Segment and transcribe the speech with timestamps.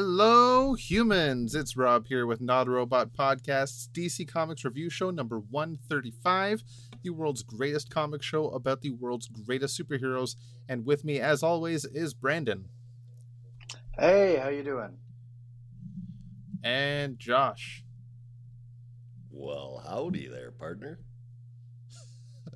[0.00, 1.56] Hello, humans.
[1.56, 6.62] It's Rob here with Not a Robot Podcast's DC Comics Review Show number 135,
[7.02, 10.36] the world's greatest comic show about the world's greatest superheroes.
[10.68, 12.66] And with me, as always, is Brandon.
[13.98, 14.98] Hey, how you doing?
[16.62, 17.82] And Josh.
[19.32, 21.00] Well, howdy there, partner.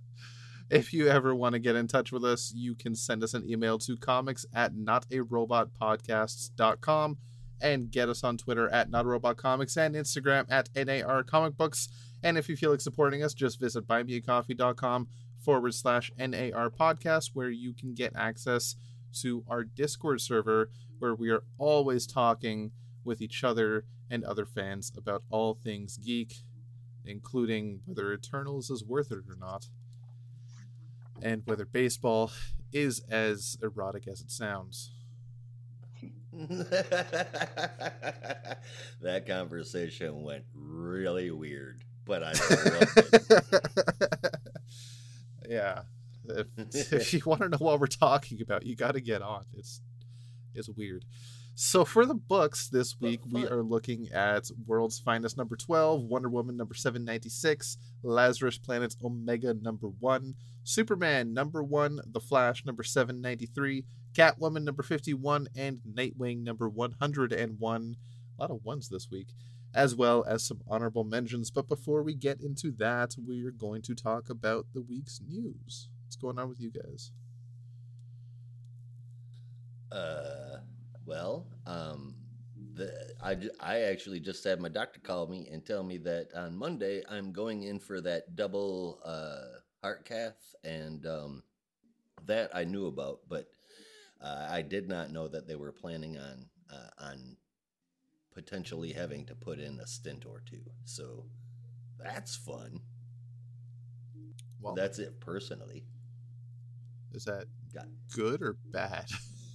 [0.70, 3.50] If you ever want to get in touch with us, you can send us an
[3.50, 7.18] email to comics at notarobotpodcasts.com
[7.62, 11.88] and get us on Twitter at notarobotcomics and Instagram at NAR Comic Books.
[12.22, 17.50] And if you feel like supporting us, just visit buymeacoffee.com forward slash NAR podcast, where
[17.50, 18.76] you can get access
[19.20, 22.72] to our Discord server, where we are always talking
[23.04, 26.42] with each other and other fans about all things geek,
[27.04, 29.68] including whether Eternals is worth it or not
[31.22, 32.32] and whether baseball
[32.72, 34.90] is as erotic as it sounds.
[39.02, 42.32] that conversation went really weird, but I
[45.48, 45.82] yeah.
[46.24, 46.46] If,
[46.92, 49.44] if you want to know what we're talking about, you got to get on.
[49.54, 49.82] It's
[50.54, 51.04] it's weird.
[51.54, 56.30] So for the books this week, we are looking at World's Finest number 12, Wonder
[56.30, 63.84] Woman number 796, Lazarus Planet's Omega number 1, Superman number 1, The Flash number 793,
[64.14, 67.96] Catwoman number 51, and Nightwing number 101.
[68.38, 69.28] A lot of ones this week,
[69.74, 71.50] as well as some honorable mentions.
[71.50, 75.88] But before we get into that, we're going to talk about the week's news.
[76.04, 77.12] What's going on with you guys?
[79.90, 80.58] Uh
[81.04, 82.14] well, um,
[82.74, 82.90] the,
[83.22, 87.02] I, I actually just had my doctor call me and tell me that on Monday
[87.08, 91.42] I'm going in for that double uh, heart cath, and um,
[92.26, 93.51] that I knew about, but
[94.22, 97.36] uh, I did not know that they were planning on uh, on
[98.34, 100.62] potentially having to put in a stint or two.
[100.84, 101.26] So
[101.98, 102.80] that's fun.
[104.60, 105.84] Well, that's it personally.
[107.12, 107.44] Is that
[107.74, 109.06] Got good or bad?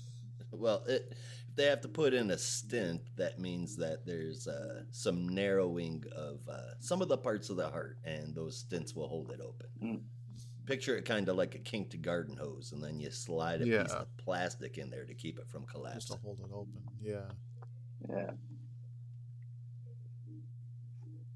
[0.52, 1.14] well, it
[1.50, 6.04] if they have to put in a stint, that means that there's uh, some narrowing
[6.16, 9.40] of uh, some of the parts of the heart, and those stints will hold it
[9.42, 9.68] open.
[9.82, 10.02] Mm.
[10.68, 13.84] Picture it kind of like a kinked garden hose, and then you slide a yeah.
[13.84, 16.00] piece of plastic in there to keep it from collapsing.
[16.02, 16.84] Just to hold it open.
[17.02, 17.32] Yeah.
[18.10, 18.32] Yeah.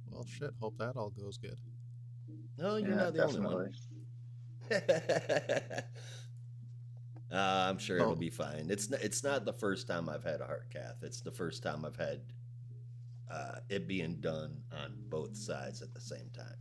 [0.09, 0.51] Well, shit.
[0.59, 1.57] Hope that all goes good.
[2.57, 3.55] No, you're yeah, not the definitely.
[3.55, 3.71] only
[4.69, 5.83] one.
[7.31, 8.03] Uh, I'm sure oh.
[8.03, 8.67] it'll be fine.
[8.69, 10.97] It's it's not the first time I've had a heart cath.
[11.01, 12.19] It's the first time I've had
[13.31, 16.57] uh, it being done on both sides at the same time.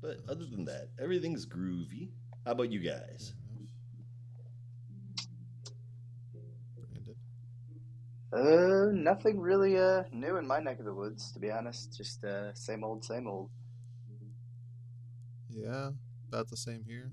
[0.00, 2.10] But other than that, everything's groovy.
[2.44, 3.34] How about you guys?
[8.30, 11.96] Uh, nothing really uh new in my neck of the woods, to be honest.
[11.96, 13.50] Just uh, same old, same old.
[15.48, 15.90] Yeah,
[16.28, 17.10] about the same here.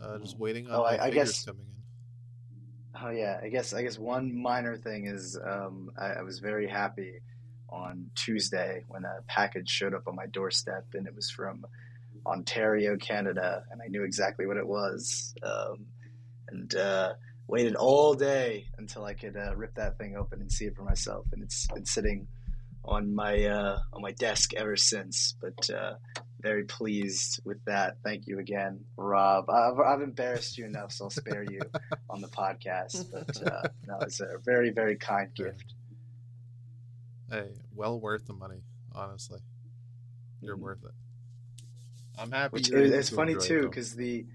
[0.00, 3.02] Uh, just waiting on oh, I, I guess, coming in.
[3.04, 6.68] Oh yeah, I guess I guess one minor thing is um, I, I, was very
[6.68, 7.20] happy
[7.68, 11.64] on Tuesday when a package showed up on my doorstep and it was from
[12.26, 15.34] Ontario, Canada, and I knew exactly what it was.
[15.42, 15.86] Um,
[16.50, 17.12] and uh,
[17.46, 20.82] waited all day until I could uh, rip that thing open and see it for
[20.82, 21.26] myself.
[21.32, 22.26] And it's been sitting
[22.84, 25.34] on my uh, on my desk ever since.
[25.40, 25.94] But uh,
[26.40, 27.96] very pleased with that.
[28.04, 29.50] Thank you again, Rob.
[29.50, 31.60] I've, I've embarrassed you enough, so I'll spare you
[32.10, 33.10] on the podcast.
[33.12, 35.74] But uh, no, it's a very, very kind gift.
[37.30, 38.62] Hey, well worth the money,
[38.94, 39.40] honestly.
[40.40, 40.64] You're mm-hmm.
[40.64, 40.92] worth it.
[42.18, 42.54] I'm happy.
[42.54, 44.26] Which, it's funny too because the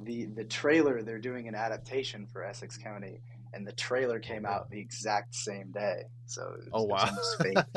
[0.00, 3.20] the the trailer they're doing an adaptation for Essex County,
[3.52, 6.04] and the trailer came out the exact same day.
[6.26, 7.10] So was, oh wow,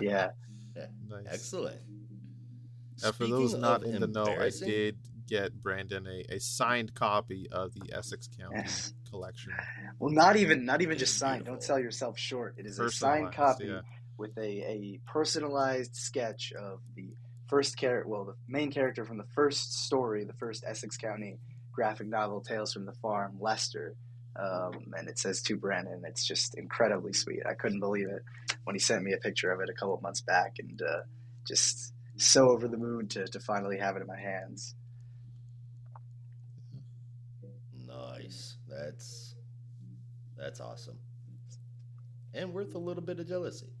[0.00, 0.30] yeah.
[0.76, 0.86] yeah.
[1.08, 1.26] Nice.
[1.30, 1.80] Excellent.
[3.02, 4.96] Uh, for those not in the know, I did
[5.26, 8.92] get Brandon a, a signed copy of the Essex County yes.
[9.10, 9.52] collection.
[9.98, 11.46] Well, not even not even just signed.
[11.46, 12.56] Don't sell yourself short.
[12.58, 13.80] It is a signed copy yeah.
[14.20, 17.08] With a, a personalized sketch of the
[17.48, 21.38] first character, well, the main character from the first story, the first Essex County
[21.72, 23.96] graphic novel, Tales from the Farm, Lester.
[24.36, 26.02] Um, and it says to Brandon.
[26.06, 27.40] It's just incredibly sweet.
[27.48, 28.22] I couldn't believe it
[28.64, 31.00] when he sent me a picture of it a couple of months back, and uh,
[31.46, 34.74] just so over the moon to, to finally have it in my hands.
[37.86, 38.56] Nice.
[38.68, 39.34] That's
[40.36, 40.98] that's awesome.
[42.32, 43.72] And worth a little bit of jealousy.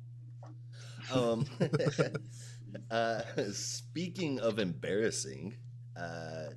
[1.12, 1.46] Um,
[2.90, 3.22] uh,
[3.52, 5.56] speaking of embarrassing,
[5.96, 6.50] uh,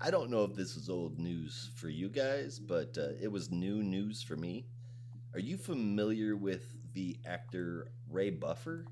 [0.00, 3.50] I don't know if this is old news for you guys, but uh, it was
[3.50, 4.66] new news for me.
[5.34, 8.86] Are you familiar with the actor Ray Buffer?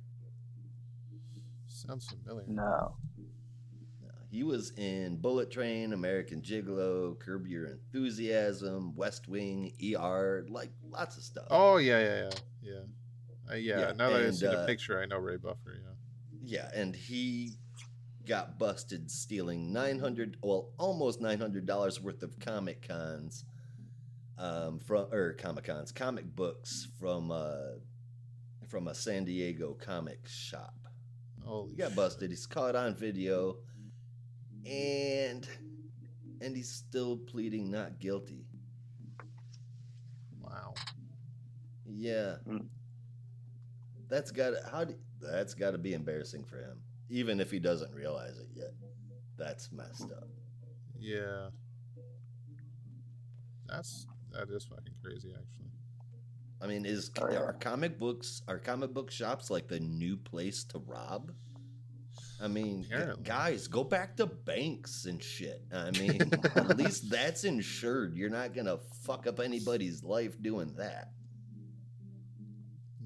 [1.67, 2.47] Sounds familiar.
[2.49, 2.95] No.
[4.03, 10.71] No, He was in Bullet Train, American Gigolo, Curb Your Enthusiasm, West Wing, ER, like
[10.83, 11.47] lots of stuff.
[11.51, 12.31] Oh yeah, yeah, yeah,
[12.63, 12.81] yeah.
[13.51, 15.37] Uh, yeah, Yeah, now that I see and, seen uh, a picture, I know Ray
[15.37, 15.75] Buffer.
[15.75, 15.93] Yeah.
[16.45, 17.53] Yeah, and he
[18.27, 23.45] got busted stealing nine hundred, well, almost nine hundred dollars worth of comic cons,
[24.39, 27.77] um, from or comic cons, comic books from uh,
[28.69, 30.75] from a San Diego comic shop.
[31.45, 31.97] Holy He got shit.
[31.97, 32.31] busted.
[32.31, 33.57] He's caught on video,
[34.67, 35.47] and
[36.41, 38.45] and he's still pleading not guilty.
[40.41, 40.75] Wow.
[41.87, 42.67] Yeah, Mm.
[44.09, 46.79] That's got to how do, that's got to be embarrassing for him,
[47.11, 48.73] even if he doesn't realize it yet.
[49.37, 50.29] That's messed up.
[50.99, 51.49] Yeah.
[53.67, 55.71] That's that is fucking crazy, actually.
[56.61, 57.39] I mean, is Oh, yeah.
[57.39, 61.33] are comic books are comic book shops like the new place to rob?
[62.41, 63.25] I mean, Apparently.
[63.25, 65.63] guys, go back to banks and shit.
[65.73, 66.21] I mean,
[66.55, 68.17] at least that's insured.
[68.17, 71.11] You're not gonna fuck up anybody's life doing that.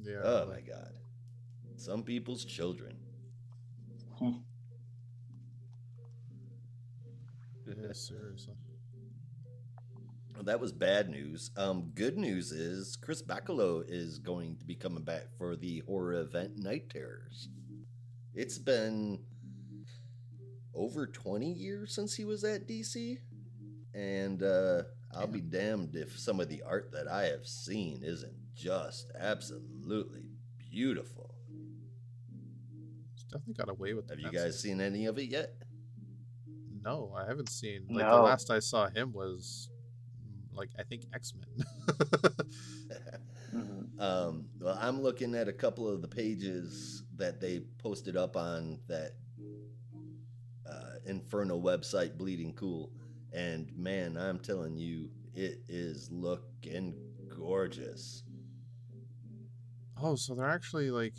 [0.02, 0.20] Yeah.
[0.24, 0.92] Oh my god,
[1.76, 2.96] some people's children.
[7.66, 8.54] Yeah, seriously.
[10.34, 11.50] Well, that was bad news.
[11.56, 16.14] Um, good news is Chris Bachalo is going to be coming back for the horror
[16.14, 17.48] event Night Terrors.
[18.34, 19.20] It's been
[20.74, 23.18] over 20 years since he was at DC.
[23.94, 24.82] And uh,
[25.14, 30.22] I'll be damned if some of the art that I have seen isn't just absolutely
[30.70, 31.34] beautiful.
[33.14, 35.54] He's definitely got away with the Have you guys seen any of it yet?
[36.84, 37.86] No, I haven't seen.
[37.90, 39.70] Like the last I saw him was,
[40.26, 41.66] mm, like I think X Men.
[43.54, 44.00] Mhm.
[44.00, 48.78] Um, well, I'm looking at a couple of the pages that they posted up on
[48.88, 49.12] that
[50.66, 52.90] uh, Inferno website, Bleeding Cool,
[53.32, 56.94] and man, I'm telling you, it is looking
[57.28, 58.22] gorgeous.
[60.02, 61.14] Oh, so they're actually like.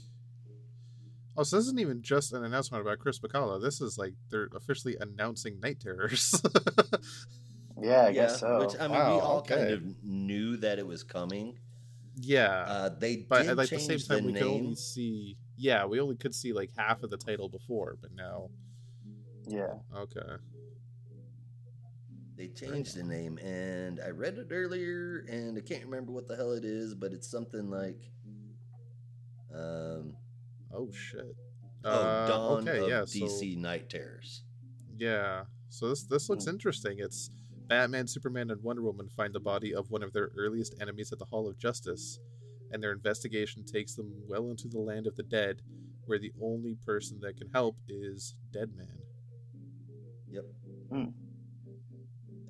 [1.36, 3.60] Oh, so this isn't even just an announcement about Chris Bachalo.
[3.60, 6.40] This is like they're officially announcing Night Terrors.
[7.82, 8.60] Yeah, I guess so.
[8.60, 11.58] Which I mean, Wow, we all kind of knew that it was coming.
[12.16, 14.62] yeah, Uh, they but did at like the change same time, the we could only
[14.68, 14.76] name.
[14.76, 15.38] see.
[15.58, 18.50] Yeah, we only could see like half of the title before, but now,
[19.48, 19.74] yeah.
[19.96, 20.38] okay.
[22.36, 26.36] They changed the name, and I read it earlier, and I can't remember what the
[26.36, 28.02] hell it is, but it's something like,
[29.54, 30.16] um,
[30.72, 31.36] Oh shit.
[31.86, 34.44] oh, Uh, Dawn okay, of yeah, so- DC Night Terrors.
[34.98, 35.46] Yeah.
[35.70, 36.52] So this this looks Hmm.
[36.52, 36.98] interesting.
[37.00, 37.30] It's
[37.68, 41.20] Batman, Superman, and Wonder Woman find the body of one of their earliest enemies at
[41.20, 42.20] the Hall of Justice,
[42.72, 45.62] and their investigation takes them well into the land of the dead,
[46.06, 49.00] where the only person that can help is Deadman.
[50.30, 50.46] Yep.
[50.90, 51.06] Hmm.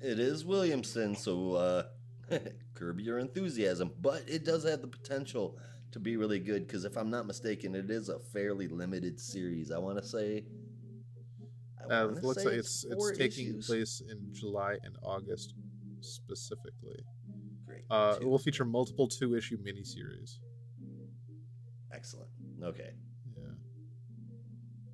[0.02, 1.82] It is Williamson, so uh,
[2.74, 5.58] curb your enthusiasm, but it does have the potential
[5.94, 9.70] to be really good because if I'm not mistaken, it is a fairly limited series.
[9.70, 10.44] I want to say.
[11.88, 15.54] Uh, looks say it's it's taking place in July and August
[16.00, 17.04] specifically.
[17.64, 17.82] Great.
[17.90, 20.38] Uh, it will feature multiple two issue miniseries.
[21.92, 22.30] Excellent.
[22.62, 22.90] Okay.
[23.36, 23.52] Yeah.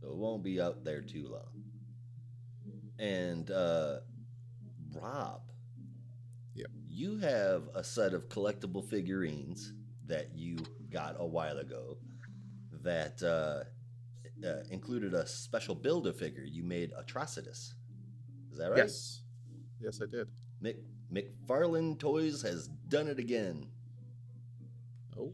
[0.02, 1.64] So it won't be out there too long.
[2.99, 4.00] And uh
[4.92, 5.40] Rob.
[6.57, 6.69] Yep.
[6.87, 9.73] You have a set of collectible figurines
[10.07, 10.59] that you
[10.91, 11.97] got a while ago
[12.83, 13.65] that uh,
[14.47, 17.75] uh included a special build a figure you made Atrocitus.
[18.53, 18.79] Is that right?
[18.79, 19.23] Yes.
[19.81, 20.29] Yes, I did.
[20.63, 20.77] Mick
[21.13, 23.67] McFarlane Toys has done it again.
[25.19, 25.33] Oh.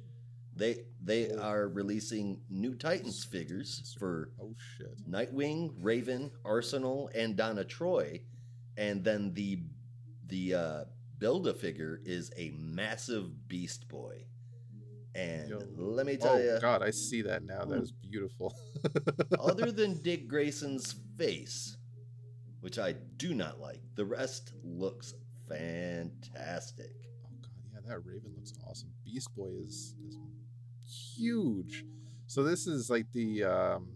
[0.54, 1.40] They they Oh.
[1.40, 4.96] are releasing new Titans figures for Oh shit.
[5.08, 8.22] Nightwing, Raven, Arsenal, and Donna Troy,
[8.76, 9.60] and then the
[10.28, 10.84] the uh,
[11.18, 14.24] build a figure is a massive Beast Boy.
[15.16, 15.58] And Yo.
[15.76, 17.64] let me tell Oh you, god, I see that now.
[17.64, 18.54] That is beautiful.
[19.40, 21.76] other than Dick Grayson's face,
[22.60, 25.14] which I do not like, the rest looks
[25.48, 26.90] fantastic.
[27.24, 28.90] Oh god, yeah, that Raven looks awesome.
[29.04, 30.18] Beast Boy is is
[31.16, 31.84] huge.
[32.26, 33.88] So this is like the um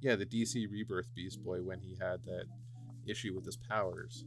[0.00, 2.44] yeah, the DC Rebirth Beast Boy when he had that
[3.06, 4.24] issue with his powers.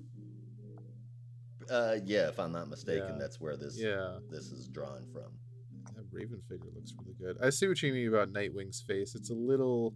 [1.69, 3.17] Uh, yeah, if I'm not mistaken, Yeah.
[3.17, 4.19] that's where this Yeah.
[4.29, 5.31] this is drawn from.
[6.13, 7.37] Raven figure looks really good.
[7.45, 9.15] I see what you mean about Nightwing's face.
[9.15, 9.93] It's a little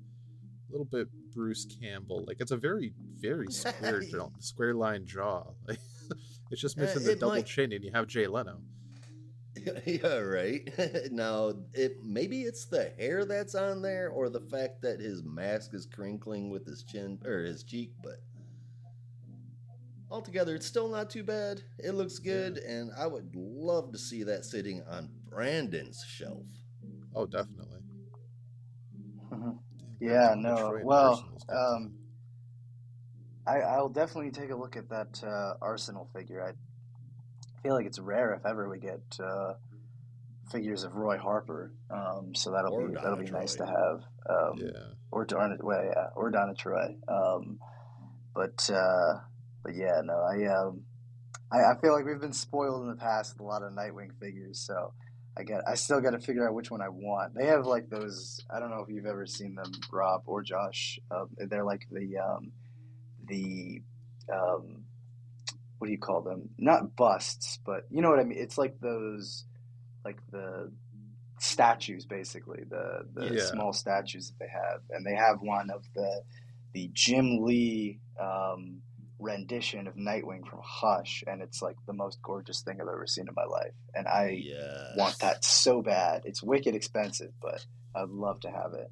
[0.69, 2.25] little bit Bruce Campbell.
[2.27, 5.43] Like it's a very, very square jaw, square line jaw.
[5.67, 5.79] Like
[6.51, 8.59] it's just Uh, missing the double might- chin and you have Jay Leno.
[9.85, 10.69] yeah, right.
[11.11, 15.73] now, it maybe it's the hair that's on there, or the fact that his mask
[15.73, 17.91] is crinkling with his chin or his cheek.
[18.03, 18.17] But
[20.11, 21.61] altogether, it's still not too bad.
[21.79, 22.71] It looks good, yeah.
[22.71, 26.47] and I would love to see that sitting on Brandon's shelf.
[27.15, 27.81] Oh, definitely.
[29.31, 29.51] Mm-hmm.
[29.99, 30.79] Yeah, no.
[30.83, 31.93] Well, um,
[33.45, 36.43] I, I'll definitely take a look at that uh, Arsenal figure.
[36.43, 36.53] I
[37.61, 39.53] feel like it's rare if ever we get uh,
[40.51, 41.71] figures of Roy Harper.
[41.91, 43.39] Um, so that'll or be Donna that'll be Troy.
[43.39, 44.03] nice to have.
[44.27, 44.93] Um, yeah.
[45.11, 46.95] Or Donna, well, yeah, or Donna Troy.
[47.07, 47.59] Um,
[48.33, 49.19] but uh,
[49.61, 50.81] but yeah, no, I um,
[51.51, 54.19] I, I feel like we've been spoiled in the past with a lot of Nightwing
[54.19, 54.65] figures.
[54.65, 54.93] So
[55.37, 57.35] I get I still got to figure out which one I want.
[57.35, 58.43] They have like those.
[58.49, 60.99] I don't know if you've ever seen them, Rob or Josh.
[61.11, 62.51] Uh, they're like the um,
[63.27, 63.81] the
[64.33, 64.83] um,
[65.77, 66.49] what do you call them?
[66.57, 68.39] Not busts, but you know what I mean.
[68.39, 69.45] It's like those,
[70.03, 70.71] like the
[71.39, 73.45] statues, basically the the yeah.
[73.45, 76.23] small statues that they have, and they have one of the
[76.73, 78.81] the Jim Lee um,
[79.19, 83.27] rendition of Nightwing from Hush, and it's like the most gorgeous thing I've ever seen
[83.27, 84.93] in my life, and I yes.
[84.95, 86.21] want that so bad.
[86.25, 88.91] It's wicked expensive, but I'd love to have it.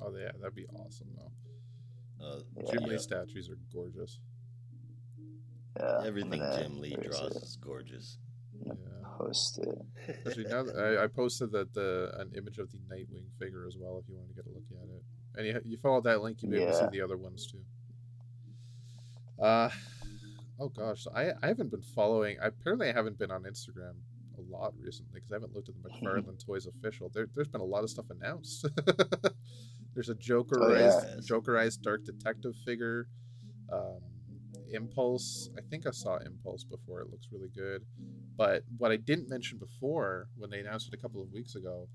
[0.00, 2.24] Oh yeah, that'd be awesome though.
[2.24, 2.84] Uh, Jim.
[2.84, 4.20] Lee statues are gorgeous.
[5.78, 8.18] Yeah, Everything Jim Lee draws is gorgeous.
[8.64, 8.72] Yeah.
[9.18, 10.18] Post it.
[10.26, 14.00] Actually, now I, I, posted that the an image of the Nightwing figure as well.
[14.02, 15.02] If you want to get a look at it,
[15.36, 16.64] and you, you follow that link, you'll be yeah.
[16.64, 17.60] able to see the other ones too.
[19.40, 19.70] Uh,
[20.60, 22.38] oh gosh, I I haven't been following.
[22.42, 23.94] I apparently I haven't been on Instagram
[24.38, 27.10] a lot recently because I haven't looked at the McFarlane Toys official.
[27.12, 28.66] There, there's been a lot of stuff announced.
[29.94, 31.20] there's a Jokerized, oh, yeah.
[31.20, 33.08] Jokerized Dark Detective figure.
[33.72, 34.00] Um,
[34.72, 35.50] Impulse.
[35.56, 37.00] I think I saw Impulse before.
[37.00, 37.84] It looks really good.
[38.36, 41.88] But what I didn't mention before when they announced it a couple of weeks ago,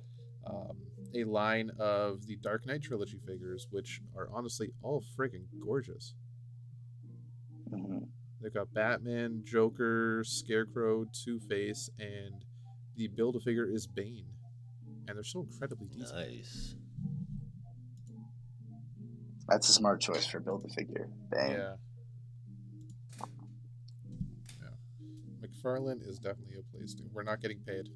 [0.45, 0.77] um,
[1.13, 6.13] a line of the Dark Knight trilogy figures, which are honestly all friggin' gorgeous.
[7.71, 7.99] Mm-hmm.
[8.41, 12.45] They've got Batman, Joker, Scarecrow, Two Face, and
[12.95, 14.25] the build a figure is Bane.
[15.07, 16.15] And they're so incredibly decent.
[16.15, 16.75] Nice.
[19.47, 21.09] That's a smart choice for build a figure.
[21.31, 21.51] Bane.
[21.51, 21.73] Yeah.
[25.41, 27.03] McFarlane is definitely a place to.
[27.13, 27.89] We're not getting paid.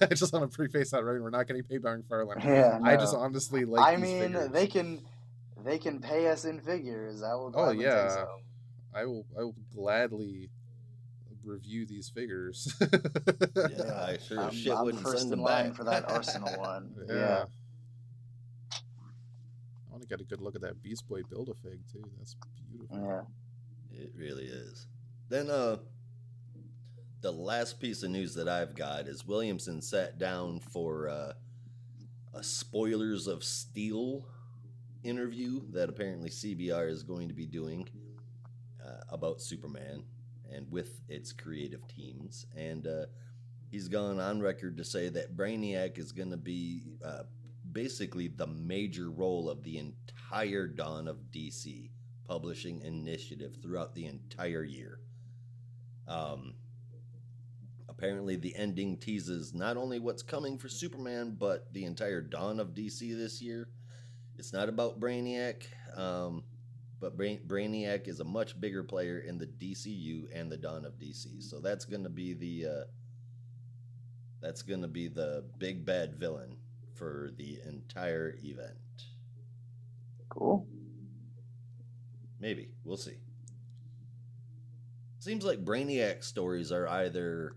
[0.02, 1.20] I just want to preface that right.
[1.20, 2.42] We're not getting paid by McFarlane.
[2.44, 2.90] Yeah, no.
[2.90, 3.86] I just honestly like.
[3.86, 4.50] I mean, figures.
[4.50, 5.02] they can,
[5.64, 7.22] they can pay us in figures.
[7.22, 7.50] I will.
[7.50, 7.86] Go with that.
[7.86, 8.24] Oh yeah,
[8.94, 9.26] I will.
[9.38, 10.50] I will gladly
[11.42, 12.72] review these figures.
[12.80, 15.76] yeah, I sure I'm, shit I'm wouldn't first send in line back.
[15.76, 16.94] for that Arsenal one.
[17.08, 17.14] yeah.
[17.14, 17.44] yeah.
[18.72, 22.02] I want to get a good look at that Beast Boy build a fig too.
[22.18, 22.36] That's
[22.70, 23.26] beautiful.
[23.92, 24.00] Yeah.
[24.02, 24.86] It really is.
[25.28, 25.76] Then uh
[27.24, 31.32] the last piece of news that I've got is Williamson sat down for uh,
[32.34, 34.26] a spoilers of steel
[35.02, 37.88] interview that apparently CBR is going to be doing
[39.08, 40.04] about Superman
[40.52, 42.46] and with its creative teams.
[42.56, 43.06] And uh,
[43.70, 47.22] he's gone on record to say that Brainiac is going to be uh,
[47.72, 51.90] basically the major role of the entire dawn of DC
[52.26, 55.00] publishing initiative throughout the entire year.
[56.08, 56.54] Um,
[57.96, 62.74] Apparently, the ending teases not only what's coming for Superman, but the entire dawn of
[62.74, 63.68] DC this year.
[64.36, 65.62] It's not about Brainiac,
[65.96, 66.42] um,
[67.04, 70.94] but Bra- Brainiac is a much bigger player in the DCU and the dawn of
[70.94, 71.42] DC.
[71.42, 72.84] So that's going to be the uh,
[74.40, 76.56] that's going to be the big bad villain
[76.94, 78.78] for the entire event.
[80.30, 80.66] Cool.
[82.40, 83.18] Maybe we'll see.
[85.18, 87.56] Seems like Brainiac stories are either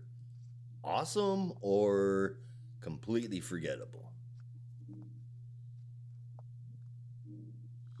[0.84, 2.36] awesome or
[2.82, 4.07] completely forgettable?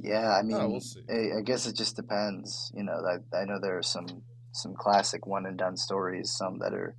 [0.00, 2.70] Yeah, I mean, oh, we'll I, I, guess it just depends.
[2.74, 6.58] You know, I, I know there are some some classic one and done stories, some
[6.60, 6.94] that are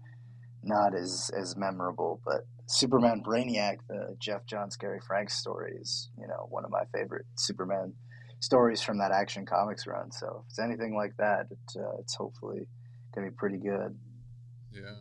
[0.64, 2.22] not as as memorable.
[2.26, 6.84] But Superman Brainiac, the Geoff Johns Gary Frank story, is you know one of my
[6.94, 7.94] favorite Superman
[8.42, 10.12] stories from that Action Comics run.
[10.12, 12.68] So if it's anything like that, it, uh, it's hopefully
[13.16, 13.98] gonna be pretty good.
[14.74, 14.96] Yeah.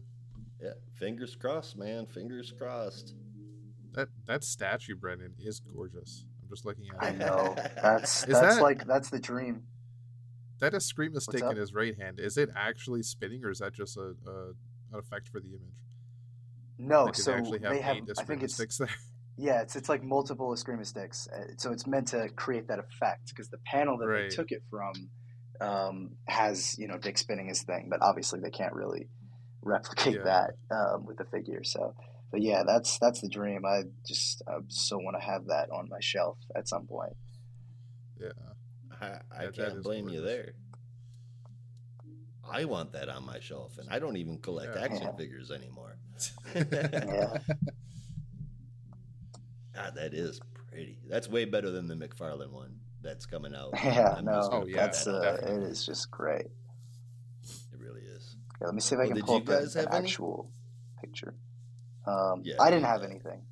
[0.60, 2.06] Yeah, fingers crossed, man.
[2.06, 3.14] Fingers crossed.
[3.92, 6.24] That that statue, Brendan, is gorgeous.
[6.48, 7.14] I'm just looking at it.
[7.14, 7.54] I know.
[7.82, 9.64] That's is that's that, like that's the dream.
[10.60, 12.18] That is scream stick in his right hand.
[12.18, 14.48] Is it actually spinning, or is that just a, a
[14.92, 15.74] an effect for the image?
[16.78, 17.98] No, like, so they, they have.
[18.18, 18.88] I think it's sticks there.
[19.40, 21.28] Yeah, it's it's like multiple Eskrima sticks.
[21.32, 24.28] Uh, so it's meant to create that effect because the panel that right.
[24.28, 25.10] they took it from
[25.60, 29.06] um, has you know Dick spinning his thing, but obviously they can't really
[29.62, 30.22] replicate Yeah.
[30.24, 31.62] that um, with the figure.
[31.62, 31.94] So,
[32.30, 33.64] but yeah, that's that's the dream.
[33.64, 37.16] I just I so want to have that on my shelf at some point.
[38.20, 38.28] Yeah.
[39.00, 40.52] I, I that can't is blame you there.
[42.50, 44.82] I want that on my shelf, and I don't even collect Yeah.
[44.82, 45.12] action Yeah.
[45.16, 45.96] figures anymore.
[46.54, 47.36] Yeah.
[49.74, 50.98] God, that is pretty.
[51.08, 53.72] That's way better than the McFarlane one that's coming out.
[53.84, 55.62] Yeah, I'm no, just Oh, yeah, that's that uh, out it there.
[55.68, 56.46] is just great.
[56.46, 58.34] It really is.
[58.60, 60.08] Yeah, let me see if I Well, can pull up guys an, an have any?
[60.08, 60.50] actual
[61.00, 61.34] picture.
[62.08, 63.42] Um, Yeah, I didn't have anything.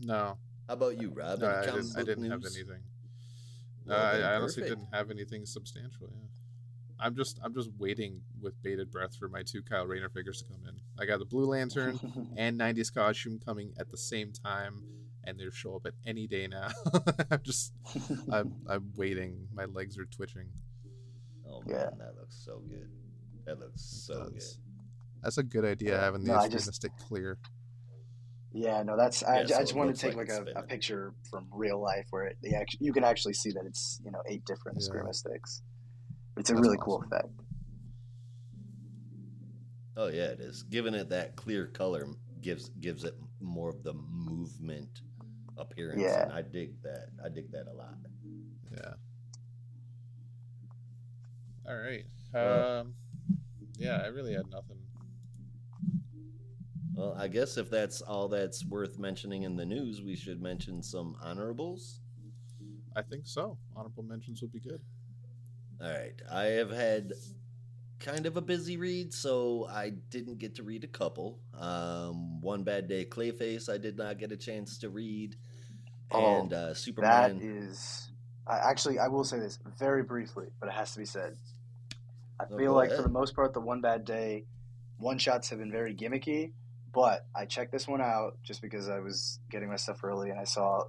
[0.00, 0.36] No,
[0.68, 1.38] How about you, Rob?
[1.38, 2.56] no I, didn't, I didn't have news?
[2.56, 2.82] anything.
[3.86, 6.08] Well, uh, I, I honestly didn't have anything substantial.
[6.10, 6.26] Yeah,
[6.98, 10.44] I'm just I'm just waiting with bated breath for my two Kyle Rayner figures to
[10.46, 10.74] come in.
[10.98, 11.98] I got the Blue Lantern
[12.36, 14.82] and 90s costume coming at the same time,
[15.24, 16.68] and they show up at any day now.
[17.30, 17.72] I'm just
[18.32, 19.46] I'm I'm waiting.
[19.52, 20.48] My legs are twitching.
[21.48, 21.90] Oh man, Yeah.
[21.98, 22.88] that looks so good.
[23.44, 24.42] That looks so good.
[25.22, 26.00] That's a good idea Yeah.
[26.00, 27.38] having No, these I just- realistic clear.
[28.54, 30.60] Yeah, no, that's I, Yeah, I so just it wanted to take like like, a,
[30.60, 34.00] a picture from real life where it, they actually you can actually see that it's
[34.04, 34.88] you know eight different Yeah.
[34.88, 35.62] Eskrima sticks.
[36.36, 37.28] It's a That's really cool effect.
[39.96, 40.62] Oh yeah, it is.
[40.62, 42.06] Giving it that clear color
[42.40, 45.00] gives gives it more of the movement
[45.58, 46.00] appearance.
[46.00, 46.22] Yeah.
[46.22, 47.08] And I dig that.
[47.24, 47.94] I dig that a lot.
[48.72, 48.94] Yeah.
[51.68, 52.04] All right.
[52.34, 52.94] Um.
[53.78, 54.78] Yeah, I really had nothing.
[56.94, 60.82] Well, I guess if that's all that's worth mentioning in the news, we should mention
[60.82, 62.00] some honorables.
[62.96, 63.58] I think so.
[63.74, 64.80] Honorable mentions would be good.
[65.80, 66.14] All right.
[66.30, 67.12] I have had
[67.98, 71.40] kind of a busy read, so I didn't get to read a couple.
[71.58, 75.36] Um, One Bad Day Clayface, I did not get a chance to read.
[76.12, 77.40] Oh, And uh, Superman.
[77.42, 78.10] is,
[78.46, 81.34] I actually, I will say this very briefly, but it has to be said.
[82.38, 84.44] I No, feel go like for the most part, the one bad day
[84.98, 86.52] one shots have been very gimmicky,
[86.94, 90.38] but I checked this one out just because I was getting my stuff early and
[90.38, 90.84] I saw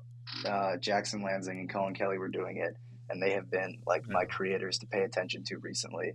[0.45, 2.77] uh, Jackson Lansing and Colin Kelly were doing it,
[3.09, 6.13] and they have been like my creators to pay attention to recently.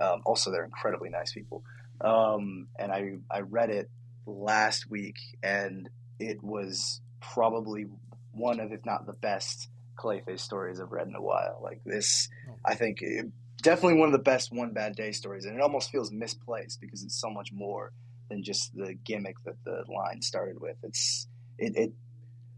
[0.00, 1.62] Um, also, they're incredibly nice people,
[2.00, 3.90] um, and I I read it
[4.26, 7.86] last week, and it was probably
[8.32, 11.60] one of, if not the best, Clayface stories I've read in a while.
[11.62, 12.28] Like this.
[12.64, 13.26] I think it,
[13.62, 17.02] definitely one of the best one bad day stories, and it almost feels misplaced because
[17.02, 17.92] it's so much more
[18.30, 20.76] than just the gimmick that the line started with.
[20.82, 21.26] It's
[21.58, 21.92] it, it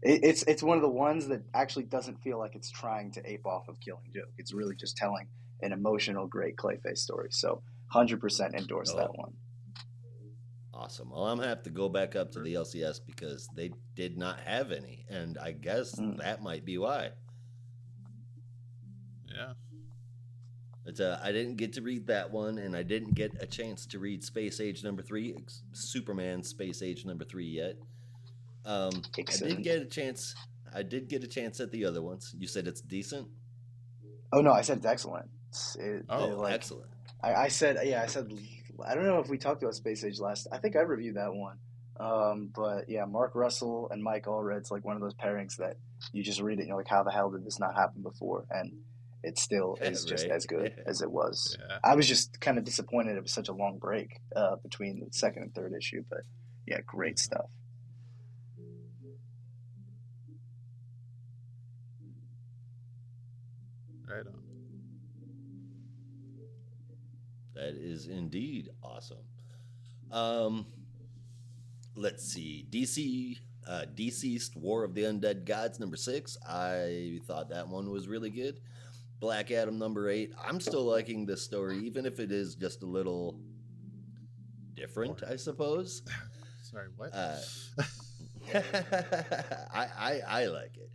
[0.01, 3.29] it, it's it's one of the ones that actually doesn't feel like it's trying to
[3.29, 4.31] ape off of Killing Joke.
[4.37, 5.27] It's really just telling
[5.61, 7.29] an emotional, great Clayface story.
[7.31, 8.97] So, hundred percent endorse Oh.
[8.97, 9.33] that one.
[10.73, 11.09] Awesome.
[11.11, 14.39] Well, I'm gonna have to go back up to the LCS because they did not
[14.39, 16.17] have any, and I guess Mm.
[16.17, 17.11] that might be why.
[19.27, 19.53] Yeah.
[20.85, 23.85] It's uh, I didn't get to read that one, and I didn't get a chance
[23.87, 25.35] to read Space Age number three,
[25.71, 27.75] Superman Space Age number three yet.
[28.65, 30.35] Um, I did get a chance.
[30.73, 32.35] I did get a chance at the other ones.
[32.37, 33.27] You said it's decent.
[34.33, 35.29] Oh no, I said it's excellent.
[35.49, 36.89] It's, it, Oh, it, like, excellent.
[37.21, 38.27] I, I said, yeah, I said,
[38.85, 40.47] I don't know if we talked about Space Age last.
[40.51, 41.57] I think I reviewed that one.
[41.99, 45.77] Um, but yeah, Mark Russell and Mike Allred's like one of those pairings that
[46.11, 48.45] you just read it and you're like, how the hell did this not happen before?
[48.49, 48.73] And
[49.23, 51.57] it still Yeah, is just as good as it was.
[51.59, 51.77] Yeah.
[51.83, 55.07] I was just kind of disappointed it was such a long break uh, between the
[55.11, 56.21] second and third issue, but
[56.67, 57.49] yeah, great stuff.
[64.07, 64.43] Right on.
[67.55, 69.17] That is indeed awesome.
[70.11, 70.65] Um,
[71.95, 72.67] let's see.
[72.69, 76.37] DC, uh, DCeased War of the Undead Gods number six.
[76.47, 78.59] I thought that one was really good.
[79.19, 80.31] Black Adam number eight.
[80.43, 83.39] I'm still liking this story, even if it is just a little
[84.75, 86.01] different, I suppose.
[86.61, 87.13] Sorry, what?
[87.13, 87.37] Uh,
[89.73, 90.89] I, I I like it.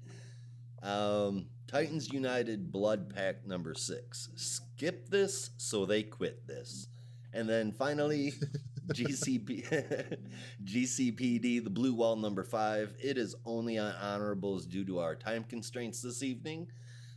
[0.84, 4.28] Um, Titans United Blood Pact number six.
[4.36, 6.88] Skip this so they quit this,
[7.32, 8.32] and then finally
[8.92, 10.18] GCP
[10.64, 12.94] GCPD the Blue Wall number five.
[13.02, 16.68] It is only on honorables due to our time constraints this evening.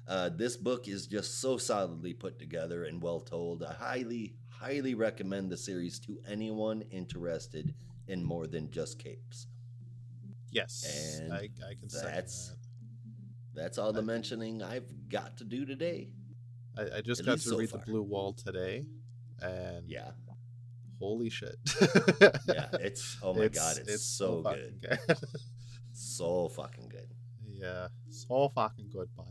[0.08, 3.64] Uh, this book is just so solidly put together and well told.
[3.64, 7.74] I highly, highly recommend the series to anyone interested
[8.08, 9.48] in more than just capes.
[10.52, 10.84] yes,
[11.20, 11.38] and I,
[11.68, 12.56] I can that's- that.
[13.54, 16.08] That's all the mentioning I've got to do today.
[16.78, 17.80] I, I just At got to so read far.
[17.82, 18.86] the Blue Wall today,
[19.42, 20.12] and Yeah,
[21.00, 21.58] holy shit!
[22.48, 22.68] yeah.
[22.80, 25.00] It's oh my god, it's, so fucking good,
[25.92, 27.10] so fucking good.
[27.46, 29.26] yeah, so fucking good, bud.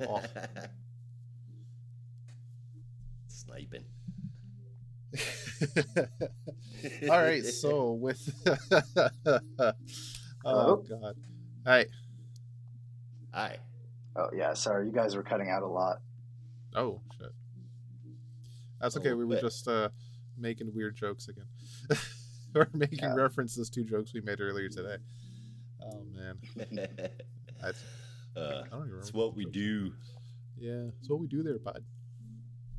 [0.00, 0.22] Oh.
[3.26, 3.84] Sniping.
[7.10, 9.72] All right, so with oh
[10.44, 10.84] Hello?
[10.88, 11.16] god,
[11.66, 11.86] hi.
[13.34, 13.58] Hi.
[14.16, 15.98] Oh yeah, sorry, you guys were cutting out a lot.
[16.74, 17.30] Oh shit.
[18.80, 19.12] That's okay.
[19.12, 19.42] We were bit.
[19.42, 19.90] just uh,
[20.38, 21.44] making weird jokes again.
[22.54, 23.14] we're making Yeah.
[23.14, 24.96] references to jokes we made earlier today.
[25.82, 26.38] Oh man,
[27.60, 27.84] That's-
[28.36, 28.98] uh, I don't even remember.
[28.98, 29.92] it's what we jokes- do.
[30.58, 31.84] Yeah, it's what we do there, bud.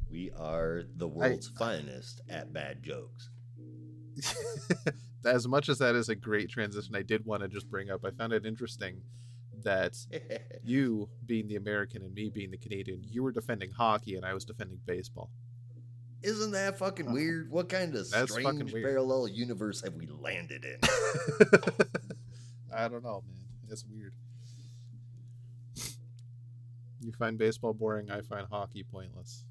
[0.09, 3.29] We are the world's finest at bad jokes.
[5.25, 8.03] as much as that is a great transition, I did want to just bring up.
[8.05, 9.01] I found it interesting
[9.63, 9.95] that
[10.63, 14.33] you, being the American and me being the Canadian, you were defending hockey and I
[14.33, 15.29] was defending baseball.
[16.23, 17.49] Isn't that fucking weird?
[17.49, 20.77] What kind of That's strange parallel universe have we landed in?
[22.73, 23.43] I don't know, man.
[23.69, 24.13] It's weird.
[27.03, 28.11] You find baseball boring.
[28.11, 29.43] I find hockey pointless.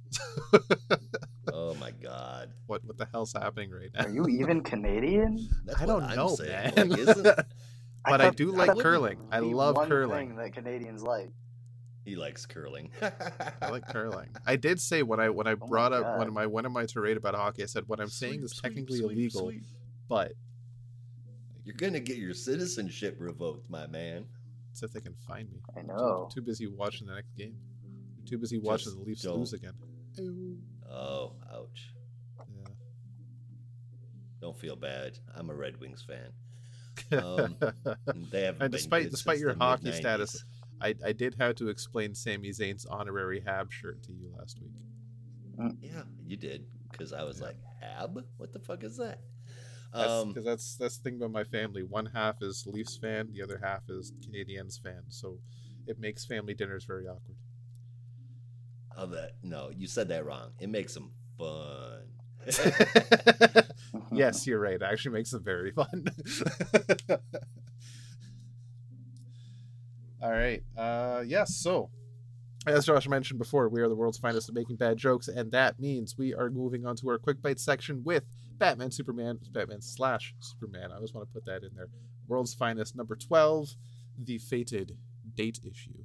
[1.52, 2.52] oh my god.
[2.66, 4.04] what what the hell's happening right now?
[4.04, 5.48] Are you even Canadian?
[5.64, 6.72] That's I don't I'm know, saying.
[6.76, 6.88] man.
[6.90, 7.24] Like, isn't
[8.04, 9.18] But I thought do like curling.
[9.30, 10.28] I love one curling.
[10.28, 11.30] Thing that Canadians like.
[12.04, 12.90] he likes curling?
[13.60, 14.28] I like curling.
[14.46, 16.18] I did say when I when I Oh brought up God.
[16.18, 19.00] when my one of my tirade about hockey, I said what I'm saying is technically
[19.00, 19.52] illegal,
[20.08, 20.32] but
[21.64, 24.24] You're gonna get your citizenship revoked, my man.
[24.70, 25.60] It's if they can find me.
[25.76, 26.28] I Too- know.
[26.32, 27.56] Too, busy watching the next game.
[28.26, 29.38] Too busy watching Just the Leafs don't.
[29.38, 29.72] lose again.
[30.88, 31.92] Oh, ouch.
[32.38, 32.64] Yeah.
[34.40, 35.18] Don't feel bad.
[35.34, 36.32] I'm a Red Wings fan.
[37.12, 37.56] Um,
[38.30, 40.00] They haven't And been despite- good despite since your hockey mid-nineties.
[40.00, 40.44] status,
[40.80, 44.72] I, I did have to explain Sami Zayn's honorary Hab shirt to you last week.
[45.80, 46.64] Yeah, you did.
[46.90, 47.46] Because I was Yeah.
[47.46, 48.24] like, Hab?
[48.36, 49.20] What the fuck is that?
[49.92, 51.82] That's Um, because that's that's the thing about my family.
[51.82, 55.02] One half is Leafs fan, the other half is Canadiens fan.
[55.08, 55.38] So
[55.86, 57.36] it makes family dinners very awkward.
[58.96, 60.50] oh, that, no, you said that wrong.
[60.60, 62.02] It makes them fun.
[64.12, 64.74] yes, you're right.
[64.74, 66.04] It actually makes them very fun.
[70.22, 70.62] All right.
[70.76, 71.54] Uh, yes.
[71.56, 71.90] So,
[72.66, 75.80] as Josh mentioned before, we are the world's finest at making bad jokes, and that
[75.80, 78.24] means we are moving on to our quick bite section with
[78.60, 80.92] Batman, Superman, Batman slash Superman.
[80.92, 81.88] I always want to put that in there.
[82.28, 83.70] World's finest, number twelve,
[84.16, 84.96] the fated
[85.34, 86.04] date issue.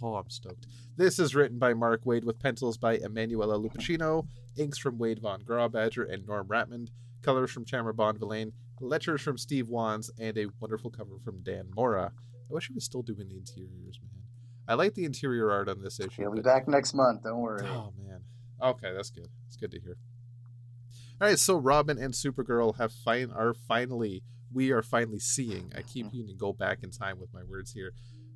[0.00, 0.66] Oh, I'm stoked.
[0.96, 4.26] This is written by Mark Waid with pencils by Emanuela Lupacchino,
[4.56, 6.88] inks from Wade Von Grawbadger and Norm Rapmund,
[7.22, 12.12] colors from Tamra Bonvillain, letters from Steve Wands, and a wonderful cover from Dan Mora.
[12.48, 14.22] I wish he was still doing the interiors, man.
[14.68, 16.22] I like the interior art on this issue.
[16.22, 17.24] He'll be but- back next month.
[17.24, 17.66] Don't worry.
[17.66, 18.20] Oh man.
[18.62, 19.28] Okay, that's good.
[19.48, 19.96] It's good to hear.
[21.18, 25.72] All right, so Robin and Supergirl have fine are finally we are finally seeing.
[25.74, 26.16] I keep mm-hmm.
[26.16, 27.92] needing to go back in time with my words here.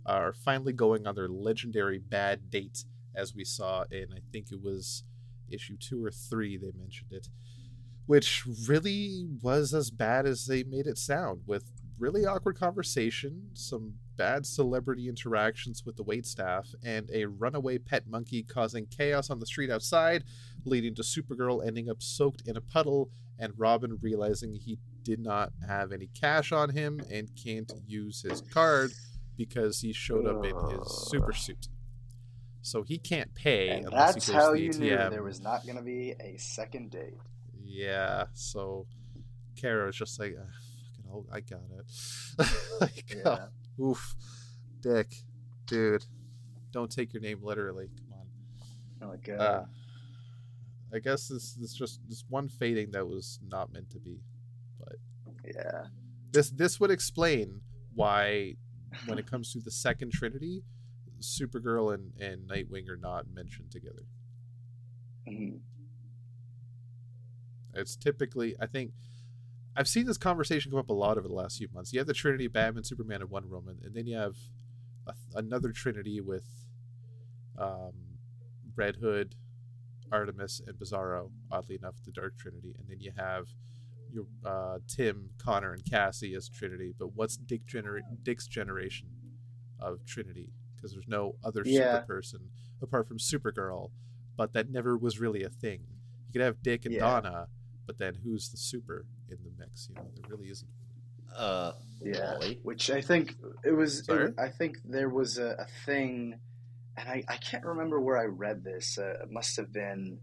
[0.06, 4.62] Are finally going on their legendary bad date, as we saw in I think it
[4.62, 5.04] was
[5.50, 6.56] issue two or three.
[6.56, 7.28] They mentioned it,
[8.06, 13.94] which really was as bad as they made it sound, with really awkward conversation, some
[14.16, 19.38] bad celebrity interactions with the wait staff, and a runaway pet monkey causing chaos on
[19.38, 20.24] the street outside,
[20.64, 25.52] leading to Supergirl ending up soaked in a puddle, and Robin realizing he did not
[25.68, 28.90] have any cash on him and can't use his card
[29.36, 31.68] because he showed up in his super suit.
[32.62, 34.78] So he can't pay and unless that's he goes how to the you ATM.
[34.78, 37.16] knew there was not going to be a second date.
[37.64, 38.86] Yeah, so
[39.56, 40.36] Kara's just like,
[41.12, 42.70] "Ah, fucking hell, I got it.
[42.80, 43.46] like, Yeah.
[43.80, 44.14] oh, oof,
[44.80, 45.14] Dick,
[45.66, 46.04] dude,
[46.72, 47.88] don't take your name literally.
[47.96, 49.08] Come on.
[49.10, 49.66] Like, uh, Uh,
[50.92, 54.20] I guess this this just this one fading that was not meant to be.
[54.78, 54.96] But
[55.44, 55.86] yeah.
[56.32, 57.60] This this would explain
[57.94, 58.56] why,
[59.06, 60.62] when it comes to the second Trinity,
[61.20, 64.04] Supergirl and and Nightwing are not mentioned together.
[65.28, 65.60] Mhm.
[67.74, 68.92] It's typically, I think,
[69.76, 71.92] I've seen this conversation come up a lot over the last few months.
[71.92, 74.36] You have the Trinity, Batman, Superman, and Wonder Woman, and then you have
[75.06, 76.44] a, another Trinity with
[77.58, 77.92] um,
[78.74, 79.34] Red Hood,
[80.10, 81.30] Artemis, and Bizarro.
[81.50, 83.48] Oddly enough, the Dark Trinity, and then you have
[84.12, 86.92] your uh, Tim, Connor, and Cassie as Trinity.
[86.98, 89.08] But what's Dick gener- Dick's generation
[89.78, 90.50] of Trinity?
[90.74, 91.94] Because there's no other Yeah.
[92.00, 92.40] super person
[92.82, 93.90] apart from Supergirl,
[94.36, 95.82] but that never was really a thing.
[96.26, 97.00] You could have Dick and Yeah.
[97.20, 97.48] Donna,
[97.90, 99.88] but then who's the super in the mix?
[99.88, 100.70] You know, there really isn't.
[101.36, 102.34] uh, Yeah.
[102.34, 102.60] Wally.
[102.62, 104.08] Which I think it was.
[104.08, 106.36] it I think there was a, a thing,
[106.96, 108.96] and I, I can't remember where I read this.
[108.96, 110.18] Uh, it must have been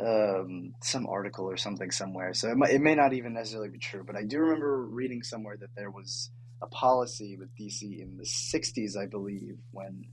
[0.00, 2.32] um, some article or something somewhere.
[2.32, 5.22] So it, might, it may not even necessarily be true, but I do remember reading
[5.22, 6.30] somewhere that there was
[6.62, 10.06] a policy with DC in the '60s, I believe, when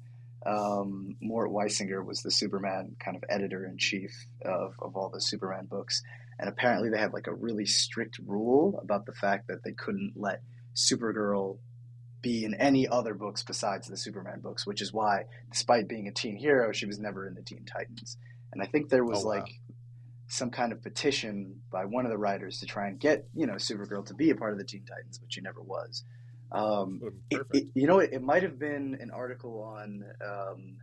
[0.46, 4.12] um, Mort Weisinger was the Superman kind of editor in chief
[4.44, 6.02] of, of all the Superman books.
[6.39, 10.13] And apparently, they had like a really strict rule about the fact that they couldn't
[10.15, 10.41] let
[10.76, 11.58] Supergirl
[12.22, 16.12] be in any other books besides the Superman books, which is why, despite being a
[16.12, 18.17] teen hero, she was never in the Teen Titans.
[18.54, 19.36] And I think there was Oh, wow.
[19.36, 19.60] like
[20.28, 23.56] some kind of petition by one of the writers to try and get you know
[23.56, 26.04] Supergirl to be a part of the Teen Titans, but she never was.
[26.52, 30.78] Um, it, it- you know, it, it might have been an article on um,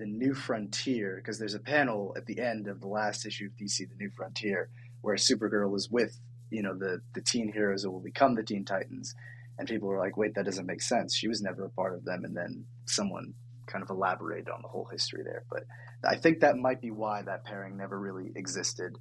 [0.00, 3.52] the New Frontier because there's a panel at the end of the last issue of
[3.52, 4.70] DC: The New Frontier
[5.02, 6.18] where Supergirl is with
[6.50, 9.14] you know the the teen heroes that will become the Teen Titans,
[9.58, 11.14] and people were like, "Wait, that doesn't make sense.
[11.14, 13.34] She was never a part of them." And then someone
[13.66, 15.64] kind of elaborated on the whole history there, but
[16.02, 18.96] I think that might be why that pairing never really existed,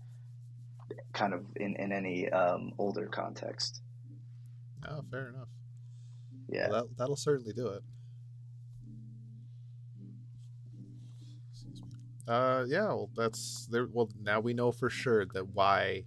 [1.14, 3.82] kind of in in any um, older context.
[4.88, 5.50] Oh, fair enough.
[6.50, 6.70] Yeah.
[6.70, 7.84] Well, that, that'll certainly do it.
[12.30, 12.86] Uh, yeah.
[12.86, 13.88] Well, that's there.
[13.92, 16.04] Well, now we know for sure that why,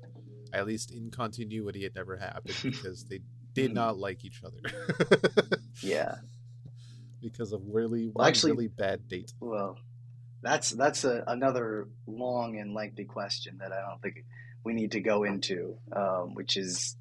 [0.52, 3.20] at least in continuity, it never happened because they
[3.54, 3.74] did Hmm.
[3.74, 4.61] not like each other
[5.82, 6.14] Yeah.
[7.20, 9.32] because of really Well, actually- really bad date.
[9.40, 9.78] Well,
[10.42, 14.24] that's that's a, another long and lengthy question that I don't think
[14.64, 16.96] we need to go into, um, which is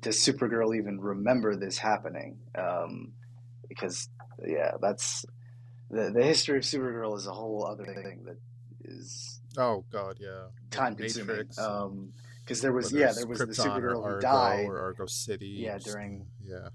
[0.00, 2.38] does Supergirl even remember this happening?
[2.56, 3.12] Um,
[3.68, 4.08] because
[4.46, 5.24] yeah, that's
[5.90, 8.38] the the history of Supergirl is a whole other thing that
[8.84, 10.46] is Oh God, yeah.
[10.70, 11.46] time consuming.
[11.58, 12.12] Um,
[12.42, 14.64] because there was yeah, there was the Krypton or Supergirl who died.
[14.66, 15.46] or Argo City.
[15.46, 16.68] Yeah, during- yeah.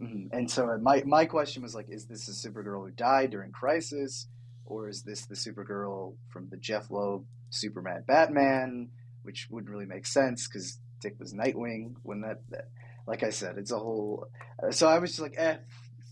[0.00, 0.28] Mhm.
[0.32, 4.26] And so my my question was like, is this a Supergirl who died during Crisis,
[4.64, 8.90] or is this the Supergirl from the Jeph Loeb Superman Batman,
[9.22, 12.68] which wouldn't really make sense because Dick was Nightwing when that, that.
[13.06, 14.26] Like I said, it's a whole.
[14.62, 15.56] uh, So I was just like, eh,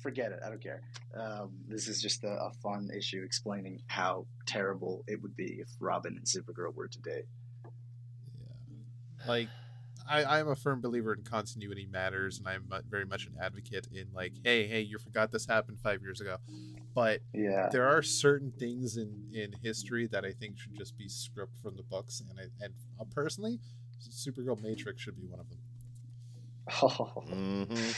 [0.07, 0.39] forget it.
[0.47, 0.83] I don't care.
[1.19, 5.69] Um, this is just a, a fun issue explaining how terrible it would be if
[5.81, 7.23] Robin and Supergirl were today.
[8.39, 9.27] Yeah.
[9.27, 9.49] Like,
[10.09, 14.07] I, I'm a firm believer in continuity matters, and I'm very much an advocate in
[14.15, 16.37] like, hey, hey, you forgot this happened five years ago,
[16.95, 17.69] but Yeah.
[17.73, 21.77] there are certain things in in history that I think should just be script from
[21.77, 23.59] the books, and I and uh, personally,
[24.09, 25.59] Supergirl Matrix should be one of them.
[27.67, 27.91] hmm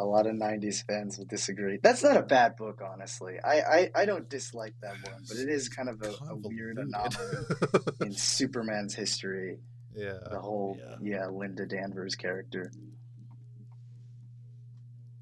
[0.00, 1.78] A lot of '90s fans will disagree.
[1.82, 3.36] That's not a bad book, honestly.
[3.44, 6.78] I I, I don't dislike that one, but it is kind of a, a weird
[6.78, 7.36] anomaly
[8.00, 9.58] in Superman's history.
[9.94, 10.96] yeah, The whole Yeah.
[11.02, 11.26] yeah.
[11.26, 12.72] Linda Danvers character.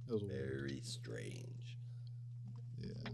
[0.08, 0.22] it was.
[0.22, 1.76] Very strange.
[2.80, 3.10] Yeah.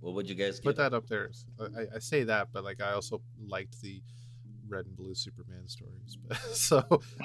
[0.00, 1.30] Well, what'd you guys Put that up there.
[1.58, 4.02] I, I say that, but like I also liked the
[4.70, 6.16] red and blue Superman stories.
[6.26, 6.84] But so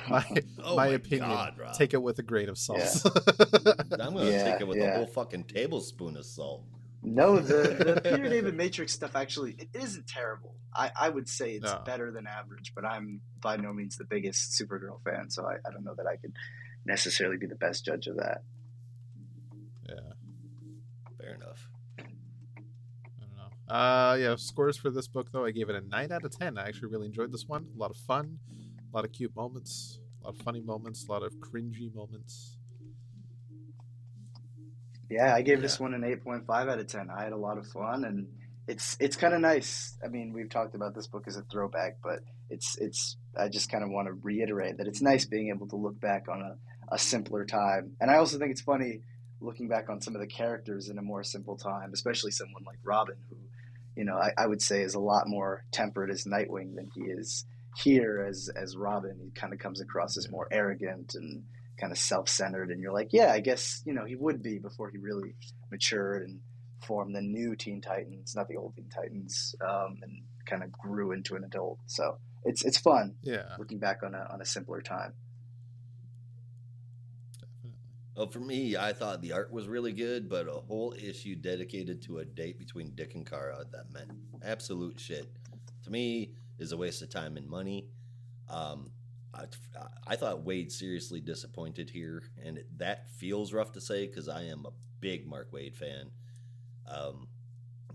[0.09, 0.25] my
[0.63, 2.81] Oh my my opinion, God, take it with a grain of salt.
[3.99, 4.93] I'm gonna Yeah, take it with yeah.
[4.93, 6.63] a whole fucking tablespoon of salt.
[7.07, 10.55] No, the, the Peter David Matrix stuff actually it isn't terrible.
[10.73, 11.81] I, I would say it's No.
[11.85, 15.71] better than average, but I'm by no means the biggest Supergirl fan, so I, I
[15.71, 16.33] don't know that I could
[16.85, 18.41] necessarily be the best judge of that.
[19.87, 20.13] yeah.
[21.19, 21.69] Fair enough.
[23.69, 24.27] I don't know.
[24.27, 24.35] Uh, yeah.
[24.37, 26.57] Scores for this book though, I gave it a nine out of ten.
[26.57, 27.67] I actually really enjoyed this one.
[27.75, 28.39] A lot of fun,
[28.91, 32.57] a lot of cute moments, a lot of funny moments, a lot of cringy moments.
[35.09, 37.09] Yeah, I gave this one an eight point five out of ten.
[37.15, 38.27] I had a lot of fun, and
[38.67, 39.97] it's it's kind of nice.
[40.03, 43.17] I mean, we've talked about this book as a throwback, but it's it's.
[43.37, 46.27] I just kind of want to reiterate that it's nice being able to look back
[46.29, 49.01] on a, a simpler time, and I also think it's funny
[49.41, 52.79] looking back on some of the characters in a more simple time, especially someone like
[52.83, 53.35] Robin, who,
[53.95, 57.03] you know, I, I would say is a lot more tempered as Nightwing than he
[57.03, 57.45] is
[57.77, 59.17] here as as Robin.
[59.21, 61.43] He kind of comes across as more arrogant and
[61.79, 64.89] kind of self-centered and you're like yeah i guess you know he would be before
[64.89, 65.35] he really
[65.69, 66.39] matured and
[66.87, 71.11] formed the new teen titans not the old teen titans um, and kind of grew
[71.11, 74.81] into an adult so it's it's fun Yeah, looking back on a, on a simpler
[74.81, 75.13] time.
[78.15, 82.01] Well, for me, I thought the art was really good, but a whole issue dedicated
[82.03, 84.11] to a date between Dick and Kara that meant
[84.43, 85.29] absolute shit
[85.83, 87.87] to me is a waste of time and money.
[88.49, 88.91] Um,
[89.33, 89.45] I,
[90.07, 94.43] I thought Waid seriously disappointed here, and it, that feels rough to say because I
[94.43, 96.09] am a big Mark Waid fan.
[96.89, 97.27] Um,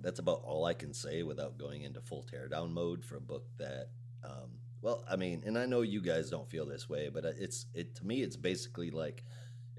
[0.02, 3.46] that's about all I can say without going into full teardown mode for a book
[3.58, 3.88] that,
[4.22, 7.66] um, well, I mean, and I know you guys don't feel this way, but it's
[7.74, 9.24] it to me, it's basically like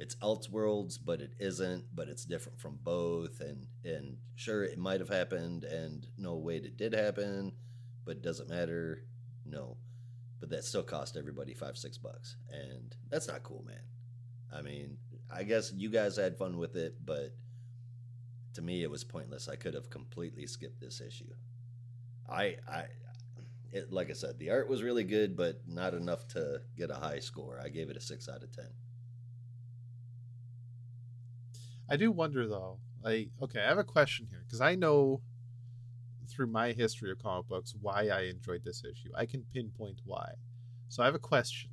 [0.01, 3.39] it's Elseworlds, but it isn't, but it's different from both.
[3.39, 7.53] And and sure, it might have happened, and no, wait, it did happen,
[8.03, 9.03] but it doesn't matter.
[9.45, 9.77] No,
[10.39, 13.83] but that still cost everybody five six bucks, and that's not cool, man.
[14.51, 14.97] I mean,
[15.31, 17.35] I guess you guys had fun with it, but
[18.55, 19.47] to me, it was pointless.
[19.47, 21.31] I could have completely skipped this issue.
[22.27, 22.85] I, I,
[23.71, 26.95] it, like I said, the art was really good, but not enough to get a
[26.95, 27.61] high score.
[27.63, 28.67] I gave it a six out of ten.
[31.91, 32.80] I do wonder though.
[33.04, 35.21] Like, okay, I have a question here because I know
[36.30, 39.12] through my history of comic books why I enjoyed this issue.
[39.13, 40.36] I can pinpoint why.
[40.88, 41.71] So I have a question.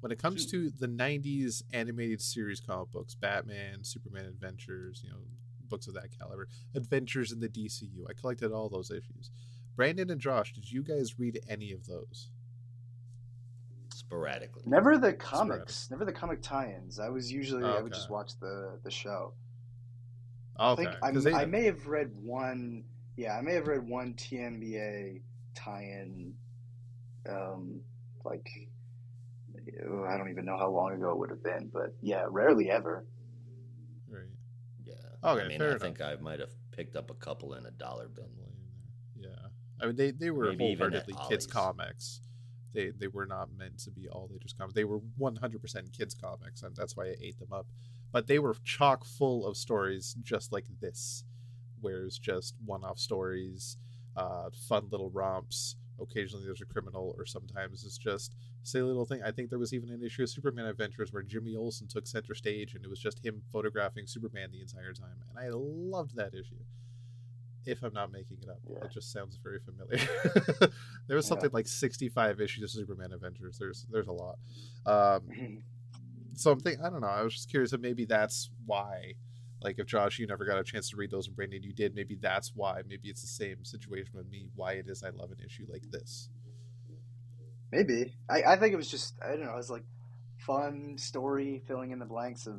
[0.00, 0.50] When it comes Shoot.
[0.50, 5.18] to the 90s animated series comic books, Batman, Superman Adventures, you know,
[5.68, 9.30] books of that caliber, Adventures in the DCU, I collected all those issues.
[9.76, 12.30] Brandon and Josh, did you guys read any of those?
[14.12, 14.62] Sporadically.
[14.66, 16.98] Never the comics, never the comic tie-ins.
[17.00, 19.32] I was usually I would just watch the the show.
[20.60, 20.70] Okay.
[20.70, 22.84] I think I, 'cause they- I may have read one.
[23.16, 25.22] Yeah, I may have read one TMBA
[25.54, 26.34] tie-in.
[27.26, 27.80] Um,
[28.24, 28.50] like
[30.08, 33.06] I don't even know how long ago it would have been, but yeah, rarely ever.
[34.08, 34.26] right.
[34.84, 34.94] Yeah.
[35.24, 35.80] Okay, I mean, I enough.
[35.80, 38.24] think I might have picked up a couple in a dollar bin.
[38.26, 39.30] Somewhere in there.
[39.30, 39.48] Yeah.
[39.80, 41.46] I mean, they, they were Maybe even wholeheartedly kids' Ollie's.
[41.46, 42.20] comics.
[42.72, 44.74] They they were not meant to be all ages comics.
[44.74, 47.66] They were 100% kids' comics, and that's why I ate them up.
[48.10, 51.24] But they were chock full of stories just like this,
[51.80, 53.76] where it's just one-off stories,
[54.16, 55.76] uh, fun little romps.
[56.00, 59.22] Occasionally there's a criminal, or sometimes it's just silly little thing.
[59.22, 62.34] I think there was even an issue of Superman Adventures where Jimmy Olsen took center
[62.34, 66.34] stage, and it was just him photographing Superman the entire time, and I loved that
[66.34, 66.64] issue
[67.66, 68.58] if I'm not making it up.
[68.68, 68.84] Yeah.
[68.84, 69.98] It just sounds very familiar.
[71.06, 71.28] there was Yeah.
[71.28, 73.58] something like 65 issues of Superman Adventures.
[73.58, 74.38] There's there's a lot.
[74.86, 75.62] Um,
[76.34, 77.06] so I'm thinking, I don't know.
[77.08, 79.14] I was just curious if maybe that's why.
[79.62, 81.94] Like if Josh, you never got a chance to read those, and Brandon, you did.
[81.94, 82.82] Maybe that's why.
[82.88, 84.48] Maybe it's the same situation with me.
[84.56, 86.28] Why it is I love an issue like this.
[87.70, 89.52] Maybe I, I think it was just I don't know.
[89.52, 89.84] It was like
[90.38, 92.56] fun story filling in the blanks of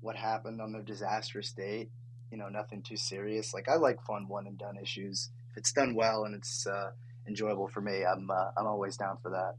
[0.00, 1.90] what happened on their disastrous date.
[2.30, 3.52] You know, nothing too serious.
[3.52, 5.30] Like I like fun one and done issues.
[5.50, 6.90] If it's done well and it's uh,
[7.26, 9.54] enjoyable for me, I'm uh, I'm always down for that.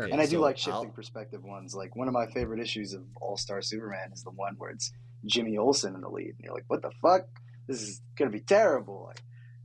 [0.00, 0.12] Okay.
[0.12, 1.74] And I do like shifting I'll- perspective ones.
[1.74, 4.92] Like one of my favorite issues of All Star Superman is the one where it's
[5.26, 7.26] Jimmy Olsen in the lead, and you're like, "What the fuck?
[7.66, 9.22] This is gonna be terrible." Like,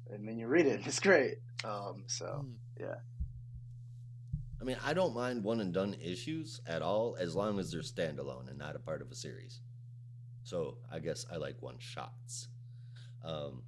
[0.10, 1.36] and then you read it, and it's great.
[1.64, 2.46] Um, so
[2.80, 2.96] yeah.
[4.60, 7.82] I mean, I don't mind one and done issues at all as long as they're
[7.82, 9.62] standalone and not a part of a series.
[10.46, 12.48] So I guess I like one shots.
[13.24, 13.64] Um,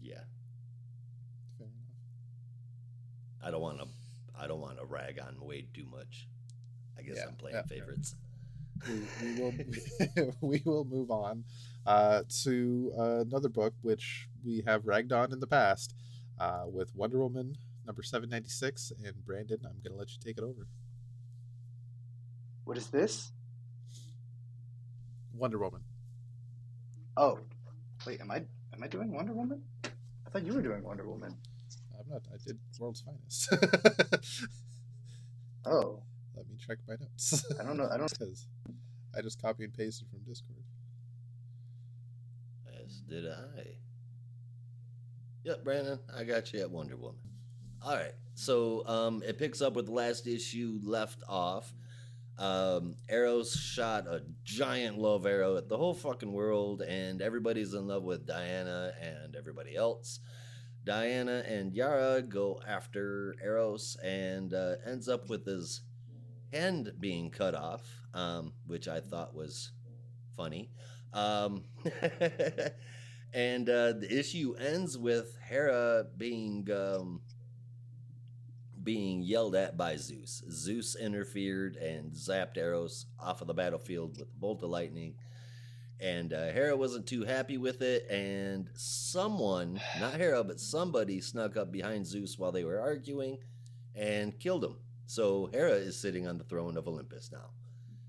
[0.00, 0.20] yeah,
[1.58, 1.74] Fair enough.
[3.42, 3.86] I don't want to.
[4.38, 6.28] I don't want to rag on Waid too much.
[6.98, 8.14] I guess Yeah, I'm playing yeah, favorites.
[8.88, 9.54] we, we will
[10.40, 11.44] we will move on
[11.86, 15.94] uh, to uh, another book which we have ragged on in the past
[16.38, 17.56] uh, with Wonder Woman
[17.86, 20.66] number 796 and Brandon I'm going to let you take it over
[22.64, 23.30] what is this?
[25.36, 25.80] Wonder Woman
[27.16, 27.38] Oh,
[28.06, 28.36] wait, am I
[28.72, 29.62] am I doing Wonder Woman?
[29.84, 31.36] I thought you were doing Wonder Woman.
[31.98, 33.52] I'm not I did World's Finest
[35.66, 36.02] Oh,
[36.36, 37.88] let me check my notes I don't know.
[37.92, 38.10] I don't.
[38.18, 38.46] because
[39.16, 40.64] I just copy and pasted from Discord
[42.84, 43.76] As did I.
[45.44, 47.20] Yep, Brandon, I got you at Wonder Woman.
[47.82, 51.72] All right, so um, it picks up with the last issue left off.
[52.38, 57.86] Um, Arrows shot a giant love arrow at the whole fucking world, and everybody's in
[57.86, 60.20] love with Diana and everybody else.
[60.84, 65.82] Diana and Yara go after Eros and uh, ends up with his
[66.52, 67.82] hand being cut off,
[68.12, 69.72] um, which I thought was
[70.36, 70.70] funny.
[71.12, 71.64] Um,
[73.32, 77.20] and uh, the issue ends with Hera being um,
[78.84, 80.42] being yelled at by Zeus.
[80.50, 85.14] Zeus interfered and zapped Eros off of the battlefield with a bolt of lightning.
[86.00, 91.56] And uh, Hera wasn't too happy with it, and someone, not Hera, but somebody snuck
[91.56, 93.38] up behind Zeus while they were arguing
[93.94, 94.76] and killed him.
[95.06, 97.50] So Hera is sitting on the throne of Olympus now.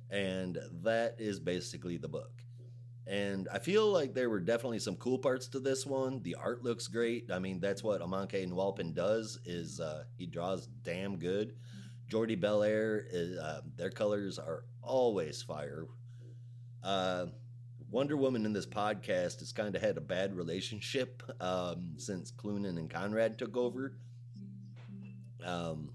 [0.09, 2.44] And that is basically the book.
[3.07, 6.21] And I feel like there were definitely some cool parts to this one.
[6.23, 7.31] The art looks great.
[7.31, 11.55] I mean, that's what Amancay Nahuelpan does is uh, he draws damn good.
[12.07, 15.85] Jordie Bellaire, is, uh, their colors are always fire.
[16.83, 17.27] Uh,
[17.91, 22.77] Wonder Woman in this podcast has kind of had a bad relationship um, since Cloonan
[22.77, 23.97] and Conrad took over.
[25.43, 25.91] Um,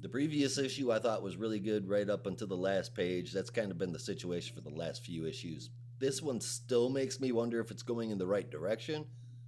[0.00, 3.32] the previous issue I thought was really good right up until the last page.
[3.32, 5.70] That's kind of been the situation for the last few issues.
[5.98, 9.04] This one still makes me wonder if it's going in the right direction,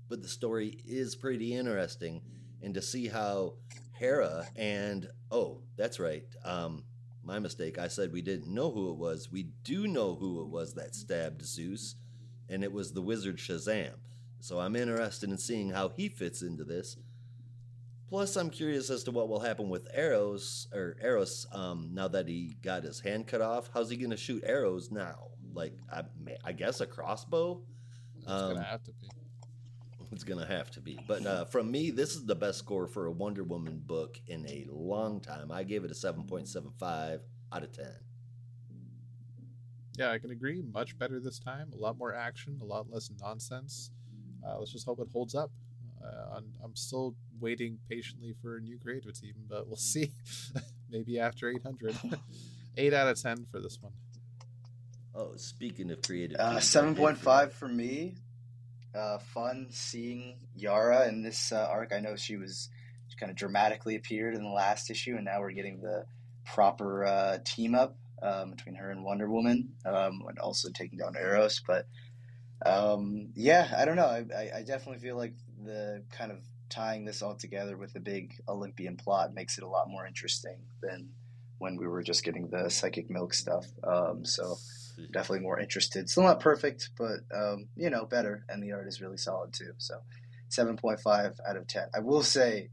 [0.09, 2.21] but the story is pretty interesting.
[2.61, 3.55] And to see how
[3.93, 6.85] Hera and, oh, that's right, um,
[7.25, 7.79] my mistake.
[7.79, 9.31] I said we didn't know who it was.
[9.31, 11.95] We do know who it was that stabbed Zeus,
[12.49, 13.95] and it was the wizard Shazam.
[14.41, 16.97] So I'm interested in seeing how he fits into this.
[18.13, 22.29] Plus, I'm curious as to what will happen with arrows or Eros um, now that
[22.29, 23.71] he got his hand cut off.
[23.73, 25.29] How's he going to shoot arrows now?
[25.55, 26.03] Like, I,
[26.45, 27.63] I guess a crossbow.
[28.21, 29.09] It's um, gonna have to be.
[30.13, 30.99] It's gonna have to be.
[31.09, 34.45] But uh, from me, this is the best score for a Wonder Woman book in
[34.47, 35.51] a long time.
[35.51, 37.95] I gave it a seven point seven five out of ten.
[39.97, 40.61] Yeah, I can agree.
[40.61, 41.71] Much better this time.
[41.73, 43.91] A lot more action, a lot less nonsense.
[44.47, 45.51] Uh, let's just hope it holds up.
[46.05, 50.13] Uh, I'm, I'm, still waiting patiently for a new creative team, but we'll see.
[50.91, 51.97] Maybe after 800.
[52.77, 53.93] 8 out of 10 for this one.
[55.15, 58.15] Oh, speaking of creative, uh, 7.5 for me
[58.95, 61.93] uh, fun seeing Yara in this uh, arc.
[61.93, 62.69] I know she was
[63.09, 66.05] she kind of dramatically appeared in the last issue, and now we're getting the
[66.45, 71.17] proper uh, team up um, between her and Wonder Woman, um, and also taking down
[71.17, 71.63] Eros.
[71.67, 71.87] But
[72.65, 74.07] um, yeah, I don't know.
[74.07, 75.35] I, I, definitely feel like
[75.65, 76.39] the kind of
[76.69, 80.57] tying this all together with the big Olympian plot makes it a lot more interesting
[80.83, 81.09] than
[81.59, 83.67] when we were just getting the psychic milk stuff.
[83.85, 84.57] Um, so
[85.13, 86.09] definitely more interested.
[86.09, 88.45] Still not perfect, but um, you know, better.
[88.49, 89.73] And the art is really solid too.
[89.79, 89.99] So,
[90.49, 91.89] seven point five out of ten.
[91.95, 92.71] I will say,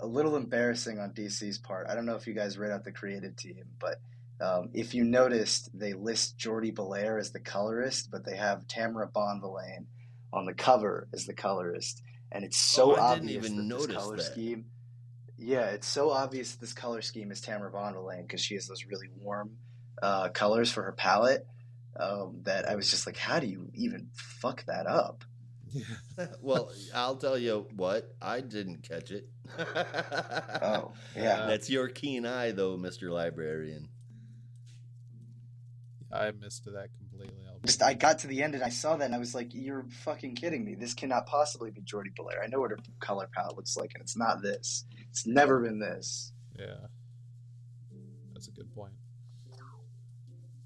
[0.00, 1.86] a little embarrassing on DC's part.
[1.88, 4.00] I don't know if you guys read out the creative team, but
[4.40, 9.10] um, if you noticed, they list Jordie Bellaire as the colorist, but they have Tamra
[9.12, 9.86] Bonvillain
[10.32, 14.22] on the cover as the colorist, and it's so oh, obvious that this color that.
[14.22, 14.66] scheme.
[15.38, 19.08] Yeah, it's so obvious this color scheme is Tamra Bonvillain because she has those really
[19.20, 19.56] warm
[20.02, 21.46] uh, colors for her palette
[21.98, 25.24] um, that I was just like, how do you even fuck that up?
[26.42, 29.28] well, I'll tell you what, I didn't catch it.
[29.58, 31.46] oh, yeah.
[31.46, 33.10] That's your keen eye, though, Mr.
[33.10, 33.88] Librarian.
[36.12, 37.36] I missed that completely.
[37.64, 39.84] Just, I got to the end and I saw that and I was like, "You're
[40.04, 40.74] fucking kidding me!
[40.74, 42.42] This cannot possibly be Jordie Bellaire.
[42.42, 44.84] I know what her color palette looks like, and it's not this.
[45.10, 46.86] It's never been this." Yeah,
[48.34, 48.92] that's a good point.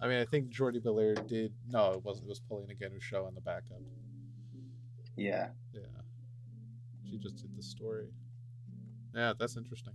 [0.01, 1.53] I mean, I think Jordie Bellaire did.
[1.68, 2.26] No, it wasn't.
[2.26, 3.80] It was Paulina Ganucheau on the backup.
[5.16, 5.49] Yeah.
[5.72, 5.80] Yeah.
[7.09, 8.09] She just did the story.
[9.14, 9.94] Yeah, that's interesting.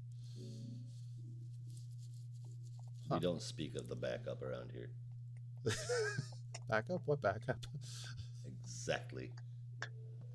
[3.07, 3.15] Huh.
[3.15, 4.89] We don't speak of the backup around here.
[6.69, 7.01] backup?
[7.05, 7.65] What back up?
[8.63, 9.31] exactly.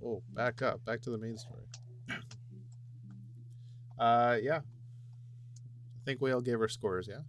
[0.05, 0.85] Oh, back up.
[0.85, 1.65] Back to the main story.
[3.99, 4.59] Uh, yeah.
[4.59, 7.23] I think we all gave our scores, yeah?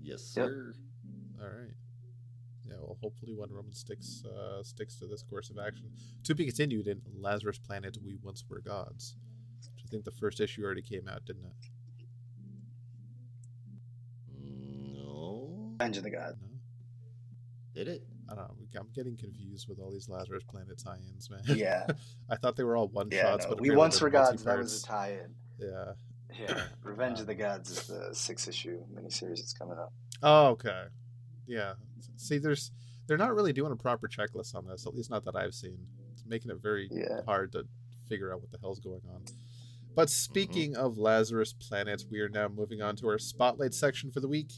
[0.00, 0.74] Yes, sir.
[0.74, 1.44] Yep.
[1.44, 1.74] All right.
[2.66, 5.90] Yeah, well, hopefully Wonder Woman sticks uh, sticks to this course of action.
[6.24, 9.16] To be continued in Lazarus Planet, We Once Were Gods.
[9.74, 11.52] Which I think the first issue already came out, didn't it?
[14.94, 15.48] No.
[15.72, 16.36] Revenge of the Gods.
[16.40, 16.51] No.
[17.74, 18.02] Did it?
[18.30, 18.80] I don't know.
[18.80, 21.40] I'm getting confused with all these Lazarus Planet tie-ins, man.
[21.46, 21.86] Yeah.
[22.30, 23.50] I thought they were all one yeah, shots, no.
[23.50, 24.44] but we once were gods.
[24.44, 25.34] That was a tie-in.
[25.58, 25.92] Yeah.
[26.38, 26.62] Yeah.
[26.82, 29.92] Revenge of the Gods is the six issue miniseries that's coming up.
[30.22, 30.84] Oh, okay
[31.46, 31.74] yeah.
[32.16, 32.70] See, there's
[33.06, 34.86] they're not really doing a proper checklist on this.
[34.86, 35.78] At least not that I've seen.
[36.12, 37.20] It's making it very yeah.
[37.26, 37.66] hard to
[38.08, 39.22] figure out what the hell's going on.
[39.94, 40.84] But speaking mm-hmm.
[40.84, 44.52] of Lazarus Planet, we are now moving on to our spotlight section for the week,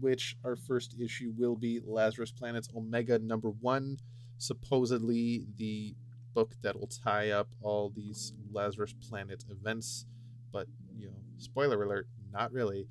[0.00, 3.98] which our first issue will be Lazarus Planet's Omega number one,
[4.38, 5.94] supposedly the
[6.34, 10.06] book that will tie up all these Lazarus Planet events.
[10.52, 12.86] But, you know, spoiler alert, not really.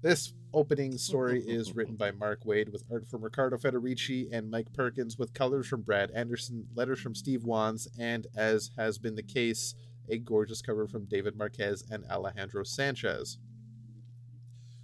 [0.00, 4.72] This opening story is written by Mark Waid with art from Ricardo Federici and Mike
[4.72, 9.22] Perkins with colors from Brad Anderson, letters from Steve Wands, and as has been the
[9.22, 9.74] case,
[10.08, 13.38] a gorgeous cover from David Marquez and Alejandro Sanchez.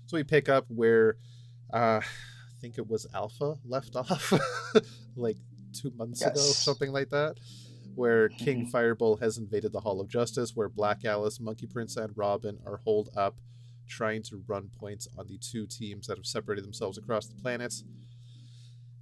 [0.06, 1.16] So we pick up where
[1.72, 4.32] uh, I think it was Alpha left off,
[5.16, 5.36] like
[5.72, 6.30] two months yes.
[6.30, 7.38] ago, something like that,
[7.94, 8.70] where King mm-hmm.
[8.70, 12.80] Fireball has invaded the Hall of Justice, where Black Alice, Monkey Prince, and Robin are
[12.84, 13.36] holed up
[13.86, 17.74] trying to run points on the two teams that have separated themselves across the planet.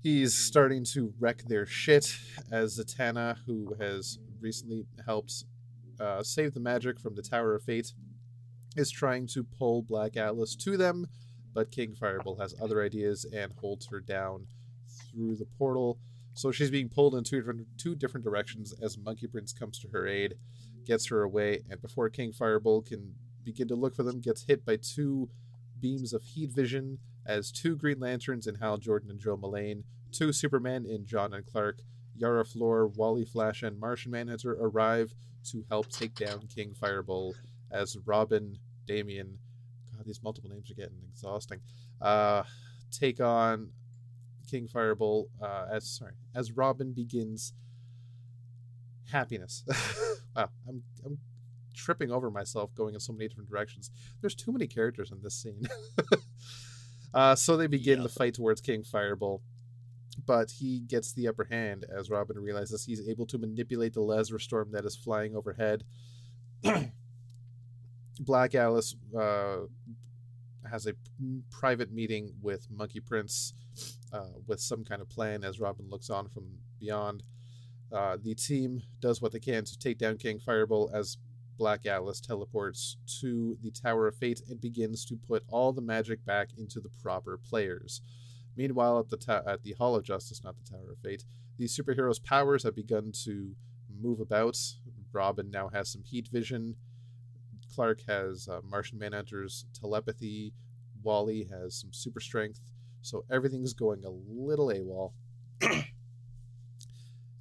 [0.03, 2.17] He's starting to wreck their shit
[2.51, 5.45] as Zatanna, who has recently helped
[6.01, 7.93] uh, save the magic from the Tower of Fate,
[8.77, 11.07] is trying to pull Black Alice to them,
[11.55, 14.47] but King Fireball has other ideas and holds her down
[15.11, 15.99] through the portal.
[16.35, 19.89] So she's being pulled in two different, two different directions as Monkey Prince comes to
[19.89, 20.35] her aid,
[20.87, 24.65] gets her away, and before King Fireball can begin to look for them, gets hit
[24.65, 25.29] by two
[25.81, 30.33] beams of heat vision as two Green Lanterns in Hal Jordan and Jo Mullein, two
[30.33, 31.81] Supermen in John and Clark,
[32.17, 35.15] Yara Flor, Wally Flash, and Martian Manhunter arrive
[35.51, 37.35] to help take down King Fireball
[37.71, 39.39] as Robin, Damian,
[40.03, 41.61] God, these multiple names are getting exhausting,
[42.01, 42.43] uh,
[42.91, 43.71] take on
[44.51, 47.53] King Fireball uh, as sorry as Robin begins
[49.11, 49.65] happiness.
[50.37, 51.19] wow, I'm I'm
[51.75, 53.91] tripping over myself going in so many different directions.
[54.21, 55.67] There's too many characters in this scene.
[57.15, 58.09] uh, so they begin yep.
[58.09, 59.43] the fight towards King Fireball,
[60.27, 64.45] but he gets the upper hand as Robin realizes he's able to manipulate the Lazarus
[64.45, 65.85] storm that is flying overhead.
[68.21, 69.61] Black Alice uh,
[70.71, 70.95] has a
[71.51, 73.55] private meeting with Monkey Prince
[74.13, 76.45] uh, with some kind of plan as Robin looks on from
[76.79, 77.23] beyond.
[77.93, 81.19] Uh, the team does what they can to take down King Fireball as
[81.59, 86.25] Black Alice teleports to the Tower of Fate and begins to put all the magic
[86.25, 88.01] back into the proper players.
[88.57, 91.25] Meanwhile, at the ta- at the Hall of Justice, not the Tower of Fate,
[91.59, 93.55] the superheroes' powers have begun to
[94.01, 94.59] move about.
[95.13, 96.77] Robin now has some heat vision.
[97.75, 100.53] Clark has uh, Martian Manhunter's telepathy.
[101.03, 102.61] Wally has some super strength.
[103.03, 105.13] So everything's going a little AWOL.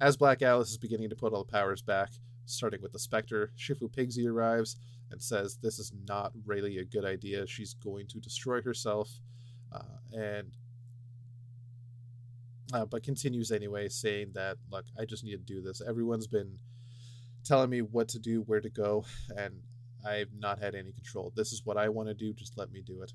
[0.00, 2.10] As Black Alice is beginning to put all the powers back,
[2.44, 4.76] starting with the Spectre, Shifu Pigsy arrives
[5.10, 7.46] and says this is not really a good idea.
[7.46, 9.20] She's going to destroy herself.
[9.72, 10.56] Uh, and
[12.72, 15.82] uh, but continues anyway, saying that, look, I just need to do this.
[15.86, 16.58] Everyone's been
[17.44, 19.04] telling me what to do, where to go,
[19.36, 19.60] and
[20.04, 21.32] I've not had any control.
[21.34, 22.32] This is what I want to do.
[22.32, 23.12] Just let me do it.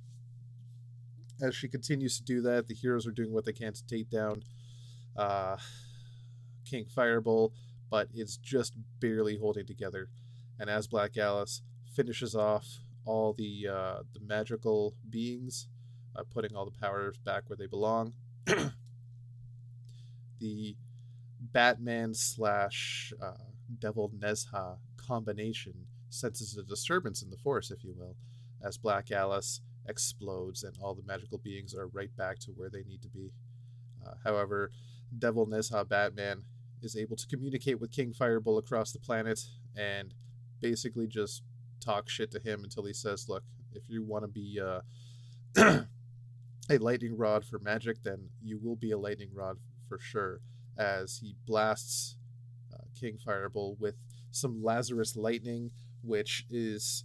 [1.41, 4.09] As she continues to do that, the heroes are doing what they can to take
[4.09, 4.43] down
[5.15, 5.57] uh,
[6.65, 7.53] King Fireball,
[7.89, 10.09] but it's just barely holding together.
[10.59, 11.61] And as Black Alice
[11.95, 12.65] finishes off
[13.05, 15.67] all the uh, the magical beings,
[16.15, 18.13] uh, putting all the powers back where they belong,
[20.39, 20.75] the
[21.39, 23.33] Batman slash uh,
[23.79, 28.15] Devil Nezha combination senses a disturbance in the force, if you will,
[28.63, 32.83] as Black Alice explodes and all the magical beings are right back to where they
[32.83, 33.31] need to be.
[34.05, 34.71] Uh, however,
[35.17, 36.43] Devil Nezha Batman
[36.81, 39.39] is able to communicate with King Fireball across the planet
[39.75, 40.13] and
[40.61, 41.43] basically just
[41.79, 43.43] talk shit to him until he says, "Look,
[43.73, 44.81] if you want to be uh,
[46.69, 50.41] a lightning rod for magic, then you will be a lightning rod for sure."
[50.77, 52.17] As he blasts
[52.71, 53.95] uh, King Fireball with
[54.31, 55.71] some Lazarus lightning,
[56.07, 57.03] which is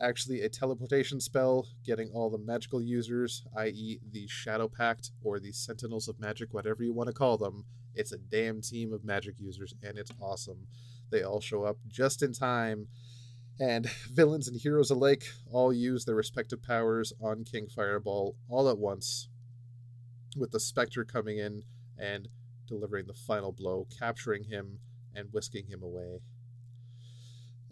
[0.00, 5.52] actually a teleportation spell, getting all the magical users, i.e., the Shadow Pact or the
[5.52, 9.34] Sentinels of Magic, whatever you want to call them, it's a damn team of magic
[9.38, 10.66] users, and it's awesome.
[11.10, 12.88] They all show up just in time,
[13.60, 18.78] and villains and heroes alike all use their respective powers on King Fireball all at
[18.78, 19.28] once,
[20.36, 21.64] with the Spectre coming in
[21.98, 22.28] and
[22.66, 24.78] delivering the final blow, capturing him
[25.14, 26.20] and whisking him away.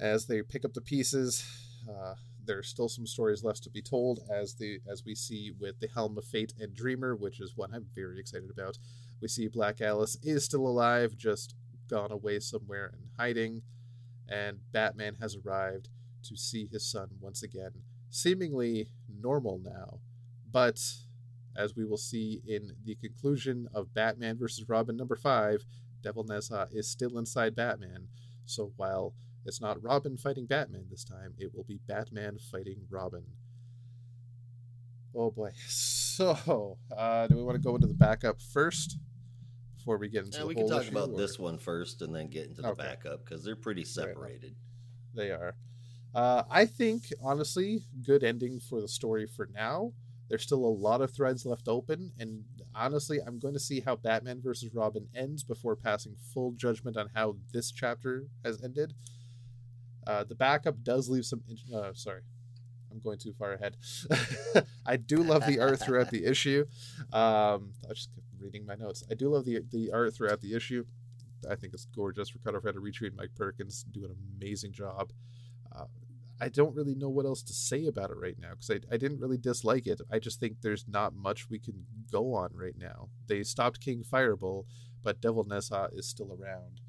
[0.00, 1.44] As they pick up the pieces,
[1.88, 5.78] uh, there's still some stories left to be told, as the as we see with
[5.78, 8.78] the Helm of Fate and Dreamer, which is what I'm very excited about.
[9.20, 11.54] We see Black Alice is still alive, just
[11.86, 13.62] gone away somewhere and hiding,
[14.26, 15.90] and Batman has arrived
[16.22, 17.72] to see his son once again,
[18.08, 20.00] seemingly normal now.
[20.50, 20.80] But
[21.54, 24.68] as we will see in the conclusion of Batman vs.
[24.68, 25.64] Robin number five,
[26.02, 28.08] Devil Nezha is still inside Batman.
[28.46, 29.14] So while
[29.44, 33.24] it's not Robin fighting Batman this time, it will be Batman fighting Robin.
[35.14, 35.50] Oh boy.
[36.20, 38.98] So, uh, do we want to go into the backup first?
[39.80, 41.16] before we get into yeah, we can talk about or...
[41.16, 42.84] this one first and then get into the okay.
[42.84, 44.54] backup because they're pretty separated.
[45.14, 45.26] Right.
[45.26, 45.54] They are.
[46.14, 49.92] Uh, I think honestly, good ending for the story for now.
[50.28, 53.96] There's still a lot of threads left open, and honestly, I'm going to see how
[53.96, 58.94] Batman versus Robin ends before passing full judgment on how this chapter has ended.
[60.10, 61.40] Uh, the backup does leave some.
[61.72, 62.22] Uh, sorry,
[62.90, 63.76] I'm going too far ahead.
[64.86, 66.66] I do love the art throughout the issue.
[67.12, 69.04] Um, I just reading my notes.
[69.08, 70.84] I do love the the art throughout the issue.
[71.48, 72.34] I think it's gorgeous.
[72.34, 75.12] Ricardo had to retweet Mike Perkins do an amazing job.
[75.70, 75.84] Uh,
[76.40, 78.96] I don't really know what else to say about it right now because I, I
[78.96, 80.00] didn't really dislike it.
[80.10, 83.10] I just think there's not much we can go on right now.
[83.28, 84.66] They stopped King Fireball,
[85.04, 86.80] but Devil Nezha is still around.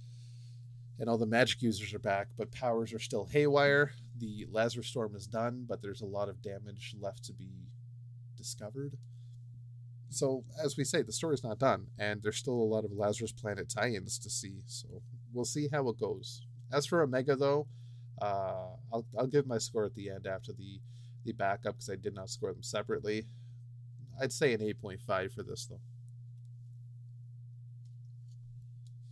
[1.01, 3.91] And all the magic users are back, but powers are still haywire.
[4.17, 7.49] The Lazarus Storm is done, but there's a lot of damage left to be
[8.37, 8.97] discovered
[10.11, 13.31] so as we say, the story's not done, and there's still a lot of Lazarus
[13.31, 14.61] Planet tie-ins to see.
[14.67, 15.01] So
[15.33, 16.45] we'll see how it goes.
[16.71, 17.67] As for Omega, though,
[18.21, 20.81] uh, I'll I'll give my score at the end after the
[21.23, 23.25] the backup because I did not score them separately.
[24.19, 25.79] I'd say an eight point five for this though.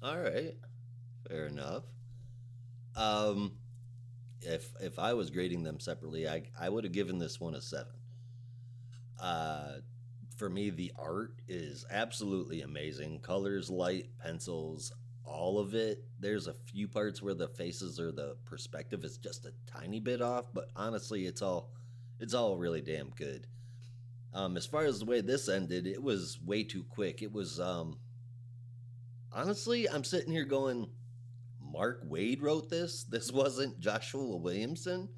[0.01, 0.55] All right,
[1.27, 1.83] fair enough.
[2.95, 3.53] Um,
[4.41, 7.61] if if I was grading them separately, I I would have given this one a
[7.61, 7.93] seven.
[9.19, 9.79] Uh
[10.37, 13.19] for me, the art is absolutely amazing.
[13.19, 14.93] Colors, light, pencils,
[15.25, 16.05] all of it.
[16.17, 20.21] There's a few parts where the faces or the perspective is just a tiny bit
[20.21, 21.71] off, but honestly, it's all
[22.19, 23.47] it's all really damn good.
[24.33, 27.21] Um, as far as the way this ended, it was way too quick.
[27.21, 27.97] It was um,
[29.33, 30.87] honestly, I'm sitting here going,
[31.71, 33.03] Mark Waid wrote this.
[33.03, 35.09] This wasn't Joshua Williamson.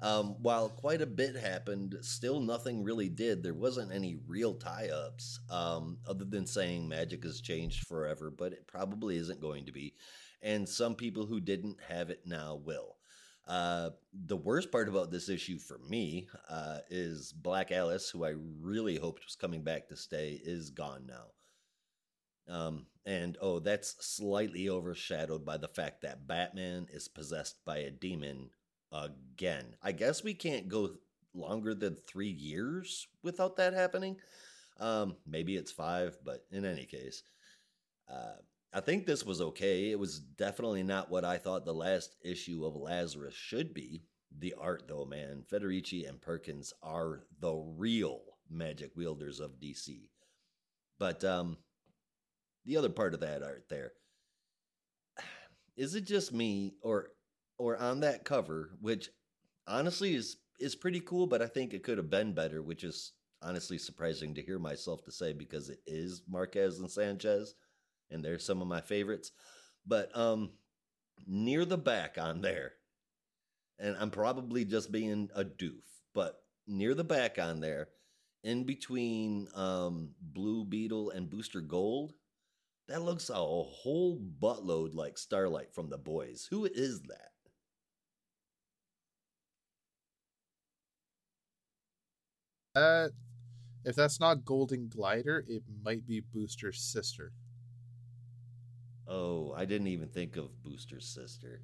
[0.00, 3.42] Um, while quite a bit happened, still nothing really did.
[3.42, 8.52] There wasn't any real tie ups um, other than saying magic has changed forever, but
[8.52, 9.94] it probably isn't going to be.
[10.42, 12.96] And some people who didn't have it now will.
[13.46, 13.90] Uh,
[14.26, 18.96] the worst part about this issue for me uh, is Black Alice, who I really
[18.96, 21.26] hoped was coming back to stay, is gone now.
[22.48, 27.90] Um, and oh, that's slightly overshadowed by the fact that Batman is possessed by a
[27.90, 28.50] demon
[28.92, 29.74] again.
[29.82, 30.96] I guess we can't go
[31.34, 34.16] longer than three years without that happening.
[34.78, 37.22] Um, maybe it's five, but in any case,
[38.08, 38.36] uh,
[38.72, 39.90] I think this was okay.
[39.90, 44.02] It was definitely not what I thought the last issue of Lazarus should be.
[44.38, 50.08] The art, though, man, Federici and Perkins are the real magic wielders of DC.
[50.98, 51.58] But um,
[52.64, 53.92] the other part of that art there,
[55.76, 57.08] is it just me, or
[57.58, 59.10] or on that cover, which
[59.66, 63.12] honestly is is pretty cool, but I think it could have been better, which is
[63.42, 67.54] honestly surprising to hear myself to say because it is Marquez and Sanchez,
[68.10, 69.32] and they're some of my favorites.
[69.86, 70.50] But um,
[71.26, 72.74] near the back on there,
[73.78, 75.82] and I'm probably just being a doof,
[76.14, 76.36] but
[76.66, 77.88] near the back on there,
[78.44, 82.12] in between um, Blue Beetle and Booster Gold,
[82.92, 86.46] that looks a whole buttload like Starlight from the boys.
[86.50, 87.30] Who is that?
[92.78, 93.08] Uh,
[93.86, 97.32] if that's not Golden Glider, it might be Booster's sister.
[99.08, 101.62] Oh, I didn't even think of Booster's sister.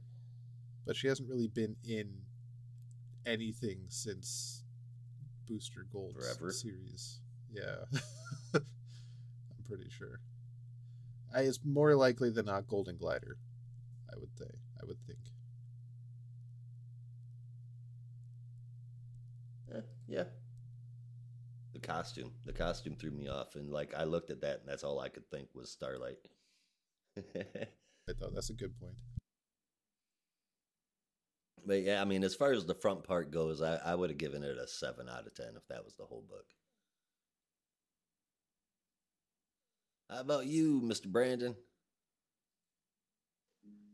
[0.86, 2.08] But she hasn't really been in
[3.26, 4.64] anything since
[5.46, 6.52] Booster Gold Forever?
[6.52, 7.20] series.
[7.52, 7.84] Yeah.
[8.54, 8.62] I'm
[9.66, 10.20] pretty sure.
[11.34, 13.38] I, it's more likely than not Golden Glider.
[14.12, 14.50] I would say.
[14.80, 15.20] I would think.
[19.74, 20.24] Eh, yeah.
[21.72, 22.32] The costume.
[22.44, 25.08] The costume threw me off, and like I looked at that, and that's all I
[25.08, 26.18] could think was Starlight.
[27.18, 28.96] I thought that's a good point.
[31.66, 34.18] but yeah, I mean, as far as the front part goes, I, I would have
[34.18, 36.46] given it a seven out of ten if that was the whole book.
[40.10, 41.54] How about you, Mister Brandon?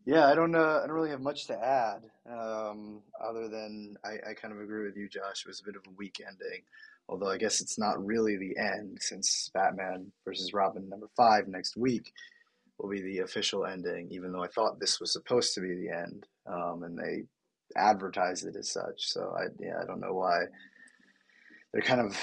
[0.07, 0.55] Yeah, I don't.
[0.55, 4.61] Uh, I don't really have much to add, um, other than I, I kind of
[4.61, 5.43] agree with you, Josh.
[5.45, 6.62] It was a bit of a weak ending,
[7.09, 11.77] although I guess it's not really the end since Batman versus Robin number five next
[11.77, 12.12] week
[12.79, 14.09] will be the official ending.
[14.12, 17.25] Even though I thought this was supposed to be the end, um, and they
[17.75, 19.09] advertised it as such.
[19.11, 20.45] So I yeah, I don't know why
[21.75, 22.16] they're kind of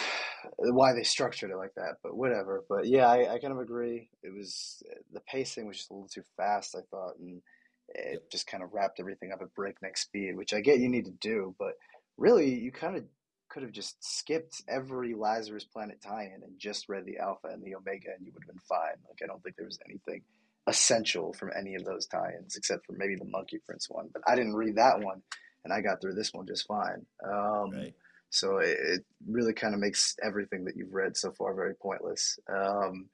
[0.57, 2.63] why they structured it like that, but whatever.
[2.69, 4.09] But yeah, I, I kind of agree.
[4.23, 4.81] It was
[5.11, 7.41] the pacing was just a little too fast, I thought, and
[7.89, 11.03] it just kind of wrapped everything up at breakneck speed, which I get you need
[11.05, 11.73] to do, but
[12.17, 13.03] really you kind of
[13.49, 17.75] could have just skipped every Lazarus Planet tie-in and just read the Alpha and the
[17.75, 18.95] Omega, and you would have been fine.
[19.09, 20.21] Like I don't think there was anything
[20.67, 24.35] essential from any of those tie-ins except for maybe the Monkey Prince one, but I
[24.35, 25.21] didn't read that one,
[25.65, 27.05] and I got through this one just fine.
[27.25, 27.93] Um, Right.
[28.31, 32.39] So it, it really kind of makes everything that you've read so far very pointless.
[32.49, 33.09] Um,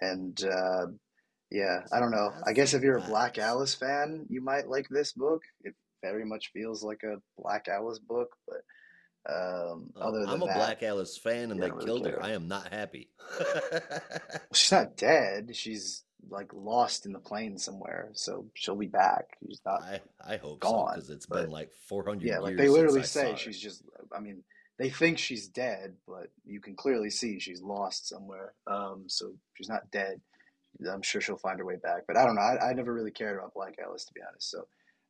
[0.00, 0.86] and uh,
[1.50, 2.30] yeah, I don't know.
[2.46, 5.42] I guess if you're a Black Alice fan, you might like this book.
[5.62, 8.62] It very much feels like a Black Alice book, but
[9.28, 12.22] um, other than I'm a that, Black Alice fan, and they really killed her.
[12.22, 13.10] I am not happy.
[14.54, 15.54] she's not dead.
[15.54, 19.36] She's like lost in the plane somewhere, so she'll be back.
[19.46, 19.82] She's not.
[19.82, 22.42] I I hope so gone, because it's but- been like 400 Yeah, years.
[22.42, 23.82] like they literally say she's just.
[24.16, 24.42] I mean,
[24.80, 28.54] they think she's dead, but you can clearly see she's lost somewhere.
[28.66, 30.22] Um, so she's not dead.
[30.90, 32.04] I'm sure she'll find her way back.
[32.08, 32.40] But I don't know.
[32.40, 34.50] I, I never really cared about Black Alice to be honest.
[34.50, 34.66] So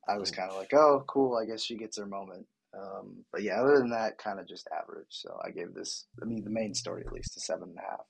[0.09, 0.35] I was Oh.
[0.35, 1.37] kind of like, oh, cool.
[1.37, 2.47] I guess she gets her moment.
[2.77, 5.07] Um, but yeah, other than that, kind of just average.
[5.11, 6.07] So I gave this.
[6.21, 8.07] I mean, the main story at least a seven and a half.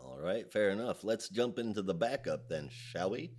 [0.00, 1.02] All right, fair enough.
[1.02, 3.32] Let's jump into the backup then, shall we?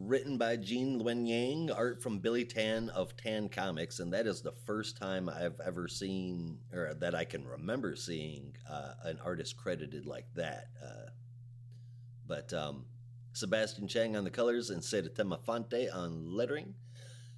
[0.00, 4.40] Written by Gene Luen Yang, art from Billy Tan of Tan Comics, and that is
[4.40, 9.56] the first time I've ever seen, or that I can remember seeing, uh, an artist
[9.56, 10.68] credited like that.
[10.80, 11.10] Uh,
[12.28, 12.84] but um,
[13.32, 16.74] Sebastian Cheng on the colors and Saida Temofonte on lettering.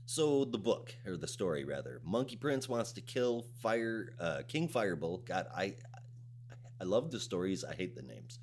[0.04, 4.68] So the book or the story rather, Monkey Prince wants to kill Fire uh, King
[4.68, 5.18] Fireball.
[5.18, 5.76] God, I
[6.80, 7.64] I love the stories.
[7.64, 8.38] I hate the names,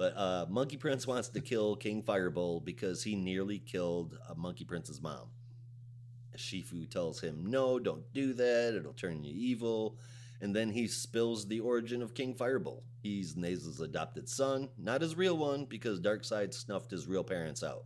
[0.00, 4.64] but uh, Monkey Prince wants to kill King Fireball because he nearly killed uh, Monkey
[4.64, 5.28] Prince's mom.
[6.38, 8.72] Shifu tells him, "No, don't do that.
[8.74, 9.98] It'll turn you evil."
[10.40, 12.82] And then he spills the origin of King Fireball.
[13.02, 17.84] He's Nezha's adopted son, not his real one, because Darkseid snuffed his real parents out.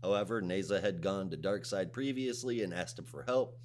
[0.00, 3.58] However, Nezha had gone to Darkseid previously and asked him for help,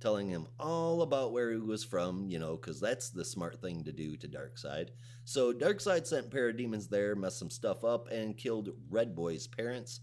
[0.00, 3.84] telling him all about where he was from, you know, because that's the smart thing
[3.84, 4.88] to do to Darkseid.
[5.24, 10.00] So Darkseid sent parademons there, messed some stuff up, and killed Red Boy's parents.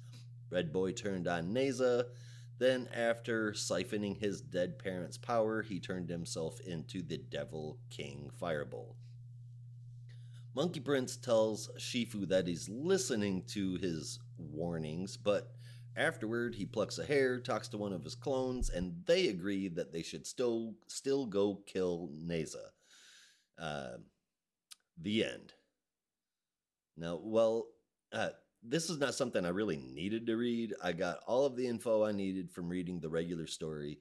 [0.50, 2.06] Red Boy turned on Nezha.
[2.60, 8.96] Then, after siphoning his dead parents' power, he turned himself into the Devil King Fireball.
[10.56, 15.52] Monkey Prince tells Shifu that he's listening to his warnings, but
[15.98, 19.92] Afterward, he plucks a hair, talks to one of his clones, and they agree that
[19.92, 22.68] they should still still go kill Nezha.
[23.60, 23.98] Uh,
[25.02, 25.54] the end.
[26.96, 27.66] Now, well,
[28.14, 28.30] uh,
[28.62, 30.76] this is not something I really needed to read.
[30.84, 34.00] I got all of the info I needed from reading the regular story.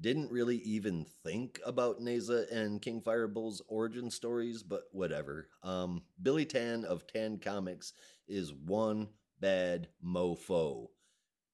[0.00, 5.48] Didn't really even think about Nezha and King Fireball's origin stories, but whatever.
[5.62, 7.94] Um, Billy Tan of Tan Comics
[8.28, 9.08] is one
[9.40, 10.88] bad mofo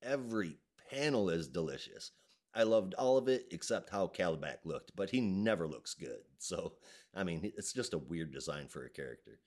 [0.05, 0.59] every
[0.91, 2.13] panel is delicious.
[2.55, 6.21] I loved all of it except how Kalibak looked, but he never looks good.
[6.39, 6.75] So,
[7.15, 9.41] I mean, it's just a weird design for a character.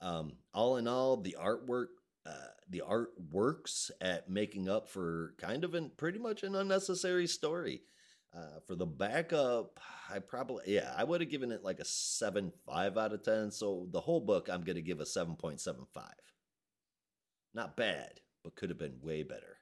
[0.00, 1.86] Um, all in all, the artwork,
[2.26, 7.26] uh, the art works at making up for kind of an pretty much an unnecessary
[7.26, 7.82] story.
[8.36, 9.78] Uh, for the backup,
[10.10, 13.50] I probably yeah, I would have given it like a seven five out of ten.
[13.50, 16.04] So the whole book, I'm gonna give a seven point seven five.
[17.52, 19.58] Not bad, but could have been way better.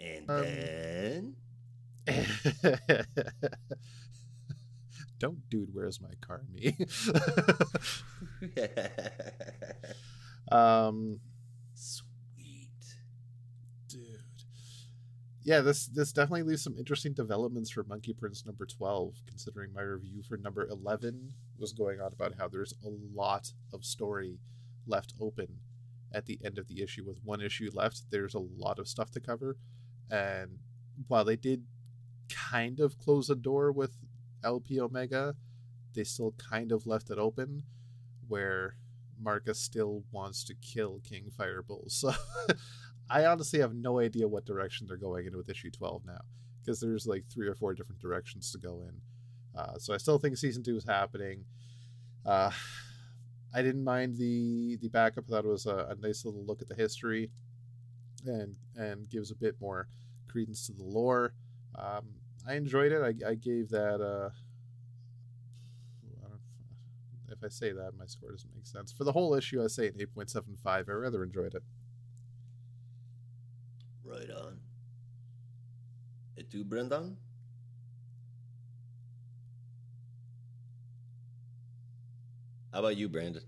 [0.00, 1.36] And um, then.
[5.18, 6.42] Don't, dude, where's my car?
[6.50, 6.74] Me.
[10.50, 11.20] um,
[11.74, 12.70] sweet,
[13.86, 14.00] dude.
[15.42, 19.16] Yeah, this this definitely leaves some interesting developments for Monkey Prince number twelve.
[19.26, 23.84] Considering my review for number eleven was going on about how there's a lot of
[23.84, 24.38] story
[24.86, 25.58] left open
[26.12, 27.04] at the end of the issue.
[27.06, 29.58] With one issue left, there's a lot of stuff to cover.
[30.10, 30.58] And
[31.08, 31.64] while they did
[32.28, 33.96] kind of close the door with
[34.42, 35.34] LP Omega,
[35.94, 37.64] they still kind of left it open
[38.28, 38.76] where
[39.20, 41.84] Marcus still wants to kill King Fireball.
[41.88, 42.12] So
[43.10, 46.20] I honestly have no idea what direction they're going in with issue 12 now
[46.60, 49.00] because there's like three or four different directions to go in.
[49.58, 51.44] Uh, so I still think season two is happening.
[52.24, 52.50] Uh,
[53.54, 55.24] I didn't mind the the backup.
[55.26, 57.32] I thought it was a, a nice little look at the history
[58.26, 59.88] and and gives a bit more
[60.28, 61.34] credence to the lore.
[61.76, 62.14] Um,
[62.46, 63.02] I enjoyed it.
[63.02, 64.00] I, I gave that.
[64.00, 64.30] Uh,
[66.24, 68.92] I if I say that, my score doesn't make sense.
[68.92, 70.88] For the whole issue, I say an eight point seven five.
[70.88, 71.62] I rather enjoyed it.
[74.04, 74.58] Right on.
[76.36, 77.16] Et tu, Brendan?
[82.72, 83.42] How about you, Brandon?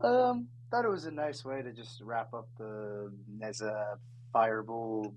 [0.00, 3.96] Um, thought it was a nice way to just wrap up the Nezha
[4.32, 5.14] Fireball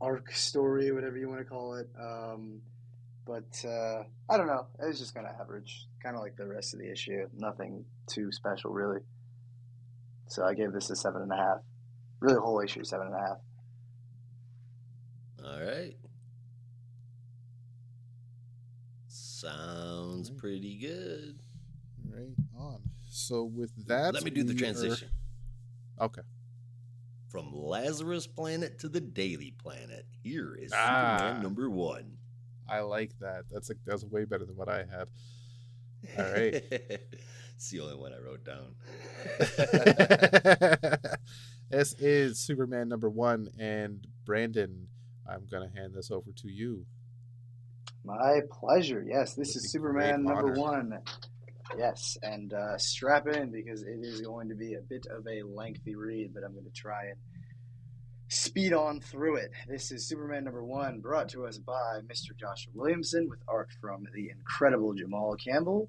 [0.00, 1.88] arc story, whatever you want to call it.
[1.98, 2.60] Um,
[3.26, 4.66] but uh, I don't know.
[4.82, 7.28] It was just kind of average, kind of like the rest of the issue.
[7.36, 9.00] Nothing too special, really.
[10.26, 11.58] So I gave this a seven and a half.
[12.20, 13.38] Really, the whole issue seven and a half.
[15.44, 15.96] All right.
[19.08, 21.38] Sounds pretty good.
[22.08, 22.89] Right on.
[23.10, 25.10] So with that, let me do the transition.
[25.98, 26.06] Are...
[26.06, 26.22] Okay.
[27.28, 30.06] From Lazarus Planet to the Daily Planet.
[30.22, 32.18] Here is ah, Superman number one.
[32.68, 33.44] I like that.
[33.50, 35.08] That's a, that's way better than what I had.
[36.18, 36.54] All right.
[36.70, 38.76] it's the only one I wrote down.
[41.68, 44.86] this is Superman number one, and Brandon,
[45.28, 46.86] I'm gonna hand this over to you.
[48.04, 49.04] My pleasure.
[49.06, 51.00] Yes, this is Superman number one.
[51.78, 55.42] Yes, and uh, strap in because it is going to be a bit of a
[55.42, 57.16] lengthy read, but I'm going to try and
[58.28, 59.50] speed on through it.
[59.68, 62.36] This is Superman number one, brought to us by Mr.
[62.38, 65.88] Joshua Williamson with art from the incredible Jamal Campbell.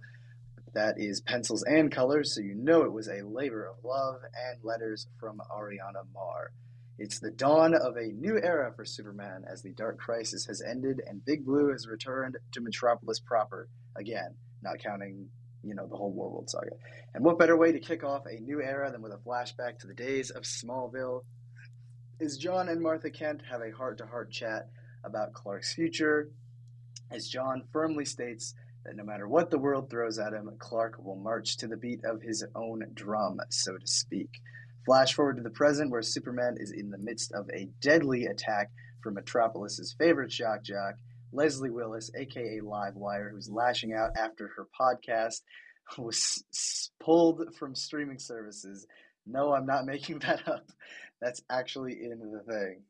[0.73, 4.63] That is pencils and colors, so you know it was a labor of love, and
[4.63, 6.51] letters from Ariana Maher.
[6.97, 11.01] It's the dawn of a new era for Superman as the Dark Crisis has ended
[11.07, 15.29] and Big Blue has returned to Metropolis proper again, not counting
[15.63, 16.71] you know, the whole war Warworld saga.
[17.13, 19.87] And what better way to kick off a new era than with a flashback to
[19.87, 21.23] the days of Smallville?
[22.19, 24.69] As John and Martha Kent have a heart to heart chat
[25.03, 26.29] about Clark's future,
[27.09, 28.53] as John firmly states
[28.85, 32.03] that no matter what the world throws at him, Clark will march to the beat
[32.03, 34.41] of his own drum, so to speak.
[34.85, 38.71] Flash forward to the present, where Superman is in the midst of a deadly attack
[39.03, 40.95] from Metropolis's favorite shock jock,
[41.33, 45.41] Leslie Willis, aka Livewire, who's lashing out after her podcast
[45.97, 46.43] was
[46.99, 48.85] pulled from streaming services.
[49.25, 50.65] No, I'm not making that up.
[51.21, 52.81] That's actually in the thing.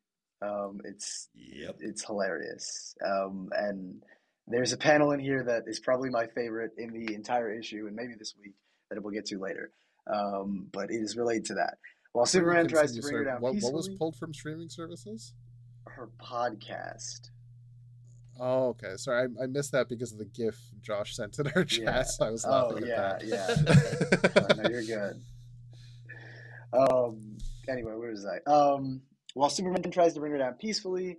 [0.42, 1.78] Um, it's Yep.
[1.82, 2.96] it's hilarious.
[3.06, 4.02] Um, and
[4.48, 7.96] there's a panel in here that is probably my favorite in the entire issue, and
[7.96, 8.54] maybe this week
[8.90, 9.72] that we'll get to later.
[10.12, 11.78] Um, but it is related to that.
[12.14, 15.34] While Superman tries to bring her down what, what was pulled from streaming services?
[15.88, 17.30] her podcast.
[18.44, 18.94] Oh, okay.
[18.98, 21.84] Sorry, I, I missed that because of the GIF Josh sent in our chat.
[21.84, 22.02] Yeah.
[22.02, 23.48] So I was Oh laughing yeah, at yeah.
[23.48, 24.48] that.
[24.50, 25.22] Oh, no, you're good.
[26.74, 27.38] Um.
[27.70, 28.50] Anyway, where was I?
[28.52, 29.02] Um.
[29.36, 31.18] While Superman tries to bring her down peacefully,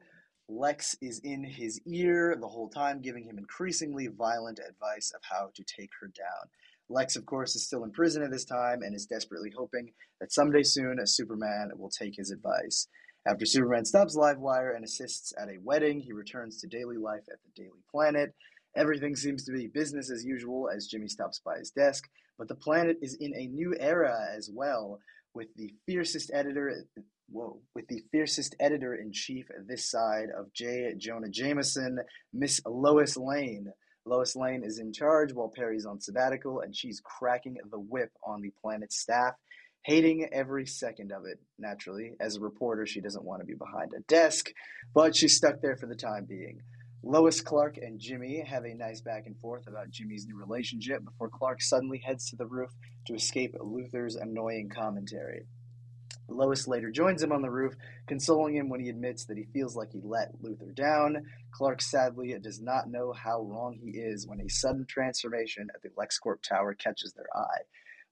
[0.49, 5.51] Lex is in his ear the whole time, giving him increasingly violent advice of how
[5.55, 6.51] to take her down.
[6.89, 10.33] Lex, of course, is still in prison at this time and is desperately hoping that
[10.33, 12.89] someday soon a Superman will take his advice.
[13.25, 17.39] After Superman stops Livewire and assists at a wedding, he returns to daily life at
[17.45, 18.35] the Daily Planet.
[18.77, 22.57] Everything seems to be business as usual as Jimmy stops by his desk, but the
[22.57, 24.99] planet is in a new era as well,
[25.35, 26.85] with the fiercest editor
[27.31, 30.95] whoa, with the fiercest editor in chief this side of J.
[30.99, 32.01] Jonah Jameson,
[32.33, 33.73] Miss Lois Lane.
[34.05, 38.43] Lois Lane is in charge while Perry's on sabbatical, and she's cracking the whip on
[38.43, 39.35] the planet's staff,
[39.83, 41.39] hating every second of it.
[41.59, 44.51] Naturally, as a reporter, she doesn't want to be behind a desk,
[44.95, 46.61] but she's stuck there for the time being.
[47.05, 51.29] Lois, Clark, and Jimmy have a nice back and forth about Jimmy's new relationship before
[51.29, 52.71] Clark suddenly heads to the roof
[53.07, 55.47] to escape Luthor's annoying commentary.
[56.29, 57.75] Lois later joins him on the roof,
[58.07, 61.27] consoling him when he admits that he feels like he let Luther down.
[61.51, 65.89] Clark sadly does not know how wrong he is when a sudden transformation at the
[65.91, 67.63] LexCorp tower catches their eye.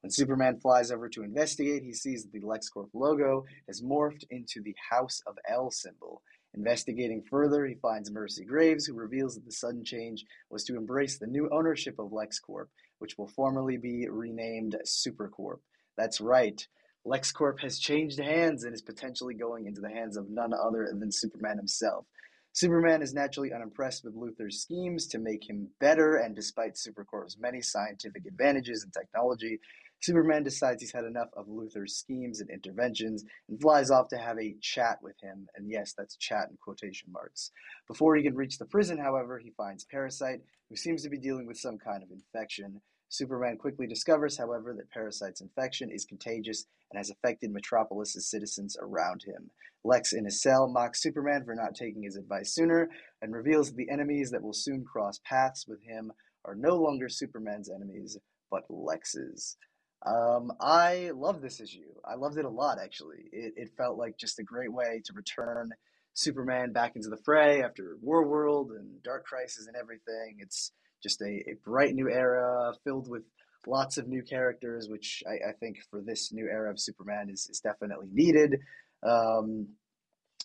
[0.03, 4.62] When Superman flies over to investigate, he sees that the LexCorp logo has morphed into
[4.62, 6.22] the House of L symbol.
[6.55, 11.18] Investigating further, he finds Mercy Graves, who reveals that the sudden change was to embrace
[11.18, 12.66] the new ownership of LexCorp,
[12.98, 15.61] which will formally be renamed SuperCorp.
[15.96, 16.66] That's right.
[17.07, 21.12] LexCorp has changed hands and is potentially going into the hands of none other than
[21.12, 22.07] Superman himself.
[22.53, 27.62] Superman is naturally unimpressed with Luthor's schemes to make him better, and despite Supercorp's many
[27.62, 29.61] scientific advantages and technology,
[30.03, 34.38] Superman decides he's had enough of Luthor's schemes and interventions and flies off to have
[34.38, 35.46] a chat with him.
[35.55, 37.51] And yes, that's chat in quotation marks.
[37.86, 40.40] Before he can reach the prison, however, he finds Parasite,
[40.70, 42.80] who seems to be dealing with some kind of infection.
[43.11, 49.24] Superman quickly discovers, however, that Parasite's infection is contagious and has affected Metropolis's citizens around
[49.24, 49.51] him.
[49.84, 52.88] Lex in his cell mocks Superman for not taking his advice sooner
[53.20, 56.12] and reveals that the enemies that will soon cross paths with him
[56.44, 58.16] are no longer Superman's enemies,
[58.51, 59.57] but Lex's.
[60.05, 61.92] Um, I love this issue.
[62.05, 63.28] I loved it a lot, actually.
[63.32, 65.70] It, it felt like just a great way to return
[66.14, 70.36] Superman back into the fray after War World and Dark Crisis and everything.
[70.38, 70.72] It's
[71.03, 73.22] just a, a bright new era filled with
[73.66, 77.46] lots of new characters, which I, I think for this new era of Superman is,
[77.51, 78.59] is definitely needed.
[79.03, 79.68] Um,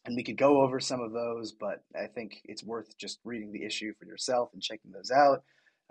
[0.06, 3.52] and we could go over some of those, but I think it's worth just reading
[3.52, 5.44] the issue for yourself and checking those out.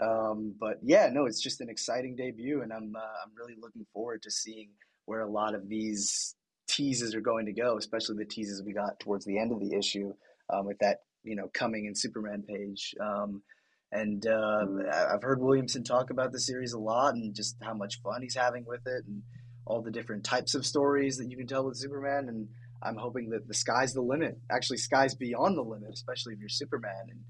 [0.03, 3.87] Um, but yeah, no, it's just an exciting debut, and I'm uh, I'm really looking
[3.93, 4.71] forward to seeing
[5.07, 6.35] where a lot of these
[6.67, 9.77] teases are going to go, especially the teases we got towards the end of the
[9.77, 10.13] issue
[10.53, 12.95] um, with that you know coming in Superman page.
[13.01, 13.43] Um,
[13.93, 14.67] and uh,
[15.13, 18.35] I've heard Williamson talk about the series a lot and just how much fun he's
[18.35, 19.23] having with it and
[19.67, 22.29] all the different types of stories that you can tell with Superman.
[22.29, 22.49] And
[22.83, 24.37] I'm hoping that the sky's the limit.
[24.51, 27.21] Actually, sky's beyond the limit, especially if you're Superman and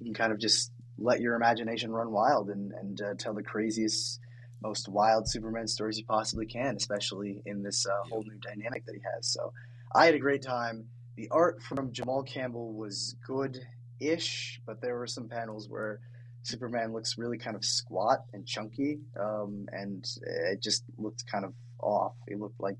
[0.00, 3.42] you can kind of just let your imagination run wild and, and uh, tell the
[3.42, 4.20] craziest,
[4.62, 8.94] most wild Superman stories you possibly can, especially in this uh, whole new dynamic that
[8.94, 9.26] he has.
[9.26, 9.52] So
[9.94, 10.86] I had a great time.
[11.16, 13.60] The art from Jamal Campbell was good
[14.00, 16.00] ish, but there were some panels where
[16.42, 21.54] Superman looks really kind of squat and chunky, um, and it just looked kind of
[21.80, 22.14] off.
[22.26, 22.76] It looked like,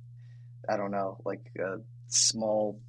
[0.69, 1.77] I don't know, like a
[2.09, 2.81] small,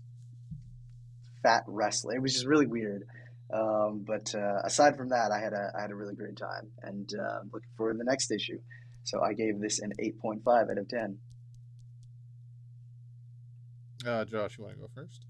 [1.44, 2.16] fat wrestler.
[2.16, 3.08] It was just really weird.
[3.54, 6.68] Um, but uh, aside from that, I had a I had a really great time,
[6.82, 8.58] and uh, looking forward to the next issue.
[9.04, 11.18] So I gave this an 8.5 out of 10.
[14.06, 15.26] Uh, Josh, you want to go first?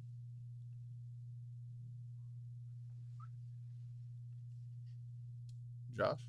[5.97, 6.20] Josh?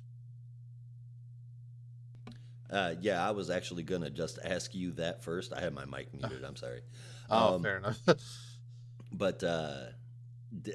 [2.69, 5.53] Uh, yeah, I was actually gonna just ask you that first.
[5.53, 6.43] I had my mic muted.
[6.43, 6.81] I'm sorry.
[7.29, 7.99] Oh, Um, fair enough.
[9.11, 9.96] But uh, d-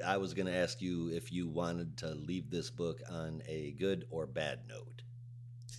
[0.04, 4.06] I was gonna ask you if you wanted to leave this book on a good
[4.10, 5.02] or bad note.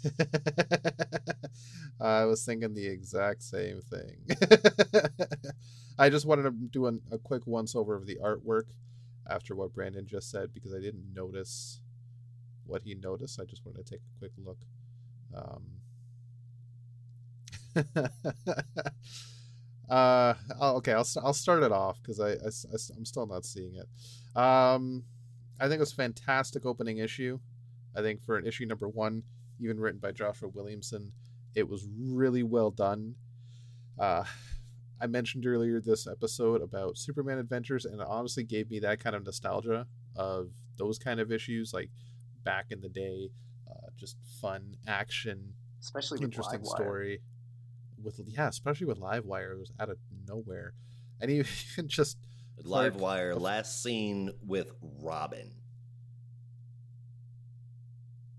[2.02, 4.28] I was thinking the exact same thing.
[6.00, 8.64] I just wanted to do an, a quick once over of the artwork
[9.30, 11.82] after what Brandon just said because I didn't notice
[12.66, 13.40] what he noticed.
[13.40, 14.60] I just wanted to take a quick look.
[15.36, 15.64] Um,
[19.90, 23.88] uh, okay, I'll, I'll start it off because I, I, am still not seeing it.
[24.40, 25.04] Um,
[25.60, 27.40] I think it was a fantastic opening issue.
[27.96, 29.24] I think for an issue number one,
[29.60, 31.12] even written by Joshua Williamson,
[31.56, 33.16] it was really well done.
[34.00, 34.24] Uh,
[35.02, 39.16] I mentioned earlier this episode about Superman Adventures, and it honestly gave me that kind
[39.16, 41.90] of nostalgia of those kind of issues, like
[42.44, 43.30] back in the day,
[43.70, 47.22] uh, just fun action, especially interesting story.
[48.04, 49.98] With yeah, especially with Livewire, it was out of
[50.28, 50.74] nowhere,
[51.22, 51.48] and even
[51.88, 52.18] just
[52.64, 55.52] Live Clark- Wire, last scene with Robin.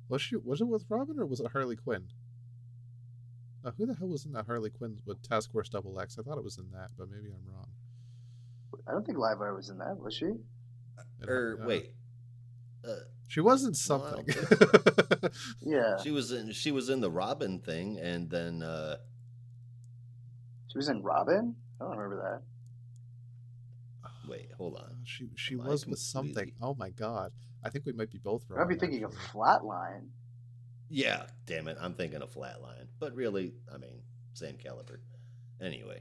[0.08, 2.04] was she was it with Robin or was it Harley Quinn?
[3.64, 6.18] Uh, who the hell was in that Harley Quinn with Task Force Double X?
[6.18, 7.68] I thought it was in that, but maybe I'm wrong.
[8.86, 10.26] I don't think Livewire was in that, was she?
[10.26, 11.90] It- Or uh, wait,
[12.86, 12.96] uh,
[13.28, 14.26] she wasn't something.
[15.62, 18.96] Yeah, she was in she was in the Robin thing, and then uh,
[20.74, 21.54] she was in Robin.
[21.80, 22.42] I don't remember
[24.02, 24.08] that.
[24.28, 24.96] wait, hold on.
[25.04, 26.50] She she Am I was with something.
[26.60, 27.30] Oh my god!
[27.62, 28.66] I think we might be both I wrong.
[28.66, 29.12] might be thinking of.
[29.32, 30.08] Flatline.
[30.90, 34.02] Yeah, damn it, I'm thinking of Flatline, but really, I mean,
[34.32, 35.00] same caliber.
[35.60, 36.00] Anyway,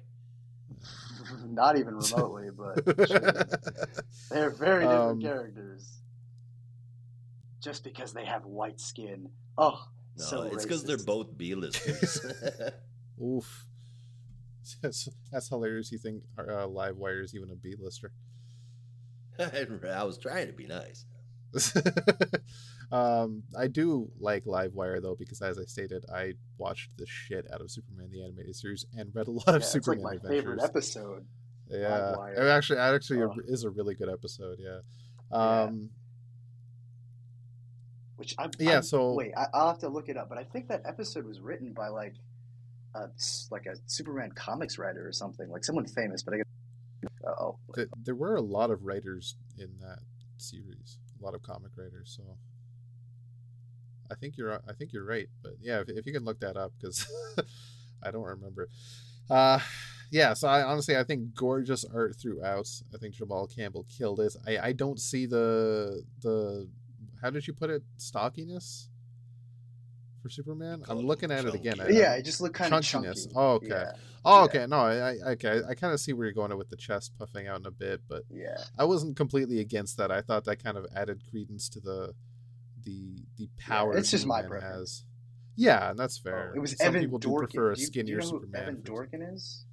[1.45, 2.83] Not even remotely, but
[4.29, 5.99] they're very different Um, characters.
[7.61, 9.29] Just because they have white skin.
[9.57, 12.25] Oh, no, so it's because they're both B-listers.
[13.23, 13.65] Oof.
[14.81, 15.91] That's, that's hilarious.
[15.91, 18.11] You think uh, Livewire is even a B-lister?
[19.39, 21.05] I was trying to be nice.
[22.91, 27.61] um, I do like Livewire though because, as I stated, I watched the shit out
[27.61, 30.13] of Superman the animated series and read a lot Yeah, of it's like Superman my
[30.13, 30.39] adventures.
[30.41, 31.25] favorite episode.
[31.69, 32.37] Yeah, Livewire.
[32.37, 33.33] it actually, it actually Oh.
[33.47, 34.57] is a really good episode.
[34.59, 34.79] Yeah.
[35.31, 35.61] Yeah.
[35.63, 35.89] Um,
[38.17, 40.29] Which I'm Yeah, I'm- so- wait, I, I'll have to look it up.
[40.29, 42.15] But I think that episode was written by like
[42.95, 43.09] a
[43.51, 46.23] like a Superman comics writer or something, like someone famous.
[46.23, 46.47] But I get
[47.25, 49.99] oh, th- there were a lot of writers in that
[50.37, 52.13] series, a lot of comic writers.
[52.15, 52.37] So
[54.11, 55.27] I think you're I think you're right.
[55.41, 57.07] But yeah, if, if you can look that up because
[58.03, 58.69] I don't remember.
[59.29, 59.59] Uh,
[60.11, 60.33] yeah.
[60.33, 62.69] So I honestly I think gorgeous art throughout.
[62.93, 64.35] I think Jamal Campbell killed it.
[64.45, 66.67] I I don't see the the
[67.21, 68.89] how did you put it stockiness
[70.23, 70.81] for Superman.
[70.87, 71.75] I'm looking at it again.
[71.75, 71.93] chunky.
[71.95, 73.25] I- yeah, it just looked kind of chunkiness.
[73.25, 73.33] chunky.
[73.35, 73.67] Oh, okay.
[73.69, 73.91] Yeah,
[74.25, 74.43] Oh, Yeah.
[74.45, 74.65] okay.
[74.67, 75.61] No, I, I okay.
[75.69, 78.01] I kind of see where you're going with the chest puffing out in a bit,
[78.07, 78.57] but yeah.
[78.79, 80.09] I wasn't completely against that.
[80.11, 82.13] I thought that kind of added credence to the
[82.83, 83.95] the the power.
[83.97, 84.79] it's just my Superman preference.
[84.79, 85.03] Has.
[85.55, 86.51] Yeah, and that's fair.
[86.53, 87.37] Oh, it was Some Evan people do Dorkin.
[87.49, 88.61] prefer a Do you, do skinnier you know who Superman.
[88.61, 89.65] Evan for- Dorkin is?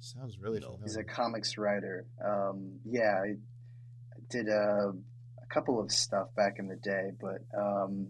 [0.00, 0.66] Sounds really No.
[0.66, 0.82] familiar.
[0.84, 2.06] He's a comics writer.
[2.24, 3.34] Um, yeah, I
[4.30, 4.92] did a,
[5.42, 8.08] a couple of stuff back in the day, but um,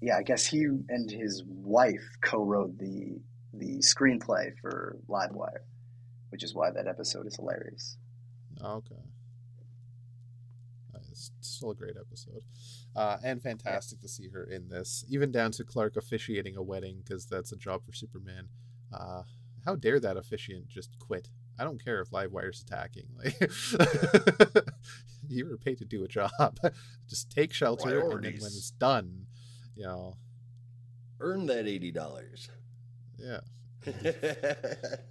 [0.00, 3.20] yeah, I guess he and his wife co-wrote the
[3.52, 5.62] the screenplay for Livewire,
[6.30, 7.96] which is why that episode is hilarious.
[8.62, 8.94] Okay.
[10.94, 12.42] Uh, It's still a great episode,
[12.94, 15.04] uh, and fantastic to see her in this.
[15.08, 18.48] Even down to Clark officiating a wedding because that's a job for Superman.
[18.92, 19.22] Uh,
[19.64, 21.28] how dare that officiant just quit?
[21.58, 23.08] I don't care if Livewire's attacking.
[23.16, 23.34] Like,
[25.28, 26.30] you were paid to do a job.
[27.08, 29.26] just take shelter, and then when it's done,
[29.78, 30.16] you know,
[31.20, 32.50] Earn that eighty dollars.
[33.16, 33.40] yeah.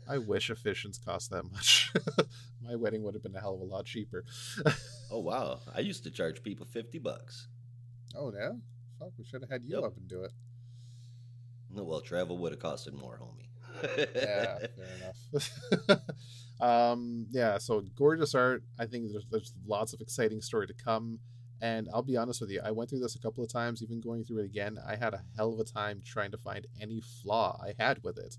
[0.09, 1.91] I wish officiants cost that much.
[2.63, 4.26] My wedding would have been a hell of a lot cheaper.
[5.11, 5.59] oh wow!
[5.74, 7.47] I used to charge people fifty bucks.
[8.15, 8.51] Oh yeah,
[8.99, 9.84] fuck, we should have had you Yep.
[9.86, 10.32] up and do it.
[11.74, 13.49] No, Well, travel would have costed more, homie.
[14.15, 15.13] Yeah, fair
[15.89, 16.01] enough.
[16.59, 18.63] um, yeah, so gorgeous art.
[18.80, 21.20] I think there's there's lots of exciting story to come.
[21.62, 23.99] And I'll be honest with you, I went through this a couple of times, even
[23.99, 24.78] going through it again.
[24.86, 28.18] I had a hell of a time trying to find any flaw I had with
[28.18, 28.38] it.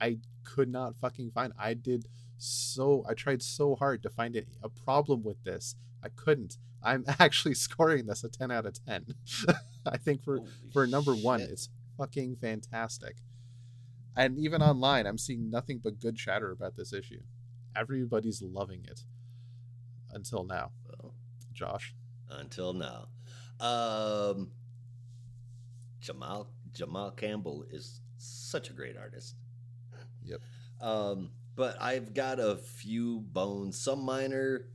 [0.00, 1.52] I could not fucking find.
[1.58, 2.06] I did
[2.38, 3.04] so.
[3.08, 5.74] I tried so hard to find it, a problem with this.
[6.04, 6.56] I couldn't.
[6.82, 9.06] I'm actually scoring this a 10 out of 10.
[9.86, 11.50] I think for Holy for number one, shit.
[11.50, 13.16] it's fucking fantastic.
[14.16, 17.22] And even online, I'm seeing nothing but good chatter about this issue.
[17.74, 19.04] Everybody's loving it
[20.12, 20.72] until now.
[20.86, 21.14] Well,
[21.52, 21.94] Josh,
[22.40, 23.08] until now.
[23.60, 24.50] Um,
[26.00, 29.36] Jamal Jamal Campbell is such a great artist.
[30.24, 30.40] Yep.
[30.80, 34.68] Um, but I've got a few bones, some minor,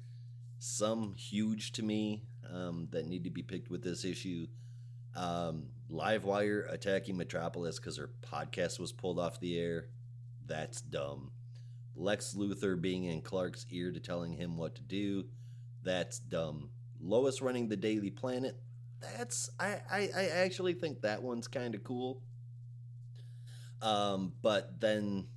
[0.59, 4.47] some huge to me, um, that need to be picked with this issue.
[5.15, 9.87] Um, Livewire attacking Metropolis because her podcast was pulled off the air.
[10.45, 11.31] That's dumb.
[11.95, 15.25] Lex Luthor being in Clark's ear to telling him what to do.
[15.83, 16.69] That's dumb.
[16.99, 18.59] Lois running the Daily Planet.
[19.17, 22.21] That's I I, I actually think that one's kind of cool.
[23.81, 25.27] Um, but then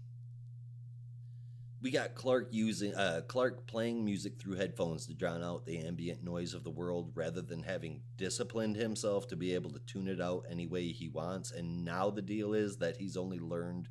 [1.83, 6.23] we got Clark using uh, Clark playing music through headphones to drown out the ambient
[6.23, 10.21] noise of the world rather than having disciplined himself to be able to tune it
[10.21, 11.53] out any way he wants.
[11.53, 13.89] And now the deal is that he's only learned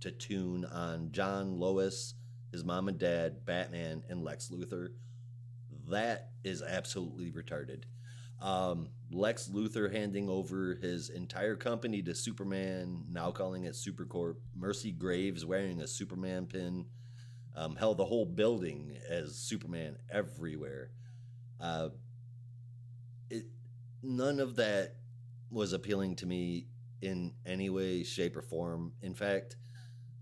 [0.00, 2.14] to tune on John, Lois,
[2.52, 4.90] his mom and dad, Batman, and Lex Luthor.
[5.88, 7.82] That is absolutely retarded.
[8.40, 14.36] Um, Lex Luthor handing over his entire company to Superman, now calling it Supercorp.
[14.56, 16.86] Mercy Graves wearing a Superman pin
[17.56, 20.90] um, held the whole building as Superman everywhere.
[21.60, 21.90] Uh,
[23.30, 23.44] it
[24.02, 24.96] none of that
[25.50, 26.66] was appealing to me
[27.00, 28.92] in any way, shape, or form.
[29.02, 29.56] In fact,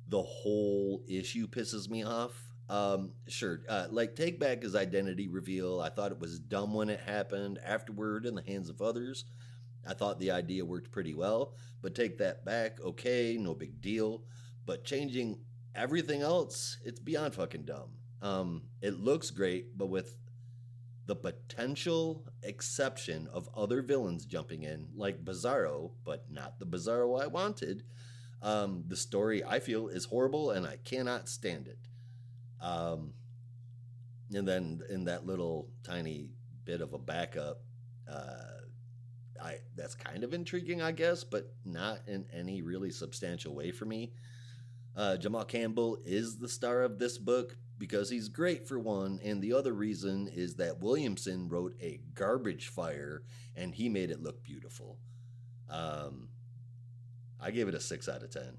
[0.08, 2.51] the whole issue pisses me off.
[2.72, 5.78] Um, sure, uh, like take back his identity reveal.
[5.78, 7.58] I thought it was dumb when it happened.
[7.62, 9.26] Afterward, in the hands of others,
[9.86, 11.54] I thought the idea worked pretty well.
[11.82, 14.24] But take that back, okay, no big deal.
[14.64, 15.40] But changing
[15.74, 17.90] everything else, it's beyond fucking dumb.
[18.22, 20.16] Um, it looks great, but with
[21.04, 27.26] the potential exception of other villains jumping in, like Bizarro, but not the Bizarro I
[27.26, 27.82] wanted.
[28.40, 31.76] Um, the story I feel is horrible, and I cannot stand it.
[32.62, 33.12] Um,
[34.32, 36.30] and then in that little tiny
[36.64, 37.62] bit of a backup,
[38.10, 38.62] uh,
[39.42, 43.84] I that's kind of intriguing, I guess, but not in any really substantial way for
[43.84, 44.12] me.
[44.96, 49.42] Uh, Jamal Campbell is the star of this book because he's great for one, and
[49.42, 53.22] the other reason is that Williamson wrote a garbage fire
[53.56, 54.98] and he made it look beautiful.
[55.68, 56.28] Um,
[57.40, 58.58] I gave it a six out of ten.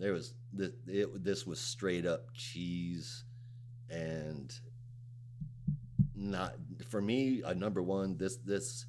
[0.00, 3.24] There was this, it, this was straight up cheese,
[3.90, 4.50] and
[6.16, 6.54] not
[6.88, 7.42] for me.
[7.44, 8.16] A number one.
[8.16, 8.86] This this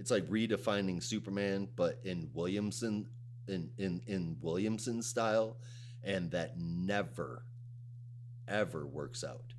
[0.00, 3.06] it's like redefining Superman, but in Williamson
[3.46, 5.58] in in in Williamson style,
[6.02, 7.44] and that never
[8.48, 9.54] ever works out.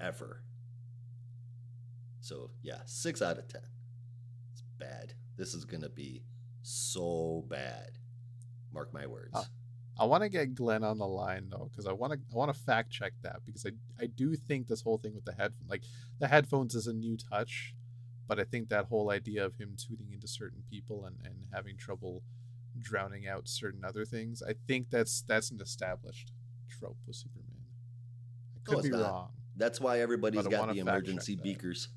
[0.00, 0.44] Ever.
[2.20, 3.62] So yeah, six out of ten.
[4.52, 5.14] It's bad.
[5.36, 6.22] This is gonna be
[6.66, 7.92] so bad.
[8.72, 9.30] Mark my words.
[9.34, 9.44] Uh,
[9.98, 12.52] I want to get Glenn on the line though, because I want to I want
[12.52, 13.70] to fact check that because I
[14.02, 15.82] I do think this whole thing with the head like
[16.18, 17.74] the headphones is a new touch,
[18.28, 21.76] but I think that whole idea of him tuning into certain people and and having
[21.76, 22.22] trouble
[22.78, 26.32] drowning out certain other things, I think that's that's an established
[26.68, 27.64] trope with Superman.
[28.54, 29.00] I could No, be not.
[29.00, 29.28] wrong.
[29.56, 31.42] That's why everybody's got the emergency check that.
[31.44, 31.88] beakers.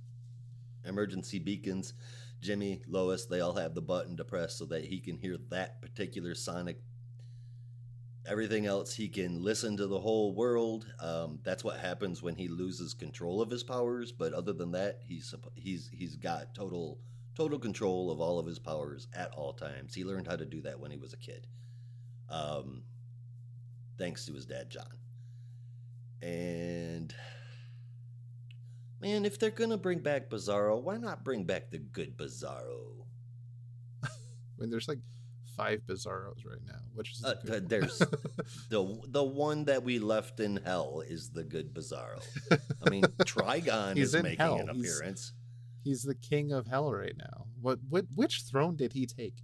[0.85, 1.93] Emergency beacons.
[2.41, 5.81] Jimmy, Lois, they all have the button to press so that he can hear that
[5.81, 6.81] particular sonic.
[8.25, 10.85] Everything else, he can listen to the whole world.
[10.99, 14.11] Um, that's what happens when he loses control of his powers.
[14.11, 16.99] But other than that, he's he's he's got total
[17.35, 19.93] total control of all of his powers at all times.
[19.93, 21.47] He learned how to do that when he was a kid,
[22.29, 22.83] um,
[23.97, 24.97] thanks to his dad John.
[26.21, 27.15] And
[29.01, 33.05] man, if they're gonna bring back Bizarro, why not bring back the good Bizarro?
[34.03, 34.07] I
[34.57, 34.99] mean, there's like
[35.55, 37.99] five Bizarros right now, which is the Uh, good th- there's
[38.69, 42.21] the the one that we left in hell is the good Bizarro.
[42.85, 44.55] I mean, Trigon is in making hell.
[44.57, 45.33] an He's- appearance.
[45.83, 47.45] He's the king of hell right now.
[47.61, 49.35] What what which throne did he take?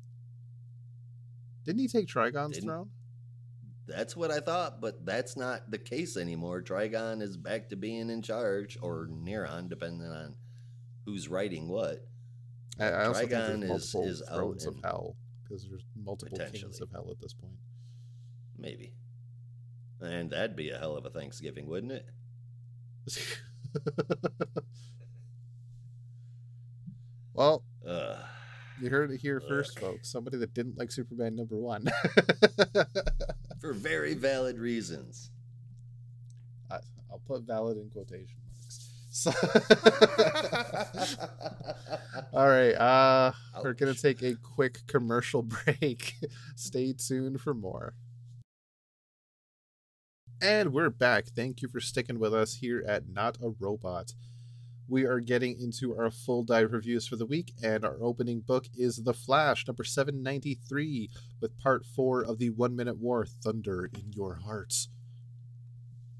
[1.63, 2.89] Didn't he take Trigon's Didn't- throne?
[3.87, 6.61] That's what I thought, but that's not the case anymore.
[6.61, 10.35] Trigon is back to being in charge, or Neron, depending on
[11.05, 12.05] who's writing what.
[12.79, 16.81] I, I also think Trigon there's is- is out of hell because there's multiple kings
[16.81, 17.53] of hell at this point.
[18.57, 18.93] Maybe.
[20.01, 22.05] And that'd be a hell of a Thanksgiving, wouldn't it?
[27.33, 28.17] well, Ugh.
[28.81, 30.09] You heard it here first, folks.
[30.11, 31.85] Somebody that didn't like Superman number one.
[33.61, 35.31] For very valid reasons.
[36.69, 36.79] I-
[37.11, 38.89] I'll put valid in quotation marks.
[39.09, 39.31] So,
[42.33, 43.31] all right, uh,
[43.63, 46.15] we're gonna take a quick commercial break.
[46.57, 47.93] Stay tuned for more.
[50.41, 51.27] And we're back.
[51.27, 54.11] Thank you for sticking with us here at Not a Robot.
[54.87, 58.67] We are getting into our full dive reviews for the week, and our opening book
[58.77, 61.09] is The Flash, number 793,
[61.41, 64.89] with part four of the One Minute War Thunder in Your Hearts.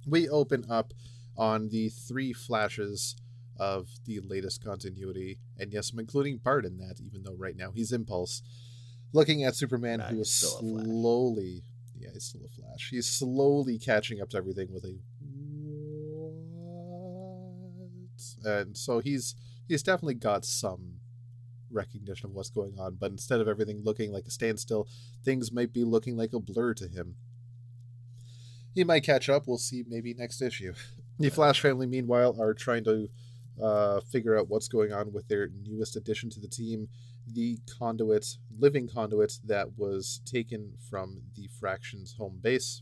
[0.08, 0.94] We open up
[1.38, 3.16] on the three flashes
[3.58, 7.72] of the latest continuity, and yes, I'm including Bart in that, even though right now
[7.72, 8.42] he's Impulse,
[9.14, 10.86] looking at Superman, Nah, who is still a Flash.
[10.86, 11.64] slowly,
[11.98, 12.90] yeah, he's still a Flash.
[12.90, 14.98] He's slowly catching up to everything with a
[18.46, 19.36] and so he's
[19.68, 21.00] he's definitely got some
[21.72, 24.88] recognition of what's going on, but instead of everything looking like a standstill,
[25.24, 27.16] things might be looking like a blur to him.
[28.74, 29.48] He might catch up.
[29.48, 30.74] We'll see maybe next issue.
[31.18, 33.08] The Flash family, meanwhile, are trying to
[33.64, 36.90] uh, figure out what's going on with their newest addition to the team,
[37.26, 42.82] the conduit, living conduit that was taken from the Fraction's home base.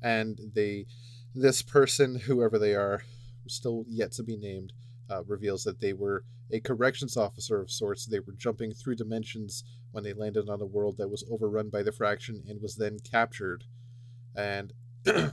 [0.00, 0.86] And they,
[1.34, 3.02] this person, whoever they are,
[3.48, 4.72] still yet to be named,
[5.10, 8.06] uh, reveals that they were a corrections officer of sorts.
[8.06, 11.82] They were jumping through dimensions when they landed on a world that was overrun by
[11.82, 13.64] the Fraction and was then captured.
[14.34, 14.72] And
[15.04, 15.32] the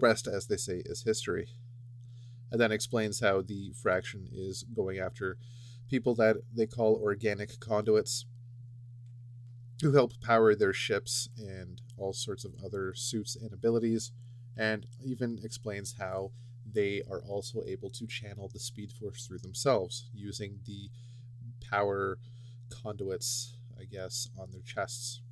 [0.00, 1.48] rest, as they say, is history.
[2.50, 5.36] And then explains how the Fraction is going after
[5.88, 8.26] people that they call organic conduits
[9.82, 14.12] who help power their ships and all sorts of other suits and abilities,
[14.56, 16.30] and even explains how
[16.74, 20.90] they are also able to channel the Speed Force through themselves using the
[21.70, 22.18] power
[22.70, 25.22] conduits, I guess, on their chests.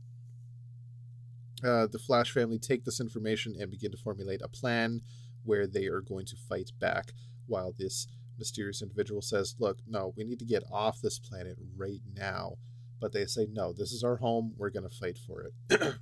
[1.65, 5.03] Uh, the Flash family take this information and begin to formulate a plan
[5.45, 7.13] where they are going to fight back
[7.47, 8.07] while this
[8.39, 12.57] mysterious individual says, Look, no, we need to get off this planet right now.
[13.01, 14.55] But they say, No, this is our home.
[14.57, 15.95] We're going to fight for it.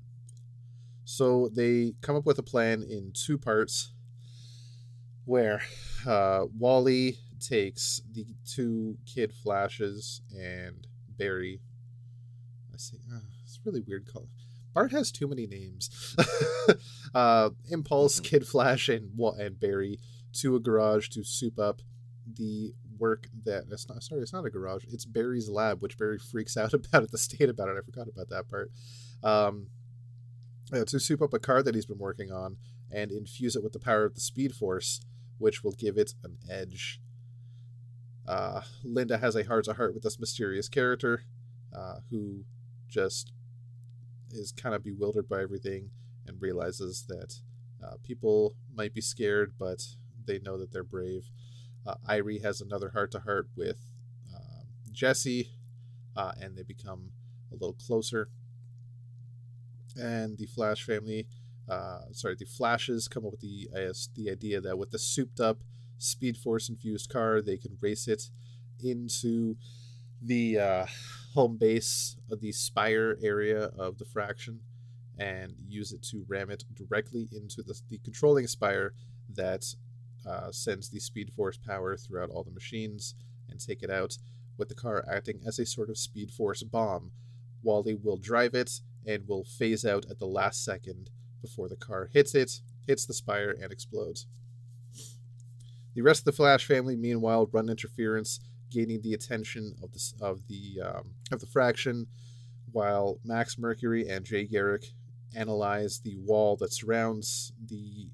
[1.04, 3.91] so they come up with a plan in two parts
[5.24, 5.62] where
[6.06, 11.60] uh, Wally takes the two kid flashes and Barry.
[12.72, 12.98] I see.
[13.12, 14.10] Uh, it's really weird.
[14.12, 14.28] Call.
[14.74, 16.16] Bart has too many names.
[17.14, 19.98] uh, Impulse, Kid Flash, and and Barry
[20.34, 21.82] to a garage to soup up
[22.26, 24.02] the work that it's not.
[24.02, 24.84] Sorry, it's not a garage.
[24.88, 27.76] It's Barry's lab, which Barry freaks out about at the state about it.
[27.78, 28.70] I forgot about that part.
[29.22, 29.66] Um,
[30.72, 32.56] uh, to soup up a car that he's been working on
[32.90, 35.00] and infuse it with the power of the Speed Force,
[35.42, 37.00] which will give it an edge.
[38.26, 41.24] Uh, Linda has a heart to heart with this mysterious character
[41.76, 42.44] uh, who
[42.88, 43.32] just
[44.30, 45.90] is kind of bewildered by everything
[46.26, 47.40] and realizes that
[47.84, 49.82] uh, people might be scared, but
[50.24, 51.32] they know that they're brave.
[51.84, 53.80] Uh, Irie has another heart to heart with
[54.32, 54.62] uh,
[54.92, 55.50] Jesse,
[56.14, 57.10] and they become
[57.50, 58.28] a little closer.
[59.96, 61.26] And the Flash family,
[61.68, 65.40] uh, sorry, the Flashes come up with the uh, the idea that with the souped
[65.40, 65.58] up
[65.98, 68.30] Speed Force infused car, they can race it
[68.82, 69.56] into
[70.20, 70.86] the uh,
[71.34, 74.60] home base of the Spire area of the Fraction
[75.18, 78.94] and use it to ram it directly into the, the controlling Spire
[79.32, 79.74] that
[80.26, 83.14] uh, sends the Speed Force power throughout all the machines
[83.48, 84.18] and take it out,
[84.56, 87.12] with the car acting as a sort of Speed Force bomb.
[87.62, 91.10] Wally will drive it and will phase out at the last second
[91.42, 94.26] before the car hits it, hits the Spire, and explodes.
[95.94, 98.40] The rest of the Flash family, meanwhile, run interference,
[98.70, 102.06] gaining the attention of the of the um, of the Fraction,
[102.70, 104.86] while Max Mercury and Jay Garrick
[105.34, 108.08] analyze the wall that surrounds the,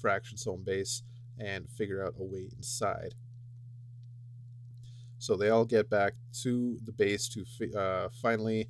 [0.00, 1.02] Fraction's home base
[1.38, 3.14] and figure out a way inside.
[5.18, 6.12] So they all get back
[6.42, 8.68] to the base to uh, finally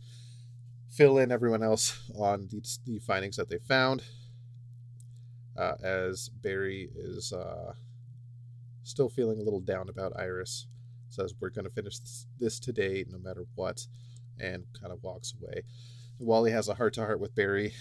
[0.94, 4.02] fill in everyone else on the, the findings that they found.
[5.56, 7.74] Uh, as Barry is uh,
[8.82, 10.66] still feeling a little down about Iris,
[11.08, 11.98] says, We're going to finish
[12.38, 13.86] this, today no matter what,
[14.40, 15.62] and kind of walks away.
[16.18, 17.72] Wally has a heart to heart with Barry,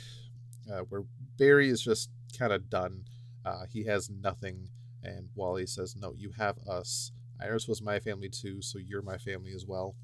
[0.71, 1.03] uh, where
[1.37, 3.05] Barry is just kind of done.
[3.45, 4.69] Uh, he has nothing,
[5.03, 7.11] and Wally says, No, you have us.
[7.41, 9.95] Iris was my family too, so you're my family as well.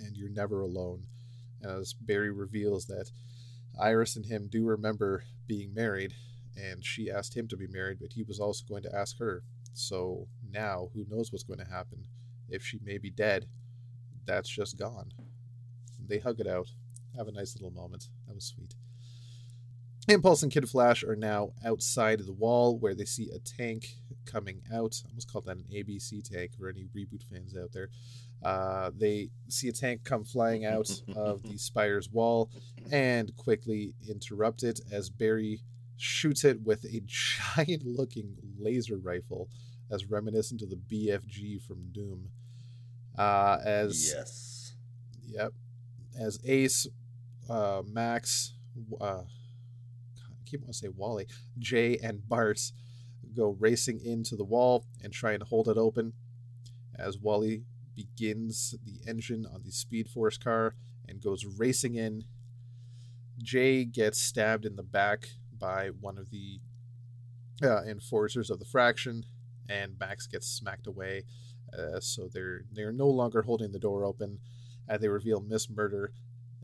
[0.00, 1.04] And you're never alone.
[1.64, 3.10] As Barry reveals that
[3.80, 6.14] Iris and him do remember being married,
[6.56, 9.42] and she asked him to be married, but he was also going to ask her.
[9.72, 12.06] So now, who knows what's going to happen?
[12.48, 13.46] If she may be dead,
[14.24, 15.12] that's just gone.
[16.06, 16.70] They hug it out,
[17.16, 18.08] have a nice little moment.
[18.26, 18.74] That was sweet.
[20.08, 23.96] Impulse and Kid Flash are now outside of the wall where they see a tank
[24.26, 25.00] coming out.
[25.04, 27.88] I almost called that an ABC tank for any reboot fans out there.
[28.42, 32.50] Uh, they see a tank come flying out of the Spire's wall
[32.92, 35.60] and quickly interrupt it as Barry
[35.96, 39.48] shoots it with a giant looking laser rifle
[39.90, 42.28] as reminiscent of the BFG from Doom.
[43.16, 44.74] Uh, as yes,
[45.26, 45.52] yep,
[46.18, 46.88] as Ace,
[47.48, 48.54] uh, Max,
[49.00, 49.22] uh,
[50.54, 51.26] keep wanting to say Wally,
[51.58, 52.60] Jay, and Bart
[53.34, 56.12] go racing into the wall and try and hold it open.
[56.96, 57.64] As Wally
[57.96, 60.76] begins the engine on the Speed Force car
[61.08, 62.24] and goes racing in,
[63.42, 66.60] Jay gets stabbed in the back by one of the
[67.62, 69.24] uh, enforcers of the fraction,
[69.68, 71.24] and Max gets smacked away.
[71.76, 74.38] Uh, so they're they're no longer holding the door open.
[74.88, 76.12] Uh, they reveal Miss Murder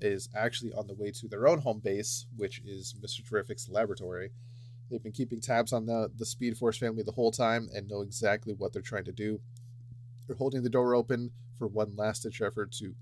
[0.01, 3.29] is actually on the way to their own home base, which is Mr.
[3.29, 4.31] Terrific's laboratory.
[4.91, 8.01] They've been keeping tabs on the, the Speed Force family the whole time and know
[8.01, 9.41] exactly what they're trying to do.
[10.27, 12.95] They're holding the door open for one last ditch effort to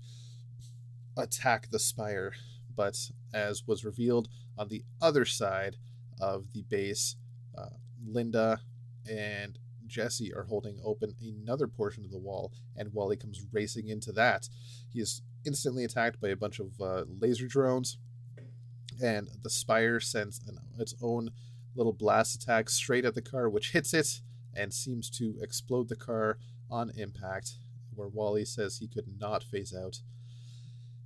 [1.17, 2.33] attack the Spire.
[2.75, 5.77] But as was revealed on the other side
[6.21, 7.15] of the base,
[7.57, 7.69] uh,
[8.05, 8.61] Linda
[9.09, 9.57] and
[9.87, 14.47] Jesse are holding open another portion of the wall, and Wally comes racing into that.
[14.93, 17.97] He is instantly attacked by a bunch of uh, laser drones,
[19.01, 21.31] and the Spire sends an, its own
[21.75, 24.21] little blast attack straight at the car, which hits it
[24.53, 26.37] and seems to explode the car
[26.69, 27.53] on impact,
[27.95, 30.01] where Wally says he could not phase out.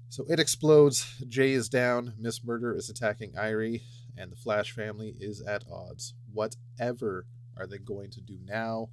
[0.10, 1.24] So it explodes.
[1.28, 2.14] Jay is down.
[2.20, 3.82] Miss Murder is attacking Irie,
[4.18, 6.14] and the Flash family is at odds.
[6.32, 7.26] Whatever
[7.58, 8.90] are they going to do now?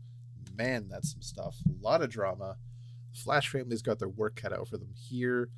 [0.57, 1.57] Man, that's some stuff.
[1.67, 2.57] A lot of drama.
[3.13, 5.49] Flash family's got their work cut out for them here.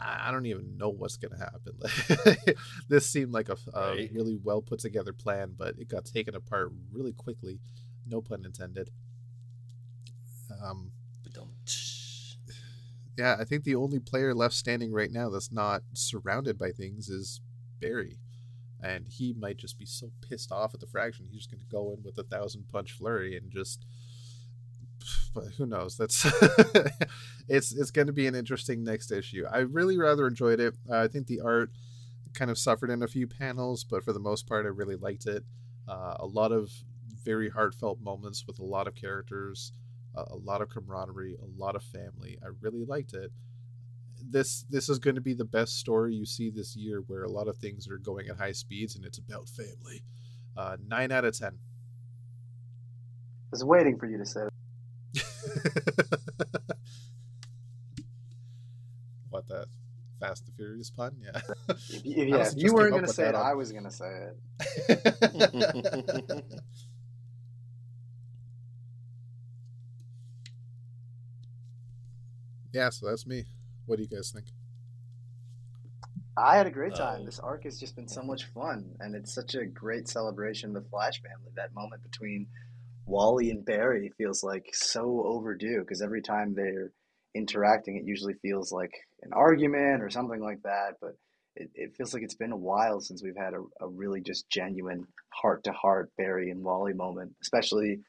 [0.00, 2.54] I don't even know what's going to happen.
[2.88, 4.10] this seemed like a, a right.
[4.12, 7.58] really well put together plan, but it got taken apart really quickly.
[8.06, 8.90] No pun intended.
[10.62, 10.92] Um,
[13.18, 17.08] yeah, I think the only player left standing right now that's not surrounded by things
[17.08, 17.40] is
[17.80, 18.18] Barry
[18.80, 21.66] and he might just be so pissed off at the fraction he's just going to
[21.66, 23.86] go in with a thousand punch flurry and just
[25.38, 26.26] but who knows that's
[27.48, 30.98] it's it's going to be an interesting next issue i really rather enjoyed it uh,
[30.98, 31.70] i think the art
[32.34, 35.26] kind of suffered in a few panels but for the most part i really liked
[35.26, 35.44] it
[35.88, 36.70] uh, a lot of
[37.24, 39.72] very heartfelt moments with a lot of characters
[40.16, 43.32] uh, a lot of camaraderie a lot of family i really liked it
[44.22, 47.30] this this is going to be the best story you see this year, where a
[47.30, 50.02] lot of things are going at high speeds and it's about family.
[50.56, 51.52] Uh, nine out of ten.
[51.52, 54.48] I was waiting for you to say.
[59.30, 59.66] what the
[60.20, 61.16] Fast and Furious pun?
[61.22, 61.40] Yeah.
[61.68, 63.46] If, yeah, if you weren't going to say it, on.
[63.46, 64.28] I was going to say
[64.88, 65.02] it.
[72.72, 73.44] yeah, so that's me.
[73.86, 74.46] What do you guys think?
[76.36, 77.22] I had a great time.
[77.22, 80.76] Uh, this arc has just been so much fun, and it's such a great celebration
[80.76, 81.50] of the Flash family.
[81.56, 82.46] That moment between
[83.08, 86.92] Wally and Barry feels like so overdue because every time they're
[87.34, 90.96] interacting, it usually feels like an argument or something like that.
[91.00, 91.16] But
[91.56, 94.48] it, it feels like it's been a while since we've had a, a really just
[94.50, 98.00] genuine heart to heart Barry and Wally moment, especially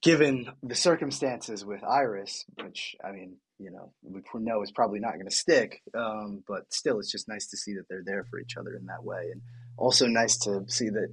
[0.00, 5.14] given the circumstances with Iris, which I mean, you know, we know is probably not
[5.14, 5.82] going to stick.
[5.92, 8.86] Um, but still, it's just nice to see that they're there for each other in
[8.86, 9.42] that way, and
[9.76, 11.12] also nice to see that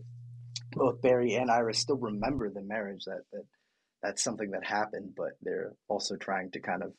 [0.75, 3.43] both Barry and Iris still remember the marriage that that
[4.03, 6.93] that's something that happened, but they're also trying to kind of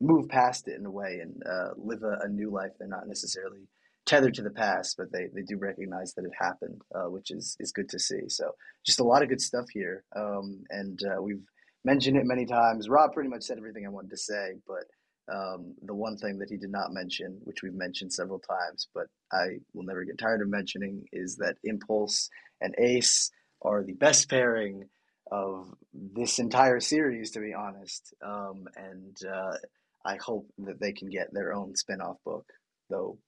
[0.00, 2.70] move past it in a way and uh, live a, a, new life.
[2.78, 3.68] They're not necessarily
[4.06, 7.56] tethered to the past, but they, they do recognize that it happened, uh, which is,
[7.60, 8.28] is good to see.
[8.28, 8.52] So
[8.84, 10.04] just a lot of good stuff here.
[10.14, 11.42] Um, and uh, we've
[11.84, 12.88] mentioned it many times.
[12.88, 14.84] Rob pretty much said everything I wanted to say, but
[15.32, 19.06] um, the one thing that he did not mention, which we've mentioned several times, but
[19.32, 22.30] I will never get tired of mentioning, is that Impulse
[22.60, 23.30] and Ace
[23.62, 24.88] are the best pairing
[25.30, 28.14] of this entire series, to be honest.
[28.24, 29.56] Um, and uh,
[30.04, 32.46] I hope that they can get their own spin off book,
[32.88, 33.18] though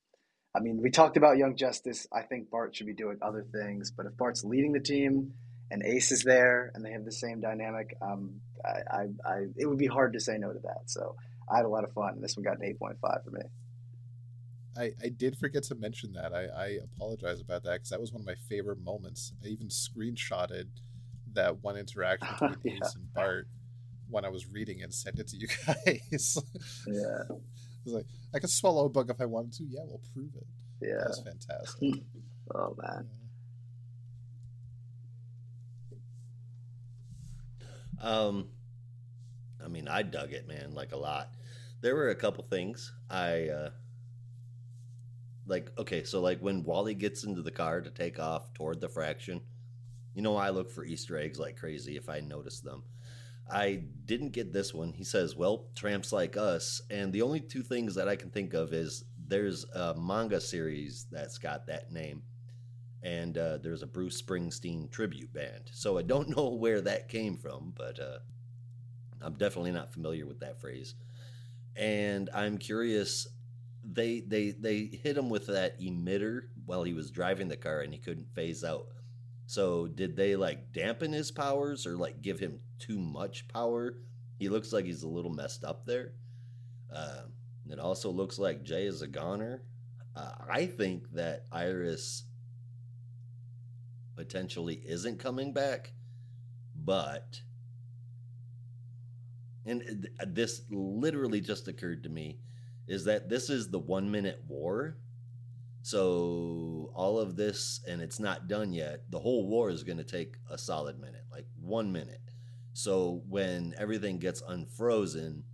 [0.59, 2.07] I mean, we talked about Young Justice.
[2.12, 5.35] I think Bart should be doing other things, but if Bart's leading the team
[5.70, 9.66] and Ace is there and they have the same dynamic, um, I, I, I, it
[9.66, 10.83] would be hard to say no to that.
[10.87, 11.16] So
[11.51, 12.20] I had a lot of fun.
[12.20, 13.43] This one got an eight point five for me.
[14.77, 16.33] I, I did forget to mention that.
[16.33, 19.33] I, I apologize about that because that was one of my favorite moments.
[19.45, 20.66] I even screenshotted
[21.33, 22.87] that one interaction between yeah.
[22.87, 23.49] Ace and Bart
[24.09, 26.39] when I was reading and sent it to you guys.
[26.87, 29.65] yeah I was like, I could swallow a bug if I wanted to.
[29.65, 30.47] Yeah, we'll prove it.
[30.81, 32.03] Yeah, that's fantastic.
[32.55, 33.09] oh man.
[38.01, 38.49] Um,
[39.65, 41.31] I mean, I dug it, man, like a lot.
[41.81, 43.71] There were a couple things I uh,
[45.47, 48.89] like okay, so like when Wally gets into the car to take off toward the
[48.89, 49.41] fraction,
[50.15, 52.85] you know I look for Easter eggs like crazy if I notice them.
[53.51, 54.93] I didn't get this one.
[54.93, 58.53] He says, "Well, tramps like us," and the only two things that I can think
[58.53, 62.23] of is there's a manga series that's got that name,
[63.03, 65.71] and uh, there's a Bruce Springsteen tribute band.
[65.73, 68.19] So I don't know where that came from, but uh,
[69.23, 70.95] I'm definitely not familiar with that phrase.
[71.79, 73.27] And I'm curious.
[73.91, 77.93] They they they hit him with that emitter while he was driving the car, and
[77.93, 78.89] he couldn't phase out.
[79.47, 83.95] So did they like dampen his powers or like give him too much power?
[84.39, 86.13] He looks like he's a little messed up there.
[86.95, 87.23] Uh,
[87.71, 89.63] it also looks like Jay is a goner.
[90.15, 92.25] Uh, I think that Iris
[94.17, 95.93] potentially isn't coming back,
[96.75, 97.41] but
[99.69, 102.39] and this literally just occurred to me
[102.86, 104.97] is that this is the one minute war
[105.89, 109.05] so all of this, and it's not done yet.
[109.11, 112.20] The whole war is going to take a solid minute, like one minute.
[112.74, 115.45] So when everything gets unfrozen,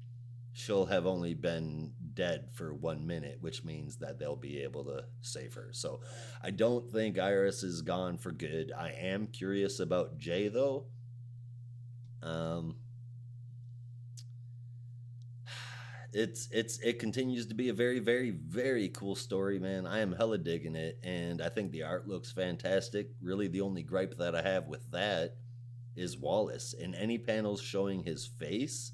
[0.53, 5.05] she'll have only been dead for one minute, which means that they'll be able to
[5.21, 5.69] save her.
[5.73, 6.01] So
[6.43, 8.73] I don't think Iris is gone for good.
[8.77, 10.87] I am curious about Jay though.
[12.23, 12.75] Um,
[16.15, 19.87] it's it's it continues to be a very very very cool story man.
[19.87, 23.11] I am hella digging it and i think the art looks fantastic.
[23.21, 25.37] Really the only gripe that i have with that
[25.97, 28.93] is wallace in any panels showing his face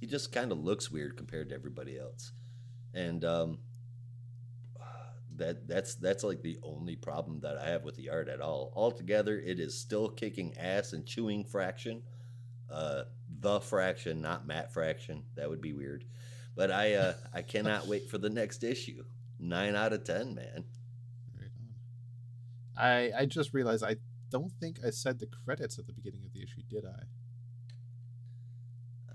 [0.00, 2.32] he just kind of looks weird compared to everybody else.
[2.94, 3.58] And um
[5.36, 8.72] that that's that's like the only problem that i have with the art at all.
[8.76, 12.02] Altogether it is still kicking ass and chewing fraction
[12.70, 13.04] uh
[13.40, 15.22] the fraction not matt fraction.
[15.36, 16.04] That would be weird
[16.60, 19.02] but I uh, I cannot wait for the next issue.
[19.38, 20.64] Nine out of ten, man.
[22.76, 23.96] I I just realized I
[24.28, 27.04] don't think I said the credits at the beginning of the issue, did I?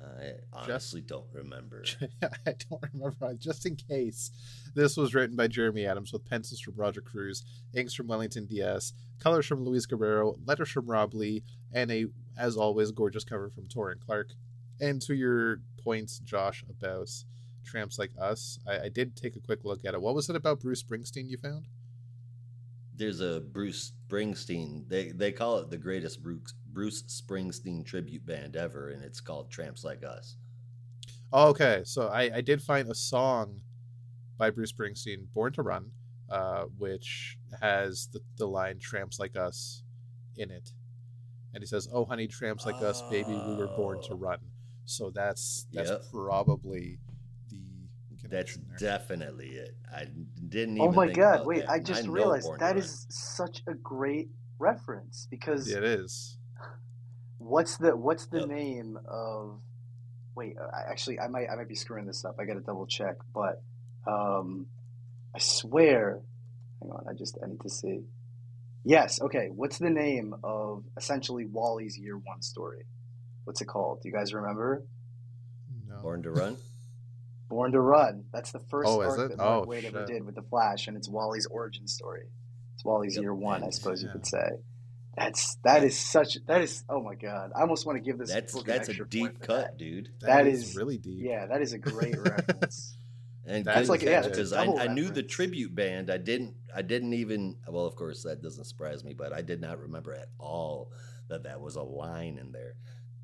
[0.04, 1.84] I honestly just, don't remember.
[2.24, 3.36] I don't remember.
[3.36, 4.32] Just in case,
[4.74, 7.44] this was written by Jeremy Adams with pencils from Roger Cruz,
[7.76, 12.08] inks from Wellington Dias, colors from Luis Guerrero, letters from Rob Leigh, and a,
[12.40, 14.32] as always, gorgeous cover from Taurin Clark.
[14.82, 17.10] And to your points, Josh, about
[17.66, 20.02] tramps like us, I, I did take a quick look at it.
[20.02, 21.66] What was it about Bruce Springsteen you found?
[22.96, 24.88] There's a Bruce Springsteen.
[24.88, 29.50] They they call it the greatest Bruce Bruce Springsteen tribute band ever, and it's called
[29.50, 30.38] Tramps Like Us.
[31.34, 33.62] okay, so I, I did find a song
[34.38, 35.92] by Bruce Springsteen, "Born to Run,"
[36.30, 39.84] uh, which has the, the line "Tramps Like Us"
[40.38, 40.72] in it,
[41.54, 42.88] and he says, "Oh, honey, tramps like oh.
[42.88, 44.18] us, baby, we were born to oh.
[44.18, 44.40] run."
[44.86, 46.04] So that's that's yep.
[46.12, 47.00] probably
[48.30, 48.78] that's there.
[48.78, 49.76] definitely it.
[49.94, 50.06] I
[50.48, 50.80] didn't.
[50.80, 51.46] oh my god!
[51.46, 51.70] Wait, that.
[51.70, 54.30] I just I realized that is such a great
[54.60, 56.38] reference because it is.
[57.38, 58.50] What's the What's the yep.
[58.50, 59.60] name of?
[60.36, 62.36] Wait, uh, actually, I might I might be screwing this up.
[62.40, 63.62] I got to double check, but
[64.08, 64.68] um,
[65.34, 66.22] I swear.
[66.82, 68.02] Hang on, I just I need to see.
[68.84, 69.22] Yes.
[69.22, 69.50] Okay.
[69.54, 72.84] What's the name of essentially Wally's year one story?
[73.44, 74.02] What's it called?
[74.02, 74.84] Do you guys remember?
[75.88, 76.02] No.
[76.02, 76.58] Born to Run.
[77.50, 78.26] Born to Run.
[78.34, 80.88] That's the first oh, arc that oh, Mark oh, Waid ever did with the Flash,
[80.88, 82.28] and it's Wally's origin story.
[82.74, 83.24] It's Wally's yep.
[83.24, 84.08] year one, I suppose yeah.
[84.08, 84.50] you could say.
[85.16, 87.52] That's that is such that is oh my god!
[87.56, 88.32] I almost want to give this.
[88.32, 89.78] That's that's a deep cut, that.
[89.78, 90.10] dude.
[90.20, 91.20] that, that is, is, really deep.
[91.22, 92.98] Yeah, that is a great reference.
[93.48, 96.10] And that's like yeah, because I, I knew the tribute band.
[96.10, 96.56] I didn't.
[96.76, 97.58] I didn't even.
[97.68, 100.92] Well, of course, that doesn't surprise me, but I did not remember at all
[101.28, 102.76] that that was a line in there.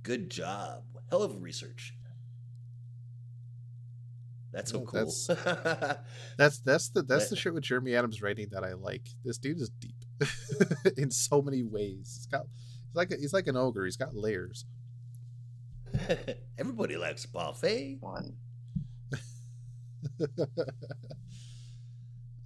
[0.04, 0.84] Good job.
[1.10, 1.96] Hell of research.
[4.52, 5.06] That's so cool.
[5.06, 5.28] That's
[6.38, 9.08] that's, that's the that's the shit with Jeremy Adams writing that I like.
[9.24, 9.96] This dude is deep
[10.98, 12.14] in so many ways.
[12.18, 12.48] He's got
[12.88, 13.86] he's like a, he's like an ogre.
[13.86, 14.66] He's got layers.
[16.58, 17.98] Everybody likes buffet.
[18.02, 18.36] One.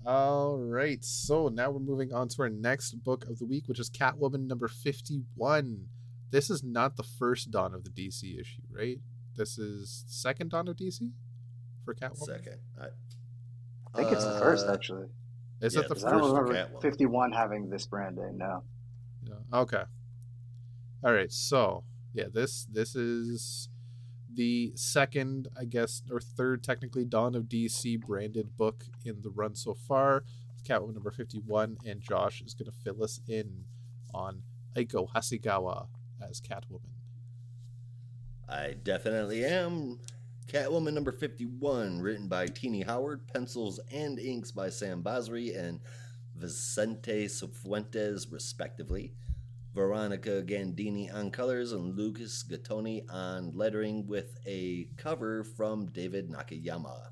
[0.05, 1.03] All right.
[1.03, 4.45] So now we're moving on to our next book of the week, which is Catwoman
[4.47, 5.87] number 51.
[6.29, 8.99] This is not the first Dawn of the DC issue, right?
[9.35, 11.11] This is second Dawn of DC
[11.85, 12.25] for Catwoman.
[12.25, 12.57] Second.
[12.79, 12.85] I,
[13.93, 15.07] I think uh, it's the first, uh, actually.
[15.61, 16.05] Is yeah, it the first?
[16.05, 18.63] I don't remember 51 having this brand name, no.
[19.23, 19.59] Yeah.
[19.59, 19.83] Okay.
[21.03, 21.31] All right.
[21.31, 21.83] So,
[22.13, 23.69] yeah, this this is
[24.33, 29.55] the second, I guess, or third, technically, Dawn of DC branded book in the run
[29.55, 30.23] so far.
[30.65, 33.65] Catwoman number 51, and Josh is going to fill us in
[34.13, 34.41] on
[34.75, 35.87] Eiko Hasegawa
[36.27, 36.89] as Catwoman.
[38.49, 39.99] I definitely am.
[40.47, 45.79] Catwoman number 51, written by Tini Howard, pencils and inks by Sam Basri and
[46.35, 49.13] Vicente Cifuentes, respectively.
[49.73, 57.09] Veronica Gandini on colors and Lucas Gattoni on lettering with a cover from David Nakayama.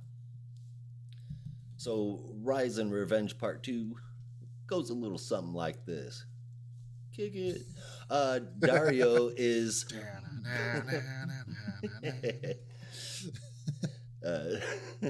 [1.76, 3.96] So, Rise and Revenge Part 2
[4.68, 6.24] goes a little something like this.
[7.14, 7.64] Kick it.
[8.10, 9.86] Uh, Dario is.
[14.26, 14.56] Uh,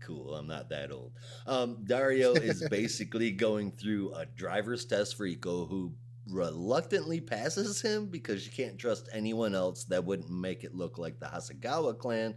[0.00, 0.34] cool.
[0.34, 1.12] I'm not that old.
[1.46, 5.92] Um, Dario is basically going through a driver's test for Eiko, who
[6.30, 11.18] reluctantly passes him because you can't trust anyone else that wouldn't make it look like
[11.18, 12.34] the Hasegawa clan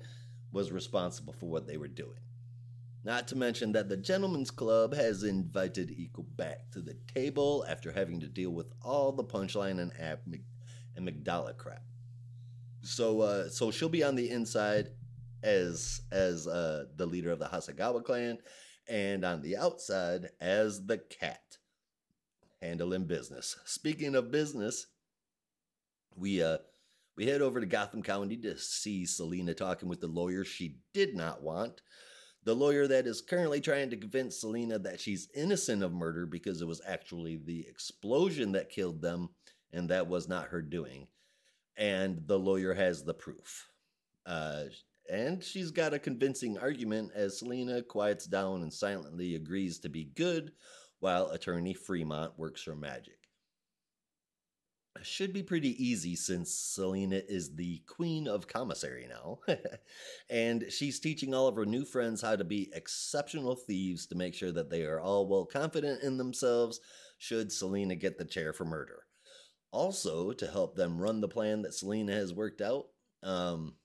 [0.52, 2.20] was responsible for what they were doing.
[3.04, 7.92] Not to mention that the Gentlemen's Club has invited Eiko back to the table after
[7.92, 11.82] having to deal with all the punchline and, and Magdala crap.
[12.84, 14.90] So, uh, so she'll be on the inside
[15.44, 18.38] as as uh, the leader of the Hasegawa clan,
[18.88, 21.58] and on the outside as the cat,
[22.62, 23.56] handling business.
[23.66, 24.88] Speaking of business,
[26.16, 26.58] we uh
[27.18, 31.16] we head over to Gotham County to see Selina talking with the lawyer she did
[31.16, 31.82] not want.
[32.44, 36.62] The lawyer that is currently trying to convince Selina that she's innocent of murder because
[36.62, 39.30] it was actually the explosion that killed them
[39.72, 41.08] and that was not her doing.
[41.78, 43.68] And the lawyer has the proof.
[44.26, 44.64] Uh,
[45.10, 50.06] and she's got a convincing argument as Selina quiets down and silently agrees to be
[50.16, 50.52] good
[51.00, 53.22] while attorney Fremont works her magic
[55.04, 59.40] should be pretty easy since Selina is the queen of commissary now.
[60.30, 64.34] and she's teaching all of her new friends how to be exceptional thieves to make
[64.34, 66.80] sure that they are all well confident in themselves
[67.18, 69.04] should Selina get the chair for murder.
[69.72, 72.88] Also, to help them run the plan that Selina has worked out.
[73.24, 73.76] Um,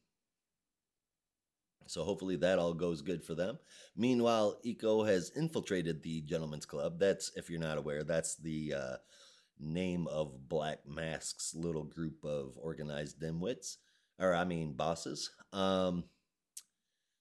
[1.87, 3.59] so hopefully that all goes good for them.
[3.97, 6.99] Meanwhile, Eiko has infiltrated the Gentlemen's Club.
[6.99, 8.97] That's, if you're not aware, that's the uh,
[9.59, 13.77] name of Black Mask's little group of organized dimwits,
[14.19, 15.31] or I mean bosses.
[15.53, 16.05] Um,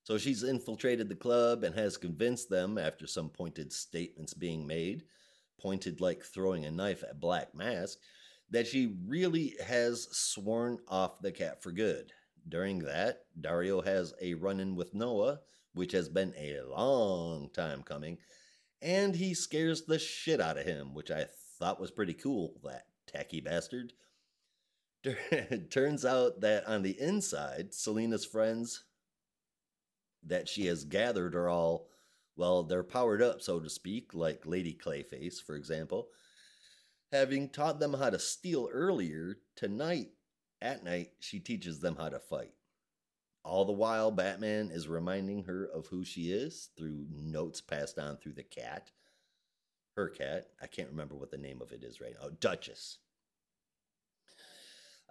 [0.04, 5.04] so she's infiltrated the club and has convinced them, after some pointed statements being made,
[5.60, 7.98] pointed like throwing a knife at Black Mask,
[8.52, 12.12] that she really has sworn off the cat for good.
[12.48, 15.40] During that, Dario has a run in with Noah,
[15.74, 18.18] which has been a long time coming,
[18.82, 21.26] and he scares the shit out of him, which I
[21.58, 23.94] thought was pretty cool, that tacky bastard.
[25.70, 28.84] Turns out that on the inside, Selina's friends
[30.24, 31.88] that she has gathered are all,
[32.36, 36.10] well, they're powered up, so to speak, like Lady Clayface, for example.
[37.12, 40.10] Having taught them how to steal earlier, tonight,
[40.62, 42.54] at night, she teaches them how to fight.
[43.44, 48.18] All the while, Batman is reminding her of who she is through notes passed on
[48.18, 48.92] through the cat
[49.96, 50.48] her cat.
[50.62, 52.30] I can't remember what the name of it is right now.
[52.40, 53.00] Duchess.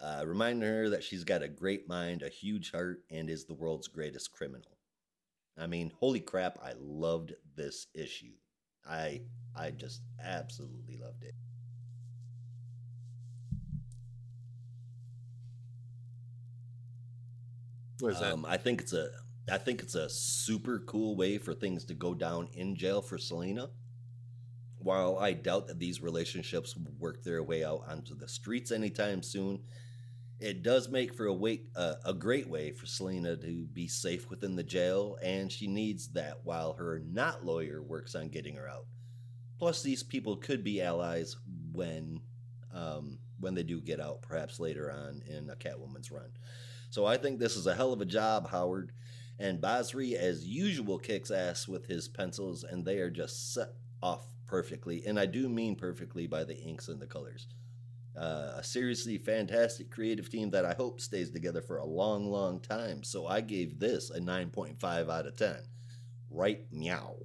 [0.01, 3.55] Uh, reminding her that she's got a great mind, a huge heart, and is the
[3.55, 4.79] world's greatest criminal.
[5.57, 6.59] I mean, holy crap!
[6.63, 8.33] I loved this issue.
[8.85, 9.23] I
[9.55, 11.35] I just absolutely loved it.
[18.01, 18.33] What is that?
[18.33, 19.09] Um, I think it's a
[19.51, 23.19] I think it's a super cool way for things to go down in jail for
[23.19, 23.69] Selina
[24.85, 29.61] while I doubt that these relationships work their way out onto the streets anytime soon,
[30.41, 34.29] it does make for a wait uh, a great way for Selina to be safe
[34.29, 38.69] within the jail, and she needs that while her not lawyer works on getting her
[38.69, 38.87] out.
[39.59, 41.37] Plus, these people could be allies
[41.73, 42.21] when
[42.73, 46.31] um, when they do get out, perhaps later on in a Catwoman's run.
[46.95, 48.93] So I think this is a hell of a job, Howard.
[49.41, 54.25] And Basri, as usual, kicks ass with his pencils, and they are just set off
[54.47, 57.49] perfectly, and I do mean perfectly by the inks and the colors.
[58.17, 62.61] Uh, a seriously fantastic creative team that I hope stays together for a long, long
[62.61, 63.03] time.
[63.03, 65.57] So I gave this a 9.5 out of 10.
[66.31, 67.17] Right meow.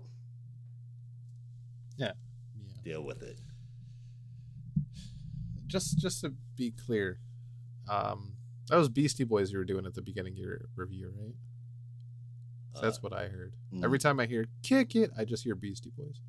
[1.96, 2.14] Yeah.
[2.58, 2.84] yeah.
[2.84, 3.38] Deal with it.
[5.68, 7.20] Just just to be clear,
[7.88, 8.39] um,
[8.70, 11.34] that was Beastie Boys you were doing at the beginning of your review, right?
[12.76, 13.56] So that's uh, what I heard.
[13.74, 13.84] Mm.
[13.84, 16.22] Every time I hear "kick it," I just hear Beastie Boys.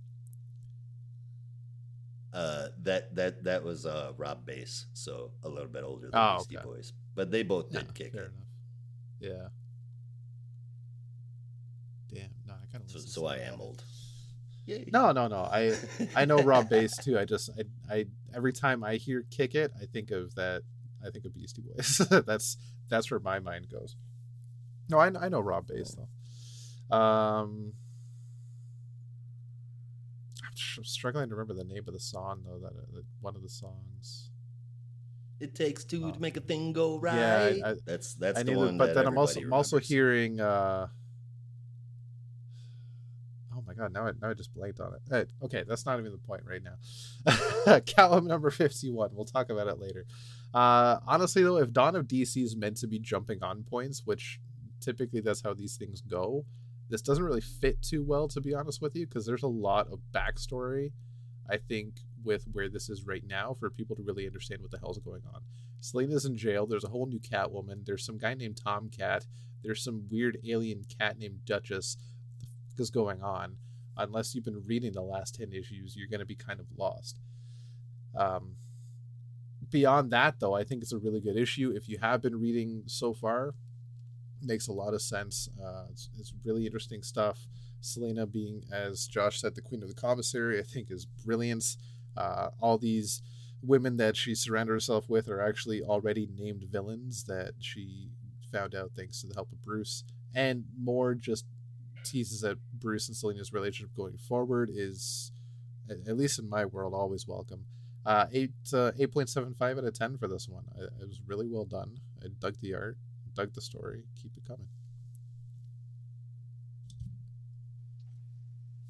[2.33, 6.37] Uh, that that that was uh, Rob Base, so a little bit older than oh,
[6.39, 6.67] Beastie okay.
[6.67, 8.19] Boys, but they both did kick it.
[8.19, 8.31] Enough.
[9.21, 9.49] Yeah.
[12.12, 12.31] Damn.
[12.47, 12.91] No, I kind of.
[12.91, 13.85] So, so I am old.
[14.67, 14.89] Yay.
[14.93, 15.43] No, no, no.
[15.43, 15.75] I
[16.15, 17.19] I know Rob Base too.
[17.19, 20.62] I just I I every time I hear "kick it," I think of that.
[21.06, 21.98] I think of Beastie Boys.
[22.27, 22.56] that's
[22.89, 23.97] that's where my mind goes.
[24.89, 26.97] No, I, I know Rob Base though.
[26.97, 27.72] Um,
[30.78, 32.59] I'm struggling to remember the name of the song though.
[32.59, 34.31] That, that one of the songs.
[35.39, 36.10] It takes two Oh.
[36.10, 37.56] to make a thing go right.
[37.56, 38.78] Yeah, I- that's that's I the need to- one.
[38.78, 40.40] but that then I'm also everybody I'm also hearing.
[40.40, 40.89] uh
[43.56, 43.93] Oh my god!
[43.93, 45.01] Now I now I just blanked on it.
[45.14, 47.81] Eh, okay, that's not even the point right now.
[47.86, 49.10] Callum number fifty-one.
[49.12, 50.06] We'll talk about it later.
[50.52, 54.40] Uh Honestly, though, if Dawn of DC is meant to be jumping on points, which
[54.81, 56.44] typically that's how these things go,
[56.89, 59.89] this doesn't really fit too well, to be honest with you, because there's a lot
[59.93, 60.93] of backstory.
[61.48, 64.78] I think with where this is right now for people to really understand what the
[64.78, 65.43] hell's going on.
[65.81, 66.66] Selina's in jail.
[66.66, 67.85] There's a whole new Catwoman.
[67.85, 69.27] There's some guy named Tomcat.
[69.62, 71.97] There's some weird alien cat named Duchess.
[72.66, 73.56] What the is going on?
[73.97, 77.18] Unless you've been reading the last 10 issues, you're going to be kind of lost.
[78.16, 78.56] Um,
[79.70, 81.72] beyond that, though, I think it's a really good issue.
[81.74, 83.55] If you have been reading so far,
[84.42, 85.48] makes a lot of sense.
[85.62, 87.47] Uh, it's, it's really interesting stuff.
[87.80, 91.76] Selina being, as Josh said, the queen of the commissary, I think is brilliant.
[92.16, 93.22] Uh, all these
[93.62, 98.10] women that she surrounded herself with are actually already named villains that she
[98.51, 100.05] found out thanks to the help of Bruce.
[100.34, 101.44] And more just
[102.05, 105.32] teases at Bruce and Selina's relationship going forward is,
[105.88, 107.64] at least in my world, always welcome.
[108.06, 110.64] Uh, eight uh, eight point seven five out of ten for this one.
[110.74, 111.98] I, it was really well done.
[112.22, 112.97] I dug the art,
[113.35, 114.05] dug the story.
[114.20, 114.68] Keep it coming.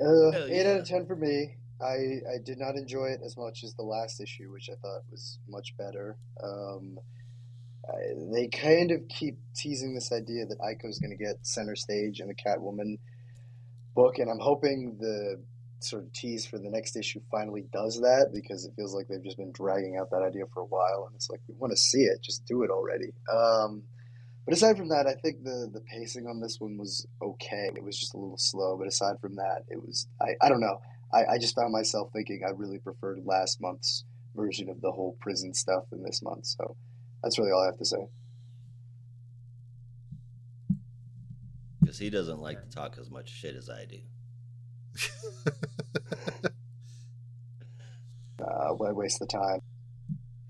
[0.01, 1.57] Uh, Hell eight out of ten for me.
[1.81, 5.03] I I did not enjoy it as much as the last issue, which I thought
[5.11, 6.17] was much better.
[6.43, 6.99] Um,
[7.89, 12.21] I, they kind of keep teasing this idea that Eiko's going to get center stage
[12.21, 12.99] in the Catwoman
[13.95, 15.43] book, and I'm hoping the
[15.85, 19.23] sort of tease for the next issue finally does that because it feels like they've
[19.23, 21.77] just been dragging out that idea for a while, and it's like we want to
[21.77, 23.13] see it, just do it already.
[23.33, 23.83] Um,
[24.45, 27.71] but aside from that, I think the the pacing on this one was okay.
[27.75, 30.61] It was just a little slow, but aside from that, it was I, I don't
[30.61, 30.81] know.
[31.13, 34.05] I, I just found myself thinking I really preferred last month's
[34.35, 36.47] version of the whole prison stuff than this month.
[36.47, 36.77] So
[37.23, 38.07] that's really all I have to say.
[41.91, 43.99] because he doesn't like to talk as much shit as I do.
[48.39, 49.61] Uh, why waste the time?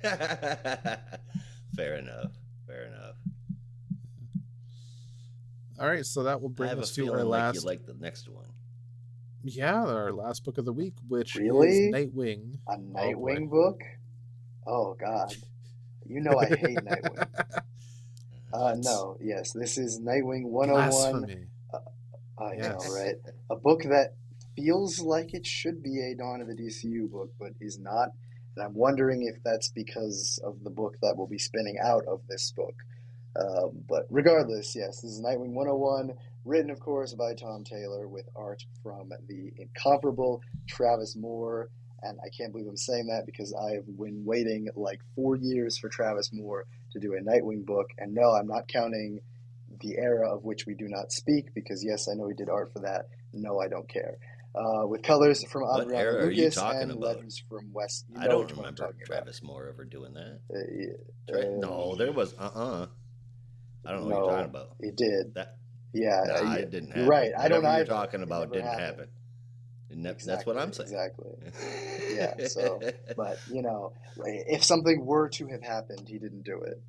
[1.77, 2.33] Fair enough.
[2.67, 3.17] Fair enough.
[5.81, 7.55] All right, so that will I bring have a us to feeling our like last.
[7.57, 8.47] you like the next one.
[9.43, 11.69] Yeah, our last book of the week, which Really?
[11.89, 12.59] is Nightwing.
[12.69, 13.01] A boy.
[13.01, 13.81] Nightwing book?
[14.67, 15.35] Oh God,
[16.07, 17.27] you know I hate Nightwing.
[18.53, 21.21] Uh, no, yes, this is Nightwing 101.
[21.21, 21.47] Blasphemy.
[22.37, 22.85] I Yes.
[22.85, 23.15] know, right?
[23.49, 24.17] A book that
[24.57, 28.11] feels like it should be a Dawn of the DCU book, but is not.
[28.57, 32.21] And I'm wondering if that's because of the book that will be spinning out of
[32.29, 32.75] this book.
[33.37, 36.13] Um, but regardless, yes, this is Nightwing 101,
[36.45, 41.69] written, of course, by Tom Taylor with art from the incomparable Travis Moore.
[42.03, 45.89] And I can't believe I'm saying that because I've been waiting like four years for
[45.89, 47.91] Travis Moore to do a Nightwing book.
[47.99, 49.21] And no, I'm not counting
[49.81, 52.73] the era of which we do not speak because, yes, I know he did art
[52.73, 53.07] for that.
[53.33, 54.17] No, I don't care.
[54.55, 57.01] Uh, with colors from What Adriano era are you Lucas talking and about?
[57.17, 58.05] letters from Wes.
[58.09, 59.07] You I don't which one I'm remember talking about.
[59.07, 60.41] Travis Moore ever doing that.
[60.53, 60.87] Uh, yeah,
[61.29, 62.87] Tra- uh, no, there was uh uh
[63.87, 64.71] I don't know what you're talking about.
[64.81, 65.35] He did.
[65.35, 65.57] That
[65.93, 67.09] Yeah, nah, uh, it didn't you're happen.
[67.09, 67.31] right.
[67.39, 67.85] I don't Whatever you're either.
[67.85, 68.81] talking about didn't happened.
[69.91, 70.03] happen.
[70.03, 70.89] That- that's what I'm saying.
[70.89, 71.31] Exactly.
[72.15, 72.81] Yeah, so-
[73.17, 76.83] But you know, if something were to have happened, he didn't do it.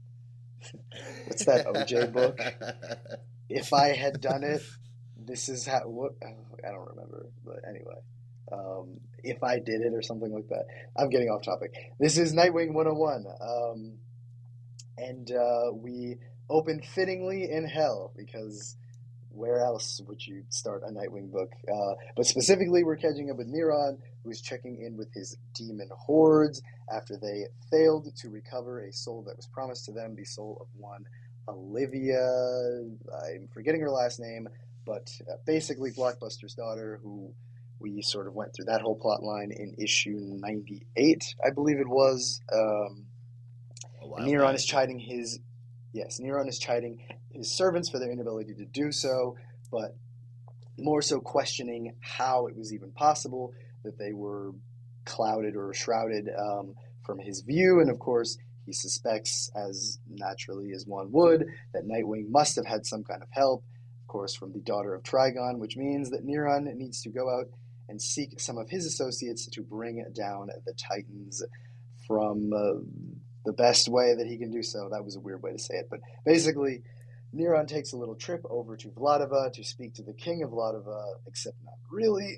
[1.27, 2.39] What's that OJ book?
[3.53, 4.61] If I had done it,
[5.25, 5.81] this is how.
[5.81, 7.95] What I don't remember, but anyway,
[8.51, 10.65] um, if I did it or something like that.
[10.97, 11.73] I'm getting off topic.
[11.99, 13.93] This is Nightwing 101, um,
[14.97, 16.17] and uh, we
[16.49, 18.75] open fittingly in hell because
[19.33, 21.51] where else would you start a Nightwing book?
[21.67, 26.61] Uh, but specifically, we're catching up with Neron, who's checking in with his demon hordes
[26.93, 30.67] after they failed to recover a soul that was promised to them, the soul of
[30.77, 31.05] one
[31.47, 32.19] Olivia.
[33.25, 34.47] I'm forgetting her last name,
[34.85, 37.33] but uh, basically Blockbuster's daughter, who
[37.79, 41.87] we sort of went through that whole plot line in issue 98, I believe it
[41.87, 42.39] was.
[42.53, 43.05] Um,
[44.01, 44.55] A while and Neron back.
[44.55, 45.39] is chiding his
[45.93, 46.99] yes, Neron is chiding
[47.31, 49.35] his servants for their inability to do so,
[49.71, 49.95] but
[50.77, 53.51] more so questioning how it was even possible
[53.83, 54.51] that they were
[55.05, 56.73] clouded or shrouded um,
[57.05, 57.79] from his view.
[57.79, 62.85] And of course, he suspects, as naturally as one would, that Nightwing must have had
[62.85, 63.63] some kind of help,
[64.11, 67.45] course, from the daughter of Trigon, which means that Neron needs to go out
[67.87, 71.41] and seek some of his associates to bring down the Titans
[72.05, 72.81] from uh,
[73.45, 74.89] the best way that he can do so.
[74.91, 76.83] That was a weird way to say it, but basically,
[77.33, 81.13] Neron takes a little trip over to Vlatava to speak to the king of Vlatava,
[81.25, 82.37] except not really,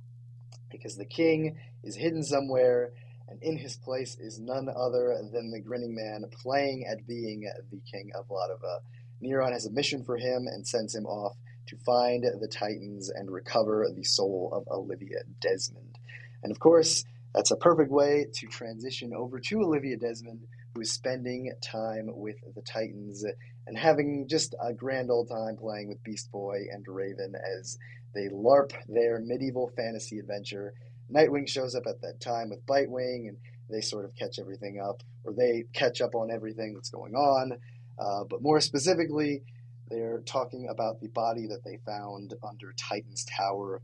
[0.70, 2.92] because the king is hidden somewhere,
[3.28, 7.80] and in his place is none other than the grinning man playing at being the
[7.90, 8.80] king of Vlatava.
[9.22, 11.36] Neron has a mission for him and sends him off
[11.66, 15.98] to find the Titans and recover the soul of Olivia Desmond.
[16.42, 17.04] And of course,
[17.34, 22.36] that's a perfect way to transition over to Olivia Desmond, who is spending time with
[22.54, 23.24] the Titans
[23.66, 27.76] and having just a grand old time playing with Beast Boy and Raven as
[28.14, 30.72] they LARP their medieval fantasy adventure.
[31.12, 33.36] Nightwing shows up at that time with Bitewing, and
[33.70, 37.58] they sort of catch everything up, or they catch up on everything that's going on.
[37.98, 39.42] Uh, but more specifically,
[39.90, 43.80] they're talking about the body that they found under Titan's Tower,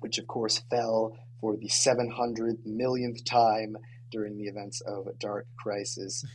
[0.00, 3.76] which of course fell for the 700 millionth time
[4.10, 6.24] during the events of Dark Crisis.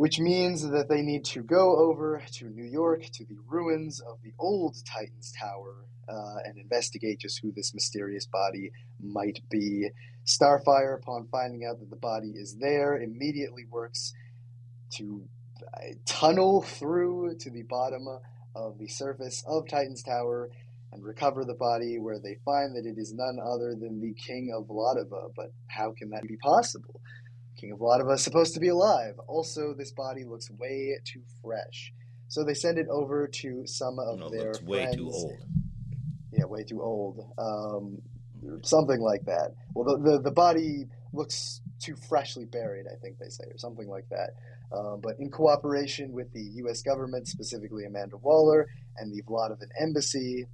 [0.00, 4.16] which means that they need to go over to New York to the ruins of
[4.22, 9.90] the old Titan's Tower uh, and investigate just who this mysterious body might be.
[10.24, 14.14] Starfire, upon finding out that the body is there, immediately works
[14.96, 15.28] to
[16.06, 18.06] tunnel through to the bottom
[18.54, 20.50] of the surface of Titan's Tower
[20.92, 24.52] and recover the body, where they find that it is none other than the king
[24.56, 25.30] of Vlatava.
[25.36, 27.00] But how can that be possible?
[27.56, 29.14] King of Vlatava is supposed to be alive.
[29.28, 31.92] Also, this body looks way too fresh.
[32.28, 35.14] So they send it over to some of No, their looks way too friends.
[35.14, 35.38] old.
[36.32, 37.24] Yeah, way too old.
[37.38, 38.00] Um,
[38.62, 39.50] something like that.
[39.74, 42.86] Well, the, the the body looks too freshly buried.
[42.90, 44.30] I think they say, or something like that.
[44.72, 46.82] Um, but in cooperation with the U.S.
[46.82, 50.46] government, specifically Amanda Waller and the Vlatavan embassy,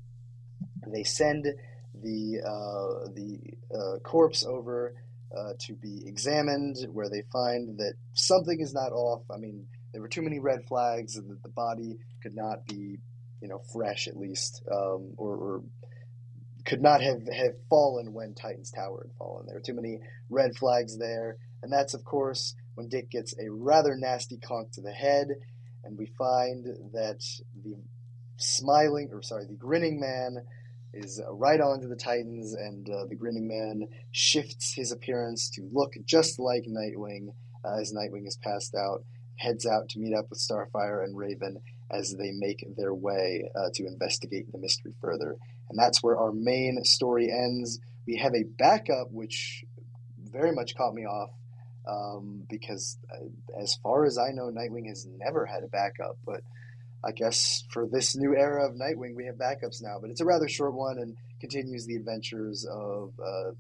[0.87, 1.47] they send
[2.03, 3.39] the uh, the
[3.75, 4.95] uh, corpse over
[5.37, 9.23] uh, to be examined, where they find that something is not off.
[9.31, 12.99] I mean, there were too many red flags, and that the body could not be,
[13.41, 15.63] you know, fresh at least, um, or, or
[16.65, 19.47] could not have, have fallen when Titan's Tower had fallen.
[19.47, 23.51] There were too many red flags there, and that's of course when Dick gets a
[23.51, 25.29] rather nasty conk to the head,
[25.83, 27.25] and we find that
[27.65, 27.77] the
[28.37, 30.43] smiling, or sorry, the grinning man
[30.93, 35.95] is right onto the Titans, and uh, the grinning man shifts his appearance to look
[36.05, 37.29] just like Nightwing
[37.65, 39.05] uh, as Nightwing is passed out,
[39.37, 41.59] heads out to meet up with Starfire and Raven
[41.91, 45.37] as they make their way uh, to investigate the mystery further.
[45.71, 47.81] And that's where our main story ends.
[48.07, 49.65] We have a backup, which
[50.19, 51.31] very much caught me off
[51.87, 56.19] um, because, uh, as far as I know, Nightwing has never had a backup.
[56.25, 56.43] But
[57.05, 59.99] I guess for this new era of Nightwing, we have backups now.
[60.01, 63.53] But it's a rather short one and continues the adventures of uh,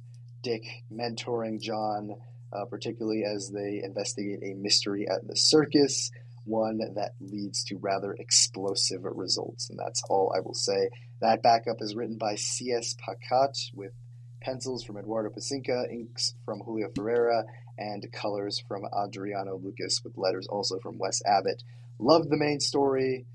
[0.42, 2.16] Dick mentoring John,
[2.52, 6.10] uh, particularly as they investigate a mystery at the circus,
[6.44, 9.68] one that leads to rather explosive results.
[9.70, 10.90] And that's all I will say.
[11.20, 12.94] That backup is written by C.S.
[12.94, 13.92] Pacat with
[14.40, 17.44] pencils from Eduardo Pansica, inks from Julio Ferreira,
[17.78, 21.62] and colors from Adriano Lucas with letters also from Wes Abbott.
[21.98, 23.26] Loved the main story.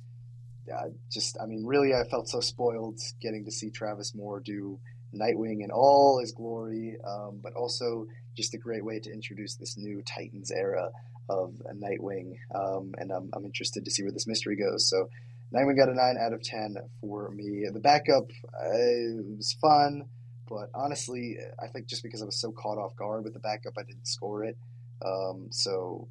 [0.72, 4.80] Uh, just, I mean, really, I felt so spoiled getting to see Travis Moore do
[5.14, 9.78] Nightwing in all his glory, um, but also just a great way to introduce this
[9.78, 10.90] new Titans era
[11.30, 12.38] of Nightwing.
[12.54, 14.90] Um, and I'm, I'm interested to see where this mystery goes.
[14.90, 15.10] So,
[15.54, 17.66] Nightwing got a 9 out of 10 for me.
[17.72, 20.06] The backup uh, was fun,
[20.48, 23.74] but honestly, I think just because I was so caught off guard with the backup,
[23.78, 24.58] I didn't score it.
[25.04, 26.08] Um, so,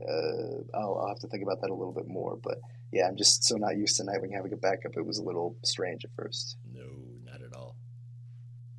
[0.00, 2.36] uh, I'll, I'll have to think about that a little bit more.
[2.42, 2.60] But
[2.92, 4.96] yeah, I'm just so not used to Nightwing having a backup.
[4.96, 6.56] It was a little strange at first.
[6.72, 6.86] No,
[7.24, 7.76] not at all.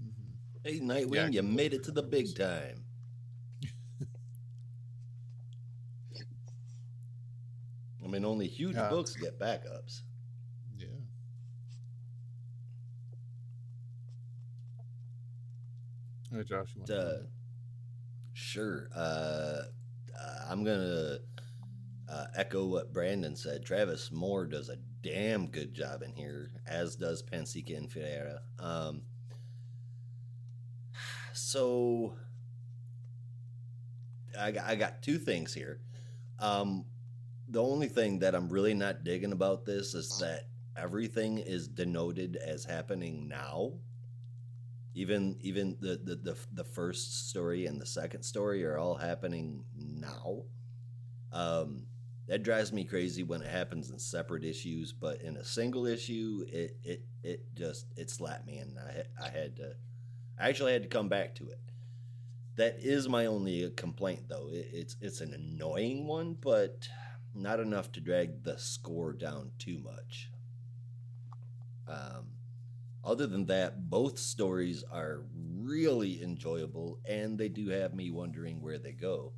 [0.03, 0.33] Mhm.
[0.63, 2.85] Hey, Nightwing, Yeah, you made it to the big time.
[8.03, 8.89] I mean, only huge Yeah.
[8.89, 10.01] books get backups.
[10.77, 10.87] Yeah.
[16.31, 17.23] Right, Josh, you want Uh,
[18.33, 18.89] sure.
[18.95, 19.63] Uh,
[20.17, 21.19] uh, I'm gonna
[22.09, 23.65] uh, echo what Brandon said.
[23.65, 28.41] Travis Moore does a damn good job in here, as does Pansica and Ferreira.
[28.59, 29.01] Um,
[31.33, 32.15] so
[34.39, 35.81] I got, I got two things here.
[36.39, 36.85] Um,
[37.49, 40.45] the only thing that I'm really not digging about this is that
[40.77, 43.73] everything is denoted as happening now
[44.93, 49.63] even even the, the the the first story and the second story are all happening
[49.77, 50.43] now.
[51.31, 51.83] Um
[52.27, 56.45] that drives me crazy when it happens in separate issues but in a single issue
[56.47, 59.75] it it it just it slapped me and i i had to
[60.39, 61.59] i actually had to come back to it.
[62.55, 64.49] That is my only complaint though.
[64.51, 66.87] It, it's it's an annoying one but
[67.33, 70.29] not enough to drag the score down too much.
[71.87, 72.27] Um,
[73.03, 75.23] other than that, both stories are
[75.59, 79.33] really enjoyable and they do have me wondering where they go.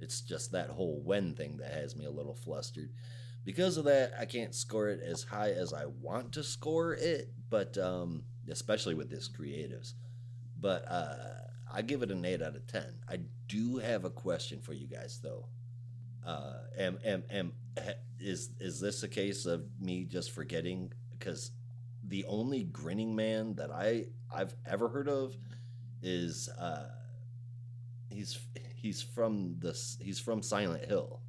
[0.00, 2.90] It's just that whole when thing that has me a little flustered.
[3.44, 7.32] Because of that, I can't score it as high as I want to score it,
[7.48, 9.92] but um, especially with this creatives.
[10.60, 11.14] But uh,
[11.72, 12.82] I give it an 8 out of 10.
[13.08, 15.46] I do have a question for you guys, though.
[16.26, 17.52] Uh, am, am, am,
[18.18, 20.92] is, is this a case of me just forgetting?
[21.16, 21.52] Because
[22.08, 25.36] the only grinning man that I, I've ever heard of
[26.02, 26.88] is uh,
[28.08, 28.38] he's
[28.74, 31.20] he's from the he's from Silent Hill.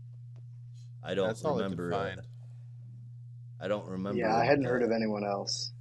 [1.04, 1.94] I don't That's all I remember.
[1.94, 2.22] uh, find.
[3.60, 4.20] I don't remember.
[4.20, 5.72] Yeah, I hadn't the- heard of anyone else.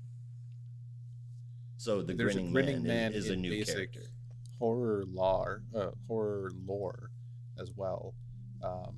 [1.78, 4.10] So the grinning, grinning man, man, is, is a new basic character.
[4.58, 7.10] horror lore, uh, horror lore
[7.60, 8.14] as well.
[8.62, 8.96] Um,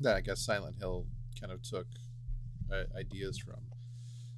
[0.00, 1.06] that I guess Silent Hill
[1.40, 1.86] kind of took
[2.70, 3.56] uh, ideas from.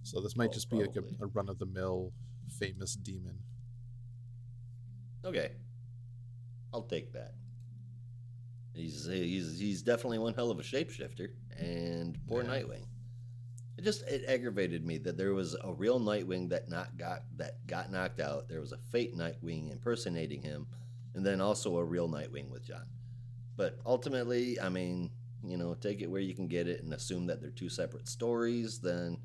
[0.02, 2.12] So this might Oh, just be like a, a run of the mill
[2.58, 3.38] famous demon.
[5.24, 5.52] Okay,
[6.72, 7.34] I'll take that.
[8.74, 11.28] He's he's he's definitely one hell of a shapeshifter,
[11.58, 12.50] and poor Yeah.
[12.50, 12.84] Nightwing.
[13.76, 17.66] It just it aggravated me that there was a real Nightwing that not got that
[17.66, 18.48] got knocked out.
[18.48, 20.66] There was a fake Nightwing impersonating him,
[21.14, 22.86] and then also a real Nightwing with John.
[23.56, 25.10] But ultimately, I mean,
[25.44, 28.08] you know, take it where you can get it, and assume that they're two separate
[28.08, 28.78] stories.
[28.78, 29.18] Then,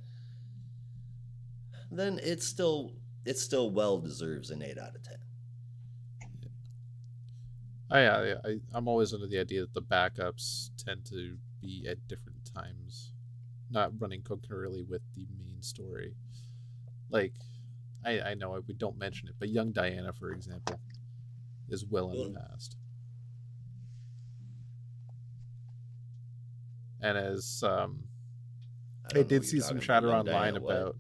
[1.92, 2.94] then it's still
[3.26, 5.18] it still well deserves an eight out of ten.
[7.92, 11.86] Oh yeah, yeah I, I'm always under the idea that the backups tend to be
[11.90, 13.14] at different times,
[13.70, 16.14] not running concurrently with the main story.
[17.10, 17.34] Like,
[18.04, 20.80] I I know we don't mention it, but young Diana, for example,
[21.70, 22.76] is well in the past.
[27.02, 28.00] And as um,
[29.14, 30.86] I I did see some chatter online about.
[30.86, 30.96] what?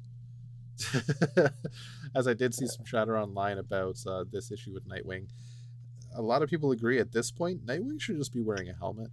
[2.15, 5.27] As I did see some chatter online about uh, this issue with Nightwing,
[6.15, 9.11] a lot of people agree at this point Nightwing should just be wearing a helmet.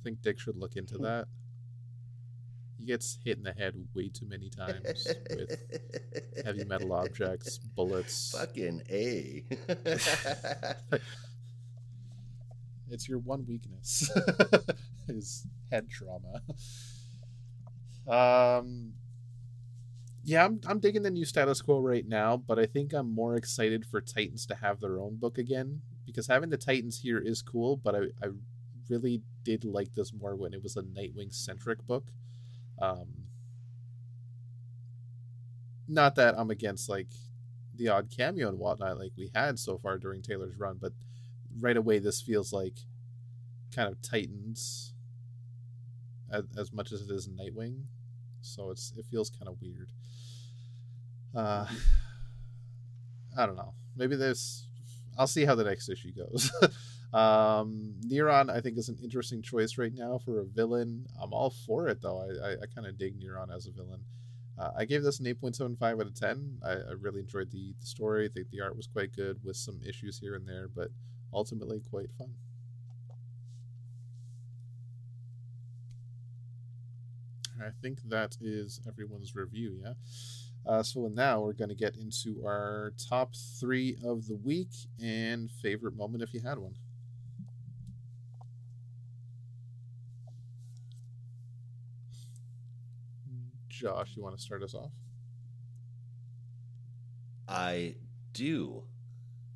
[0.00, 1.26] I think Dick should look into that.
[2.78, 8.32] He gets hit in the head way too many times with heavy metal objects, bullets.
[8.36, 9.44] Fucking A.
[12.90, 14.10] It's your one weakness
[15.08, 16.42] is head trauma.
[18.06, 18.92] Um,
[20.26, 23.36] yeah, I'm I'm digging the new status quo right now, but I think I'm more
[23.36, 27.42] excited for Titans to have their own book again because having the Titans here is
[27.42, 28.30] cool, but I I
[28.88, 32.08] really did like this more when it was a Nightwing centric book.
[32.82, 33.06] Um,
[35.86, 37.08] not that I'm against like
[37.76, 40.92] the odd cameo and whatnot like we had so far during Taylor's run, but
[41.60, 42.80] right away this feels like
[43.72, 44.92] kind of Titans
[46.32, 47.84] as, as much as it is Nightwing.
[48.40, 49.92] So it's it feels kind of weird.
[51.36, 51.66] Uh
[53.36, 53.74] I don't know.
[53.96, 54.66] Maybe there's
[55.18, 56.50] I'll see how the next issue goes.
[57.12, 61.06] um Neron I think is an interesting choice right now for a villain.
[61.20, 62.18] I'm all for it though.
[62.18, 64.00] I I, I kind of dig Neron as a villain.
[64.58, 66.60] Uh, I gave this an 8.75 out of 10.
[66.64, 68.24] I, I really enjoyed the, the story.
[68.24, 70.88] I think the art was quite good with some issues here and there, but
[71.32, 72.30] ultimately quite fun.
[77.60, 79.94] I think that is everyone's review, yeah?
[80.66, 84.70] Uh, so now we're going to get into our top three of the week
[85.00, 86.74] and favorite moment if you had one.
[93.68, 94.90] Josh, you want to start us off?
[97.46, 97.94] I
[98.32, 98.82] do.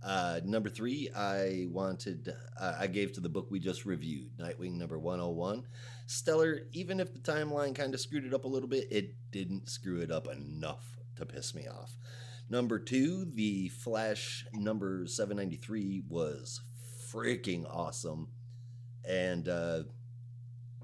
[0.05, 4.75] Uh, number three, I wanted, uh, I gave to the book we just reviewed, Nightwing
[4.75, 5.67] number 101.
[6.07, 9.69] Stellar, even if the timeline kind of screwed it up a little bit, it didn't
[9.69, 11.97] screw it up enough to piss me off.
[12.49, 16.61] Number two, the Flash number 793 was
[17.11, 18.29] freaking awesome.
[19.09, 19.85] And uh,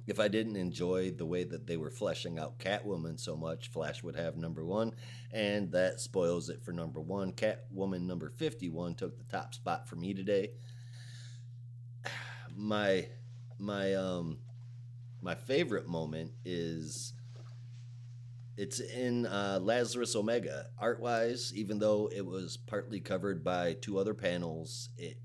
[0.07, 4.03] if I didn't enjoy the way that they were fleshing out Catwoman so much, Flash
[4.03, 4.93] would have number one,
[5.33, 7.33] and that spoils it for number one.
[7.33, 10.51] Catwoman number 51 took the top spot for me today.
[12.57, 13.09] My
[13.59, 14.39] my um
[15.21, 17.13] my favorite moment is
[18.57, 20.67] it's in uh, Lazarus Omega.
[20.79, 25.19] Art wise, even though it was partly covered by two other panels, it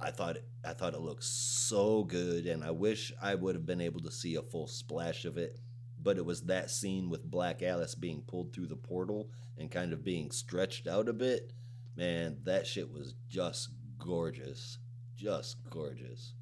[0.00, 3.66] I thought it, I thought it looked so good, and I wish I would have
[3.66, 5.58] been able to see a full splash of it.
[6.00, 9.92] But it was that scene with Black Alice being pulled through the portal and kind
[9.92, 11.52] of being stretched out a bit.
[11.96, 14.78] Man, that shit was just gorgeous,
[15.16, 16.34] just gorgeous.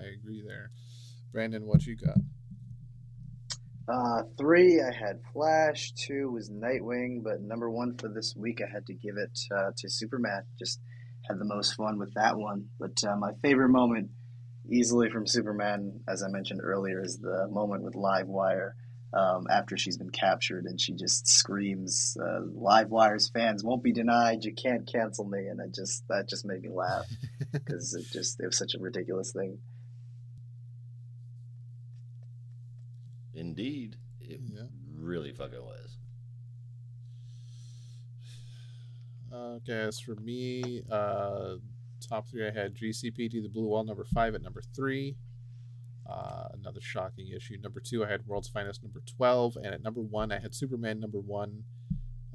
[0.00, 0.70] I agree there.
[1.32, 2.18] Brandon, what you got?
[3.88, 5.92] Uh, three, I had Flash.
[5.92, 9.70] Two was Nightwing, but number one for this week, I had to give it uh,
[9.78, 10.42] to Superman.
[10.58, 10.80] Just
[11.26, 12.66] had the most fun with that one.
[12.78, 14.10] But uh, my favorite moment,
[14.70, 18.72] easily from Superman, as I mentioned earlier, is the moment with Livewire
[19.14, 24.44] um, after she's been captured and she just screams, uh, "Livewire's fans won't be denied.
[24.44, 27.06] You can't cancel me." And I just that just made me laugh
[27.52, 29.58] because it just it was such a ridiculous thing.
[33.58, 34.62] Indeed, it yeah.
[34.94, 35.96] really fucking was.
[39.32, 41.56] Okay, as for me, uh,
[42.08, 45.16] top three I had GCPD The Blue Wall number five at number three.
[46.08, 47.56] Uh, another shocking issue.
[47.60, 49.56] Number two, I had World's Finest number 12.
[49.56, 51.64] And at number one, I had Superman number one.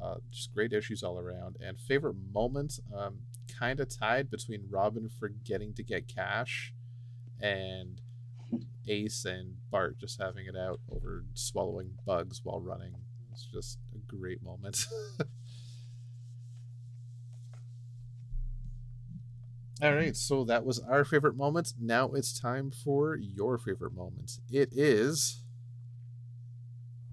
[0.02, 1.56] Uh, just great issues all around.
[1.60, 3.20] And favorite moment, um,
[3.58, 6.74] kind of tied between Robin forgetting to get cash
[7.42, 8.02] and
[8.88, 12.96] Ace and Bart just having it out over swallowing bugs while running.
[13.32, 14.86] It's just a great moment.
[19.82, 21.74] All right, so that was our favorite moments.
[21.80, 24.40] Now it's time for your favorite moments.
[24.50, 25.42] It is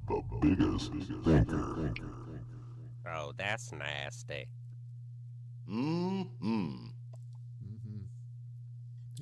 [0.09, 0.93] the biggest
[1.25, 1.95] thinker.
[3.07, 4.47] Oh, that's nasty.
[5.69, 6.47] Mm-hmm.
[6.47, 8.01] Mm-hmm.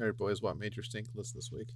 [0.00, 1.68] All right, boys, what made your stink list this week?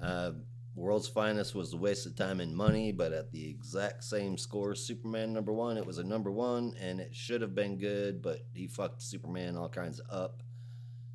[0.00, 0.32] Uh,
[0.76, 4.74] World's Finest was a waste of time and money, but at the exact same score,
[4.74, 8.40] Superman number one, it was a number one, and it should have been good, but
[8.52, 10.42] he fucked Superman all kinds up,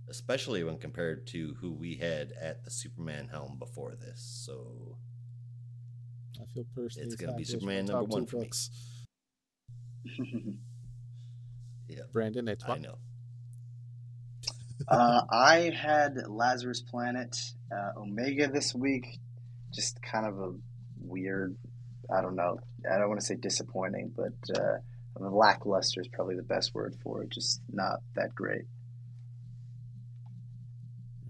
[0.08, 4.22] especially when compared to who we had at the Superman helm before this.
[4.46, 4.98] So
[6.42, 8.70] I feel personally it's going to be Superman number one for books.
[10.06, 10.56] me.
[11.90, 13.00] yeah, Brandon, it's I know.
[14.88, 17.38] Uh, I had Lazarus Planet
[17.72, 19.20] uh, Omega this week.
[19.74, 20.54] Just kind of a
[21.02, 21.56] weird.
[22.16, 22.60] I don't know.
[22.90, 24.78] I don't want to say disappointing, but uh,
[25.20, 27.30] lackluster is probably the best word for it.
[27.30, 28.64] Just not that great.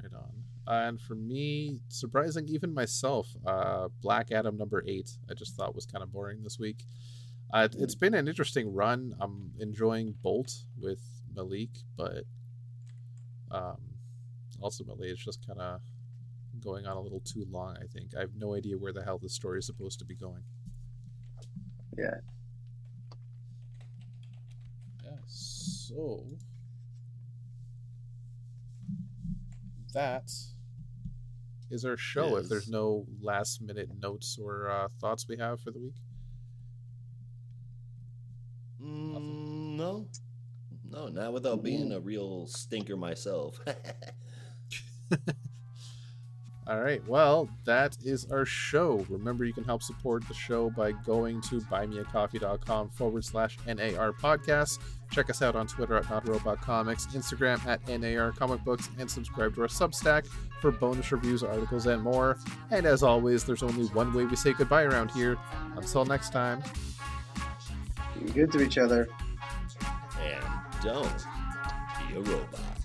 [0.02, 0.44] Right on.
[0.68, 5.12] And for me, surprising even myself, uh, Black Adam number eight.
[5.30, 6.86] I just thought was kind of boring this week.
[7.52, 9.16] Uh, it's been an interesting run.
[9.20, 11.02] I'm enjoying Bolt with
[11.36, 12.26] Malik, but
[13.52, 13.78] um,
[14.62, 15.82] ultimately it's just kind of
[16.62, 18.16] going on a little too long, I think.
[18.16, 20.44] I have no idea where the hell this story is supposed to be going.
[21.98, 22.16] Yeah.
[25.04, 26.24] Yeah, so
[29.94, 30.32] that
[31.72, 32.46] is our show is.
[32.46, 35.96] if there's no last minute notes or uh, thoughts we have for the week.
[38.82, 40.08] Mm, no.
[40.92, 43.60] No, not without being a real stinker myself.
[46.70, 47.06] All right.
[47.08, 49.04] Well, that is our show.
[49.10, 54.78] Remember, you can help support the show by going to buymeacoffee.com forward slash NAR podcast.
[55.12, 59.64] Check us out on Twitter at NotRobotComics, Instagram at NAR Comic Books, and subscribe to
[59.64, 60.28] our Substack
[60.62, 62.38] for bonus reviews, articles, and more.
[62.70, 65.38] And as always, there's only one way we say goodbye around here.
[65.76, 66.62] Until next time,
[68.24, 69.10] be good to each other.
[70.22, 70.46] And
[70.82, 71.26] don't
[72.08, 72.79] be a robot.